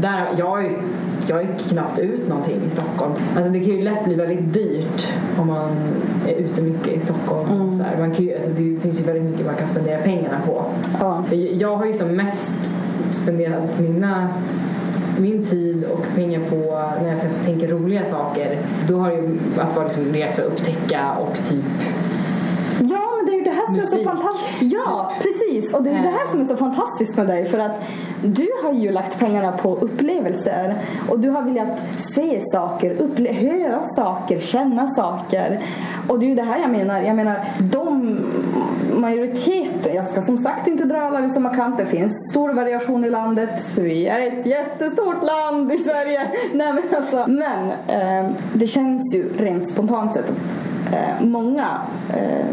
där. 0.00 0.28
Jag, 0.36 0.64
är- 0.64 0.78
jag 1.28 1.40
är 1.40 1.48
knappt 1.68 1.98
ut 1.98 2.28
någonting 2.28 2.60
i 2.66 2.70
Stockholm. 2.70 3.12
Alltså 3.36 3.52
det 3.52 3.60
kan 3.60 3.68
ju 3.68 3.82
lätt 3.82 4.04
bli 4.04 4.14
väldigt 4.14 4.54
dyrt 4.54 5.12
om 5.40 5.46
man 5.46 5.70
är 6.28 6.34
ute 6.34 6.62
mycket 6.62 6.88
i 6.96 7.00
Stockholm. 7.00 7.60
Och 7.60 7.74
så 7.74 7.82
här. 7.82 7.98
Man 7.98 8.14
kan 8.14 8.24
ju, 8.24 8.34
alltså 8.34 8.50
det 8.50 8.80
finns 8.80 9.00
ju 9.00 9.04
väldigt 9.04 9.24
mycket 9.24 9.46
man 9.46 9.54
kan 9.54 9.68
spendera 9.68 9.98
pengarna 9.98 10.38
på. 10.46 10.64
ja. 11.00 11.24
Jag 11.52 11.76
har 11.76 11.86
ju 11.86 11.92
som 11.92 12.08
mest 12.08 12.52
spenderat 13.10 13.78
mina 13.80 14.28
min 15.18 15.44
tid 15.46 15.84
och 15.84 16.04
pengar 16.14 16.40
på 16.50 16.56
när 17.02 17.08
jag 17.08 17.18
tänka 17.44 17.66
roliga 17.66 18.04
saker 18.04 18.58
då 18.88 18.98
har 18.98 19.10
det 19.10 19.16
ju 19.16 19.38
att 19.58 19.74
bara 19.74 19.84
liksom 19.84 20.04
resa, 20.04 20.42
upptäcka 20.42 21.12
och 21.12 21.36
typ 21.44 21.64
Ja, 22.80 23.12
men 23.16 23.26
det 23.26 23.32
är 23.32 23.38
ju 23.38 23.44
det 23.44 23.50
här 23.50 23.66
som 23.66 23.74
är 23.76 23.80
så 23.80 23.96
Musik. 23.96 24.08
fantastiskt. 24.08 24.72
Ja, 24.72 25.12
precis. 25.22 25.74
Och 25.74 25.82
det 25.82 25.90
är 25.90 25.96
ju 25.96 26.02
det 26.02 26.08
här 26.08 26.26
som 26.26 26.40
är 26.40 26.44
så 26.44 26.56
fantastiskt 26.56 27.16
med 27.16 27.26
dig. 27.26 27.44
För 27.44 27.58
att 27.58 27.84
du 28.24 28.48
har 28.64 28.72
ju 28.72 28.92
lagt 28.92 29.18
pengarna 29.18 29.52
på 29.52 29.76
upplevelser. 29.76 30.74
Och 31.08 31.20
du 31.20 31.30
har 31.30 31.42
velat 31.42 32.00
se 32.00 32.40
saker, 32.40 32.94
upple- 32.94 33.32
höra 33.32 33.82
saker, 33.82 34.38
känna 34.38 34.88
saker. 34.88 35.60
Och 36.08 36.18
det 36.18 36.26
är 36.26 36.28
ju 36.28 36.34
det 36.34 36.42
här 36.42 36.60
jag 36.60 36.70
menar. 36.70 37.02
Jag 37.02 37.16
menar, 37.16 37.44
de 37.58 38.18
majoriteten, 38.92 39.94
jag 39.94 40.06
ska 40.06 40.20
som 40.20 40.38
sagt 40.38 40.66
inte 40.66 40.84
dra 40.84 40.98
alla 41.00 41.20
vid 41.20 41.32
samma 41.32 41.54
kant. 41.54 41.78
Det 41.78 41.86
finns 41.86 42.30
stor 42.30 42.52
variation 42.52 43.04
i 43.04 43.10
landet. 43.10 43.78
Vi 43.78 44.06
är 44.06 44.32
ett 44.38 44.46
jättestort 44.46 45.22
land 45.22 45.72
i 45.72 45.78
Sverige. 45.78 46.20
Nej, 46.52 46.72
men 46.72 46.82
alltså, 46.96 47.24
men 47.28 47.70
eh, 47.88 48.30
det 48.52 48.66
känns 48.66 49.14
ju 49.14 49.32
rent 49.38 49.68
spontant 49.68 50.14
sett 50.14 50.30
att 50.30 50.92
eh, 50.94 51.26
många 51.26 51.66
eh, 52.12 52.46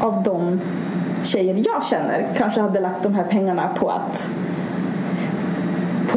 av 0.00 0.22
de 0.22 0.60
tjejer 1.22 1.62
jag 1.66 1.84
känner 1.84 2.28
kanske 2.36 2.60
hade 2.60 2.80
lagt 2.80 3.02
de 3.02 3.14
här 3.14 3.24
pengarna 3.24 3.68
på 3.78 3.90
att 3.90 4.30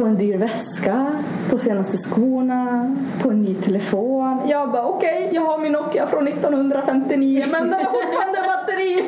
på 0.02 0.08
en 0.08 0.16
dyr 0.16 0.36
väska, 0.36 1.06
på 1.50 1.58
senaste 1.58 1.96
skorna, 1.96 2.96
på 3.22 3.30
en 3.30 3.42
ny 3.42 3.54
telefon. 3.54 4.40
Jag 4.46 4.72
bara 4.72 4.86
okej, 4.86 5.30
jag 5.32 5.42
har 5.42 5.58
min 5.58 5.72
Nokia 5.72 6.06
från 6.06 6.28
1959 6.28 7.44
men 7.52 7.70
den 7.70 7.72
har 7.72 7.92
fortfarande 7.92 8.38
batteri. 8.48 9.02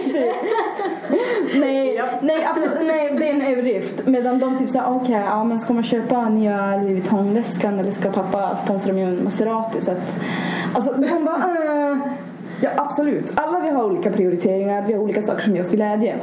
Nej, 1.61 2.03
nej, 2.23 2.49
absolut, 2.51 2.79
nej, 2.87 3.17
det 3.19 3.31
är 3.31 3.35
en 3.35 3.43
överdrift. 3.43 4.07
Medan 4.07 4.39
de 4.39 4.59
typ 4.59 4.71
såhär, 4.71 4.97
okej, 4.97 5.23
ja 5.27 5.45
men 5.45 5.61
ska 5.61 5.73
man 5.73 5.83
köpa 5.83 6.29
nya 6.29 6.77
Louis 6.77 6.91
Vuitton-väskan 6.91 7.81
eller 7.81 7.91
ska 7.91 8.13
pappa 8.13 8.57
sponsra 8.57 8.93
mig 8.93 9.03
en 9.03 9.25
Maserati? 9.25 9.81
Så 9.81 9.93
att, 9.93 10.17
alltså 10.75 10.93
de 10.93 11.25
bara, 11.25 11.37
äh. 11.37 11.99
Ja 12.61 12.71
absolut, 12.77 13.33
alla 13.35 13.61
vi 13.61 13.69
har 13.69 13.85
olika 13.85 14.11
prioriteringar, 14.11 14.85
vi 14.87 14.93
har 14.93 15.01
olika 15.01 15.23
saker 15.23 15.43
som 15.43 15.55
ger 15.55 15.61
oss 15.61 15.71
glädje. 15.71 16.17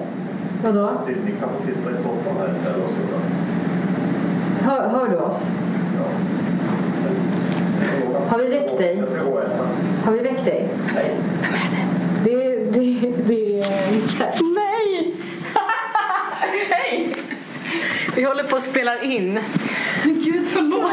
Vadå? 0.64 0.92
Ni 1.26 1.32
kan 1.32 1.50
få 1.50 1.66
sitta 1.66 1.92
i 1.92 1.94
Stockholm 2.02 2.38
här 2.40 2.52
istället. 2.52 3.01
Hör, 4.64 4.90
hör 4.90 5.10
du 5.10 5.18
oss? 5.18 5.48
Har 8.30 8.38
vi 8.38 8.50
väckt 8.50 8.78
dig? 8.78 9.04
Har 10.06 10.12
vi 10.12 10.20
väckt 10.20 10.46
dig? 10.46 10.70
Nej. 10.96 11.18
Det, 12.24 12.56
det, 12.72 13.12
det 13.28 13.62
är 13.62 13.92
Nisse. 13.92 14.34
Nej! 14.56 15.14
Hej! 16.70 17.16
Vi 18.16 18.24
håller 18.24 18.44
på 18.44 18.56
att 18.56 18.64
spela 18.64 19.02
in. 19.02 19.40
Men 20.04 20.22
gud 20.24 20.48
förlåt! 20.48 20.92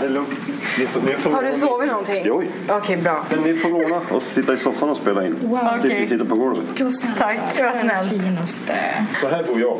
Det 0.00 0.06
är 0.06 0.10
lugnt. 0.10 0.38
Ni 0.78 0.86
får, 0.86 1.00
ni 1.00 1.12
får 1.12 1.30
Har 1.30 1.42
du 1.42 1.52
sovit 1.52 1.88
någonting? 1.88 2.22
Jo. 2.26 2.42
Okej, 2.68 2.96
bra. 2.96 3.24
Men 3.30 3.40
ni 3.40 3.54
får 3.54 3.68
låna 3.70 4.00
och 4.10 4.22
sitta 4.22 4.52
i 4.52 4.56
soffan 4.56 4.88
och 4.90 4.96
spela 4.96 5.26
in. 5.26 5.36
Wow. 5.42 5.58
Slipper 5.80 5.96
Okej. 5.96 6.06
sitta 6.06 6.24
på 6.24 6.34
golvet. 6.34 6.64
Gud 6.74 6.84
vad 6.84 6.94
snällt. 6.94 7.18
Tack, 7.18 7.38
det 7.56 7.62
var 7.62 7.72
snällt. 7.72 8.10
Finaste. 8.10 8.74
Så 9.20 9.28
här 9.28 9.42
bor 9.42 9.60
jag. 9.60 9.78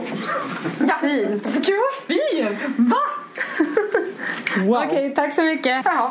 Ja, 0.89 0.95
fint. 1.01 1.45
Gud 1.67 1.77
vad 1.77 2.17
fin! 2.17 2.57
Va? 2.77 2.97
Wow. 4.57 4.83
Okej, 4.87 5.13
tack 5.17 5.35
så 5.35 5.43
mycket. 5.43 5.83
Jaha. 5.85 6.11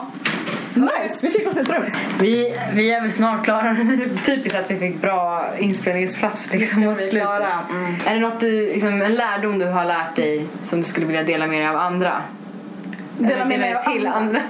Nice, 0.74 1.20
vi 1.22 1.30
fick 1.32 1.48
oss 1.48 1.58
ett 1.58 1.70
rum. 1.70 1.84
Vi, 2.20 2.54
vi 2.74 2.92
är 2.94 3.02
väl 3.02 3.12
snart 3.12 3.44
klara 3.44 3.72
nu. 3.74 4.10
Typiskt 4.26 4.60
att 4.60 4.72
vi 4.72 4.76
fick 4.76 5.02
bra 5.02 5.46
inspelningsplats 5.58 6.54
liksom 6.54 6.82
mot 6.86 6.98
vi 7.00 7.08
slutet. 7.08 7.30
Mm. 7.70 7.96
Är 8.06 8.14
det 8.14 8.20
något 8.20 8.40
du, 8.40 8.66
liksom, 8.74 9.02
en 9.02 9.16
lärdom 9.16 9.60
du 9.60 9.66
har 9.66 9.86
lärt 9.86 10.16
dig 10.16 10.46
som 10.64 10.80
du 10.80 10.86
skulle 10.86 11.06
vilja 11.06 11.24
dela 11.24 11.48
med 11.48 11.60
dig 11.62 11.68
av 11.68 11.76
andra? 11.78 12.22
Dela 13.18 13.36
Eller 13.36 13.46
med 13.46 13.60
mig 13.60 13.76
av 13.76 13.82
till 13.82 14.08
andra. 14.08 14.20
andra? 14.20 14.42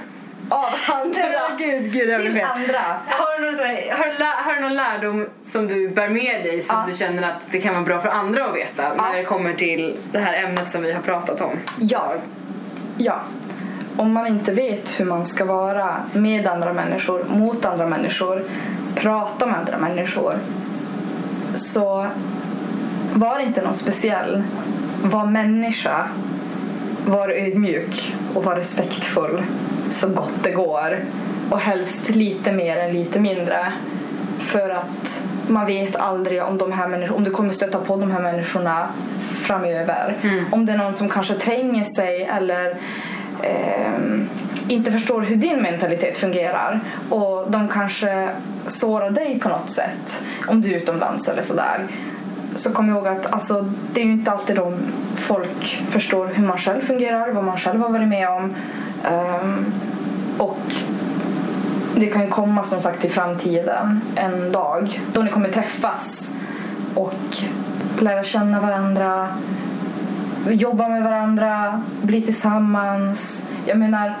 Av 0.48 0.68
andra. 0.88 1.22
Gud, 1.58 1.92
gud, 1.92 2.08
jag 2.10 2.22
Till 2.22 2.32
fel. 2.32 2.44
andra. 2.54 2.80
Har 3.06 3.40
du, 3.40 3.46
någon, 3.50 3.58
har, 3.98 4.06
du 4.06 4.18
lä- 4.18 4.42
har 4.44 4.54
du 4.54 4.60
någon 4.60 4.74
lärdom 4.74 5.26
som 5.42 5.68
du 5.68 5.88
bär 5.88 6.08
med 6.08 6.40
dig 6.44 6.62
som 6.62 6.76
Ja. 6.76 6.84
du 6.92 6.98
känner 6.98 7.22
att 7.22 7.42
det 7.50 7.60
kan 7.60 7.74
vara 7.74 7.84
bra 7.84 8.00
för 8.00 8.08
andra 8.08 8.44
att 8.44 8.54
veta 8.56 8.94
när 8.94 9.16
det 9.18 9.24
kommer 9.24 9.52
till 9.54 9.96
det 10.12 10.18
här 10.18 10.42
ämnet 10.44 10.70
som 10.70 10.82
vi 10.82 10.92
har 10.92 11.00
pratat 11.02 11.40
om? 11.40 11.50
Ja. 11.80 12.14
Ja. 12.98 13.20
Om 13.96 14.12
man 14.12 14.26
inte 14.26 14.52
vet 14.52 15.00
hur 15.00 15.04
man 15.04 15.26
ska 15.26 15.44
vara 15.44 16.02
med 16.12 16.46
andra 16.46 16.72
människor, 16.72 17.24
mot 17.28 17.64
andra 17.64 17.86
människor, 17.86 18.42
prata 18.94 19.46
med 19.46 19.58
andra 19.58 19.78
människor 19.78 20.38
så 21.56 22.06
var 23.14 23.38
inte 23.38 23.62
någon 23.62 23.74
speciell. 23.74 24.42
Var 25.02 25.26
människa, 25.26 26.08
var 27.06 27.28
ödmjuk 27.28 28.14
och 28.34 28.44
var 28.44 28.56
respektfull 28.56 29.42
så 29.90 30.08
gott 30.08 30.42
det 30.42 30.52
går. 30.52 30.98
Och 31.50 31.60
helst 31.60 32.08
lite 32.08 32.52
mer 32.52 32.76
än 32.76 32.92
lite 32.92 33.20
mindre. 33.20 33.72
För 34.52 34.70
att 34.70 35.22
man 35.48 35.66
vet 35.66 35.96
aldrig 35.96 36.42
om, 36.42 36.58
de 36.58 36.72
här 36.72 36.88
människor, 36.88 37.16
om 37.16 37.24
du 37.24 37.30
kommer 37.30 37.52
stöta 37.52 37.78
på 37.78 37.96
de 37.96 38.10
här 38.10 38.20
människorna 38.20 38.88
framöver. 39.18 40.14
Om 40.50 40.66
det 40.66 40.72
är 40.72 40.76
någon 40.76 40.94
som 40.94 41.08
kanske 41.08 41.34
tränger 41.34 41.84
sig 41.84 42.24
eller 42.24 42.76
ehm, 43.42 44.28
inte 44.68 44.92
förstår 44.92 45.22
hur 45.22 45.36
din 45.36 45.62
mentalitet 45.62 46.16
fungerar 46.16 46.80
och 47.10 47.50
de 47.50 47.68
kanske 47.68 48.28
sårar 48.66 49.10
dig 49.10 49.40
på 49.40 49.48
något 49.48 49.70
sätt 49.70 50.22
om 50.48 50.60
du 50.60 50.74
är 50.74 50.76
utomlands 50.76 51.28
eller 51.28 51.42
sådär 51.42 51.86
så 52.56 52.72
kom 52.72 52.90
ihåg 52.90 53.08
att 53.08 53.32
alltså, 53.32 53.72
det 53.94 54.00
är 54.00 54.04
ju 54.04 54.12
inte 54.12 54.30
alltid 54.30 54.56
de 54.56 54.76
folk 55.16 55.82
förstår 55.88 56.26
hur 56.26 56.46
man 56.46 56.58
själv 56.58 56.80
fungerar, 56.80 57.32
vad 57.32 57.44
man 57.44 57.58
själv 57.58 57.80
har 57.80 57.88
varit 57.88 58.08
med 58.08 58.28
om 58.28 58.54
Ehm, 59.04 59.72
och 60.38 60.58
det 62.00 62.06
kan 62.06 62.22
ju 62.22 62.28
komma 62.28 62.62
som 62.62 62.80
sagt 62.80 63.04
i 63.04 63.08
framtiden 63.08 64.00
en 64.16 64.52
dag 64.52 65.00
då 65.12 65.22
ni 65.22 65.30
kommer 65.30 65.48
träffas 65.48 66.30
och 66.94 67.36
lära 68.00 68.24
känna 68.24 68.60
varandra 68.60 69.28
jobba 70.46 70.88
med 70.88 71.02
varandra, 71.02 71.82
bli 72.02 72.22
tillsammans. 72.22 73.46
Jag 73.66 73.78
menar, 73.78 74.14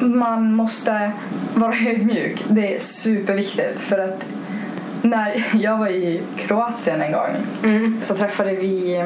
man 0.00 0.54
måste 0.54 1.12
vara 1.54 1.74
ödmjuk. 1.74 2.44
Det 2.48 2.76
är 2.76 2.80
superviktigt 2.80 3.80
för 3.80 3.98
att 3.98 4.24
när 5.02 5.46
jag 5.52 5.78
var 5.78 5.88
i 5.88 6.22
Kroatien 6.36 7.02
en 7.02 7.12
gång 7.12 7.30
så 8.00 8.14
träffade 8.14 8.54
vi 8.54 9.04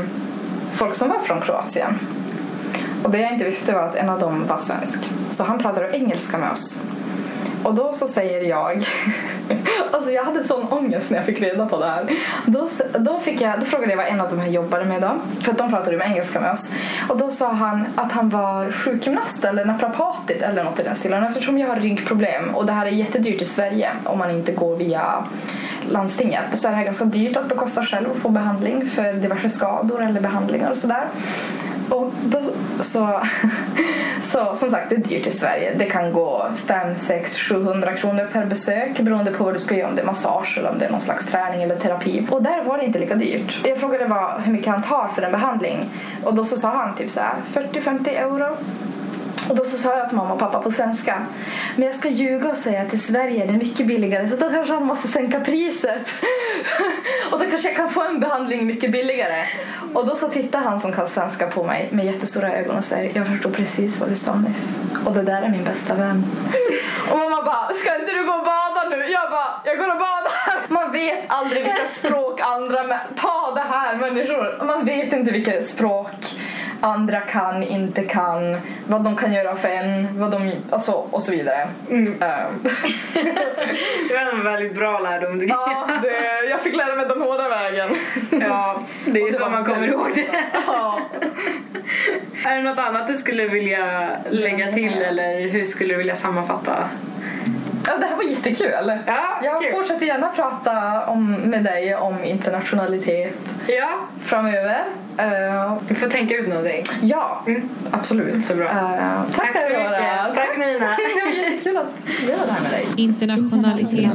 folk 0.72 0.94
som 0.94 1.08
var 1.08 1.18
från 1.18 1.40
Kroatien. 1.40 1.98
Och 3.02 3.10
det 3.10 3.20
jag 3.20 3.32
inte 3.32 3.44
visste 3.44 3.72
var 3.72 3.82
att 3.82 3.94
en 3.94 4.08
av 4.08 4.20
dem 4.20 4.44
var 4.48 4.58
svensk. 4.58 4.98
Så 5.30 5.44
han 5.44 5.58
pratade 5.58 5.96
engelska 5.96 6.38
med 6.38 6.50
oss. 6.52 6.82
Och 7.62 7.74
då 7.74 7.92
så 7.92 8.08
säger 8.08 8.48
jag, 8.48 8.86
alltså 9.92 10.10
jag 10.10 10.24
hade 10.24 10.44
sån 10.44 10.72
ångest 10.72 11.10
när 11.10 11.18
jag 11.18 11.26
fick 11.26 11.40
reda 11.40 11.66
på 11.66 11.78
det 11.80 11.86
här. 11.86 12.06
Då, 12.46 12.68
då, 12.98 13.20
fick 13.20 13.40
jag, 13.40 13.60
då 13.60 13.66
frågade 13.66 13.92
jag 13.92 13.96
vad 13.96 14.06
en 14.06 14.20
av 14.20 14.30
de 14.30 14.38
här 14.38 14.48
jobbade 14.48 14.84
med 14.84 15.02
då, 15.02 15.16
för 15.40 15.52
att 15.52 15.58
de 15.58 15.70
pratade 15.70 15.92
ju 15.92 15.98
med 15.98 16.06
engelska 16.06 16.40
med 16.40 16.52
oss. 16.52 16.72
Och 17.08 17.18
då 17.18 17.30
sa 17.30 17.52
han 17.52 17.86
att 17.94 18.12
han 18.12 18.28
var 18.28 18.72
sjukgymnast 18.72 19.44
eller 19.44 19.64
naprapatit 19.64 20.42
eller 20.42 20.64
något 20.64 20.80
i 20.80 20.82
den 20.82 20.96
stilen. 20.96 21.22
Och 21.22 21.28
Eftersom 21.28 21.58
jag 21.58 21.68
har 21.68 21.76
ryggproblem 21.76 22.54
och 22.54 22.66
det 22.66 22.72
här 22.72 22.86
är 22.86 22.90
jättedyrt 22.90 23.42
i 23.42 23.44
Sverige 23.44 23.90
om 24.04 24.18
man 24.18 24.30
inte 24.30 24.52
går 24.52 24.76
via 24.76 25.24
landstinget 25.88 26.44
så 26.54 26.68
är 26.68 26.70
det 26.70 26.76
här 26.76 26.84
ganska 26.84 27.04
dyrt 27.04 27.36
att 27.36 27.48
bekosta 27.48 27.84
själv 27.84 28.10
och 28.10 28.16
få 28.16 28.28
behandling 28.28 28.86
för 28.86 29.12
diverse 29.12 29.48
skador 29.48 30.02
eller 30.02 30.20
behandlingar 30.20 30.70
och 30.70 30.76
sådär. 30.76 31.06
Och 31.88 32.12
då, 32.24 32.38
så, 32.80 33.20
så 34.22 34.54
som 34.54 34.70
sagt, 34.70 34.90
det 34.90 34.96
är 34.96 35.00
dyrt 35.00 35.26
i 35.26 35.30
Sverige. 35.30 35.74
Det 35.78 35.84
kan 35.84 36.12
gå 36.12 36.46
5, 36.66 36.94
6, 36.98 37.38
700 37.38 37.92
kronor 37.92 38.28
per 38.32 38.44
besök 38.44 39.00
beroende 39.00 39.32
på 39.32 39.44
vad 39.44 39.54
du 39.54 39.58
ska 39.58 39.76
göra, 39.76 39.88
om 39.88 39.96
det 39.96 40.02
är 40.02 40.06
massage 40.06 40.58
eller 40.58 40.70
om 40.70 40.78
det 40.78 40.84
är 40.84 40.90
någon 40.90 41.00
slags 41.00 41.26
träning 41.26 41.62
eller 41.62 41.76
terapi. 41.76 42.26
Och 42.30 42.42
där 42.42 42.64
var 42.64 42.78
det 42.78 42.84
inte 42.84 42.98
lika 42.98 43.14
dyrt. 43.14 43.60
Jag 43.64 43.78
frågade 43.78 44.06
vad, 44.06 44.40
hur 44.40 44.52
mycket 44.52 44.68
han 44.68 44.82
tar 44.82 45.08
för 45.14 45.22
en 45.22 45.32
behandling 45.32 45.88
och 46.24 46.34
då 46.34 46.44
så 46.44 46.56
sa 46.56 46.68
han 46.68 46.94
typ 46.94 47.10
så 47.10 47.20
här 47.20 47.34
40-50 47.54 48.08
euro. 48.08 48.56
Och 49.48 49.56
då 49.56 49.64
så 49.64 49.78
sa 49.78 49.98
jag 49.98 50.08
till 50.08 50.16
mamma 50.16 50.32
och 50.32 50.38
pappa 50.38 50.62
på 50.62 50.70
svenska 50.70 51.26
Men 51.76 51.86
jag 51.86 51.94
ska 51.94 52.08
ljuga 52.08 52.50
och 52.50 52.56
säga 52.56 52.82
att 52.82 52.94
i 52.94 52.98
Sverige 52.98 53.44
är 53.44 53.46
det 53.46 53.52
mycket 53.58 53.86
billigare 53.86 54.28
så 54.28 54.36
då 54.36 54.50
kanske 54.50 54.74
han 54.74 54.86
måste 54.86 55.08
sänka 55.08 55.40
priset. 55.40 56.08
och 57.32 57.38
då 57.38 57.44
kanske 57.50 57.68
jag 57.68 57.76
kan 57.76 57.90
få 57.90 58.02
en 58.02 58.20
behandling 58.20 58.66
mycket 58.66 58.92
billigare. 58.92 59.46
Och 59.94 60.06
då 60.06 60.16
så 60.16 60.28
tittar 60.28 60.60
han 60.60 60.80
som 60.80 60.92
kan 60.92 61.08
svenska 61.08 61.46
på 61.46 61.64
mig 61.64 61.88
med 61.92 62.06
jättestora 62.06 62.52
ögon 62.52 62.76
och 62.76 62.84
säger 62.84 63.16
Jag 63.18 63.26
förstår 63.26 63.50
precis 63.50 64.00
vad 64.00 64.08
du 64.08 64.16
sa 64.16 64.34
nyss. 64.34 64.76
Och 65.04 65.12
det 65.14 65.22
där 65.22 65.42
är 65.42 65.48
min 65.48 65.64
bästa 65.64 65.94
vän. 65.94 66.24
och 67.10 67.18
mamma 67.18 67.42
bara 67.42 67.74
Ska 67.74 67.98
inte 68.00 68.12
du 68.12 68.24
gå 68.26 68.32
och 68.32 68.44
bada 68.44 68.88
nu? 68.90 69.06
Jag 69.10 69.30
bara 69.30 69.60
Jag 69.64 69.78
går 69.78 69.90
och 69.90 69.98
badar. 69.98 70.32
Man 70.68 70.92
vet 70.92 71.24
aldrig 71.28 71.62
vilka 71.64 71.88
språk 71.88 72.40
andra 72.40 72.82
mä- 72.82 72.98
Ta 73.20 73.52
det 73.54 73.60
här 73.70 73.96
människor. 73.96 74.64
Man 74.64 74.84
vet 74.84 75.12
inte 75.12 75.30
vilka 75.32 75.62
språk 75.62 76.25
andra 76.80 77.20
kan, 77.20 77.62
inte 77.62 78.02
kan, 78.02 78.60
vad 78.86 79.04
de 79.04 79.16
kan 79.16 79.32
göra 79.32 79.56
för 79.56 79.68
en, 79.68 80.20
vad 80.20 80.30
de, 80.30 80.52
alltså, 80.70 80.92
och 80.92 81.22
så 81.22 81.32
vidare. 81.32 81.68
Ehm, 81.90 82.04
Det 84.08 84.14
var 84.14 84.32
en 84.32 84.44
väldigt 84.44 84.74
bra 84.74 84.98
lärdom 84.98 85.40
tycker 85.40 85.54
ja, 85.54 85.88
det, 86.02 86.48
jag 86.50 86.60
fick 86.60 86.76
lära 86.76 86.96
mig 86.96 87.06
den 87.08 87.20
hårda 87.20 87.48
vägen. 87.48 87.90
Ja, 88.30 88.82
det 89.04 89.20
är 89.20 89.26
det 89.26 89.38
så 89.38 89.48
man 89.48 89.64
kommer 89.64 89.88
ihåg 89.88 90.12
det. 90.14 90.26
ja. 90.66 91.00
Är 92.44 92.56
det 92.56 92.62
något 92.62 92.78
annat 92.78 93.06
du 93.06 93.14
skulle 93.14 93.48
vilja 93.48 94.10
lägga 94.30 94.72
till 94.72 95.02
eller 95.02 95.48
hur 95.48 95.64
skulle 95.64 95.94
du 95.94 95.98
vilja 95.98 96.16
sammanfatta? 96.16 96.88
Ja, 97.86 97.96
det 98.00 98.06
här 98.06 98.16
var 98.16 98.22
jättekul. 98.24 98.72
Ja, 99.06 99.40
jag 99.42 99.60
kul. 99.62 99.72
fortsätter 99.72 100.06
gärna 100.06 100.28
prata 100.28 101.04
om, 101.06 101.32
med 101.32 101.64
dig 101.64 101.94
om 101.96 102.24
internationalitet 102.24 103.36
Ja, 103.66 103.90
framöver. 104.22 104.84
Eh, 105.18 105.76
du 105.88 105.94
får 105.94 106.08
tänka 106.08 106.34
ut 106.34 106.48
någonting. 106.48 106.84
ja, 107.00 107.42
absolut. 107.90 108.44
Så 108.44 108.54
bra. 108.54 108.64
Eh, 108.64 109.22
tack, 109.36 109.52
Tack 109.52 109.62
så 109.62 109.68
mycket. 109.68 110.34
Tack 110.34 110.58
Nina. 110.58 110.96
Det 111.06 111.24
var 111.24 111.32
jättekul 111.32 111.76
att 111.76 112.28
göra 112.28 112.46
det 112.46 112.52
här 112.52 112.62
med 112.62 112.70
dig. 112.70 112.86
Internationaliteten. 112.96 114.12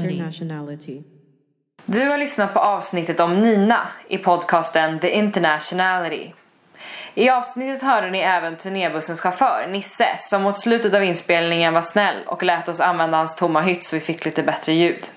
Internationality. 0.00 1.02
Du 1.86 2.00
har 2.10 2.18
lyssnat 2.18 2.54
på 2.54 2.60
avsnittet 2.60 3.20
om 3.20 3.40
Nina 3.40 3.78
i 4.08 4.18
podcasten 4.18 4.98
The 4.98 5.08
Internationality. 5.10 6.32
I 7.14 7.30
avsnittet 7.30 7.82
hörde 7.82 8.10
ni 8.10 8.18
även 8.18 8.56
turnébussens 8.56 9.20
chaufför 9.20 9.66
Nisse 9.66 10.16
som 10.18 10.42
mot 10.42 10.58
slutet 10.60 10.94
av 10.94 11.04
inspelningen 11.04 11.74
var 11.74 11.82
snäll 11.82 12.16
och 12.26 12.42
lät 12.42 12.68
oss 12.68 12.80
använda 12.80 13.16
hans 13.18 13.36
tomma 13.36 13.60
hytt 13.60 13.84
så 13.84 13.96
vi 13.96 14.00
fick 14.00 14.24
lite 14.24 14.42
bättre 14.42 14.72
ljud. 14.72 15.10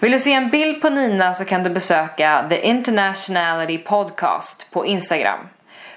Vill 0.00 0.12
du 0.12 0.18
se 0.18 0.32
en 0.32 0.50
bild 0.50 0.82
på 0.82 0.90
Nina 0.90 1.34
så 1.34 1.44
kan 1.44 1.62
du 1.62 1.70
besöka 1.70 2.46
The 2.48 2.60
Internationality 2.60 3.78
Podcast 3.78 4.70
på 4.70 4.86
Instagram. 4.86 5.48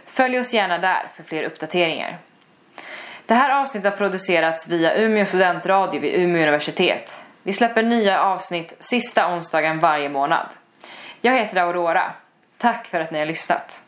Följ 0.05 0.39
oss 0.39 0.53
gärna 0.53 0.77
där 0.77 1.07
för 1.15 1.23
fler 1.23 1.43
uppdateringar. 1.43 2.17
Det 3.25 3.33
här 3.33 3.61
avsnittet 3.61 3.91
har 3.91 3.97
producerats 3.97 4.67
via 4.67 4.95
Umeå 4.95 5.25
studentradio 5.25 6.01
vid 6.01 6.13
Umeå 6.13 6.41
universitet. 6.41 7.23
Vi 7.43 7.53
släpper 7.53 7.83
nya 7.83 8.21
avsnitt 8.21 8.73
sista 8.79 9.33
onsdagen 9.33 9.79
varje 9.79 10.09
månad. 10.09 10.47
Jag 11.21 11.33
heter 11.33 11.57
Aurora. 11.57 12.13
Tack 12.57 12.87
för 12.87 12.99
att 12.99 13.11
ni 13.11 13.19
har 13.19 13.25
lyssnat. 13.25 13.83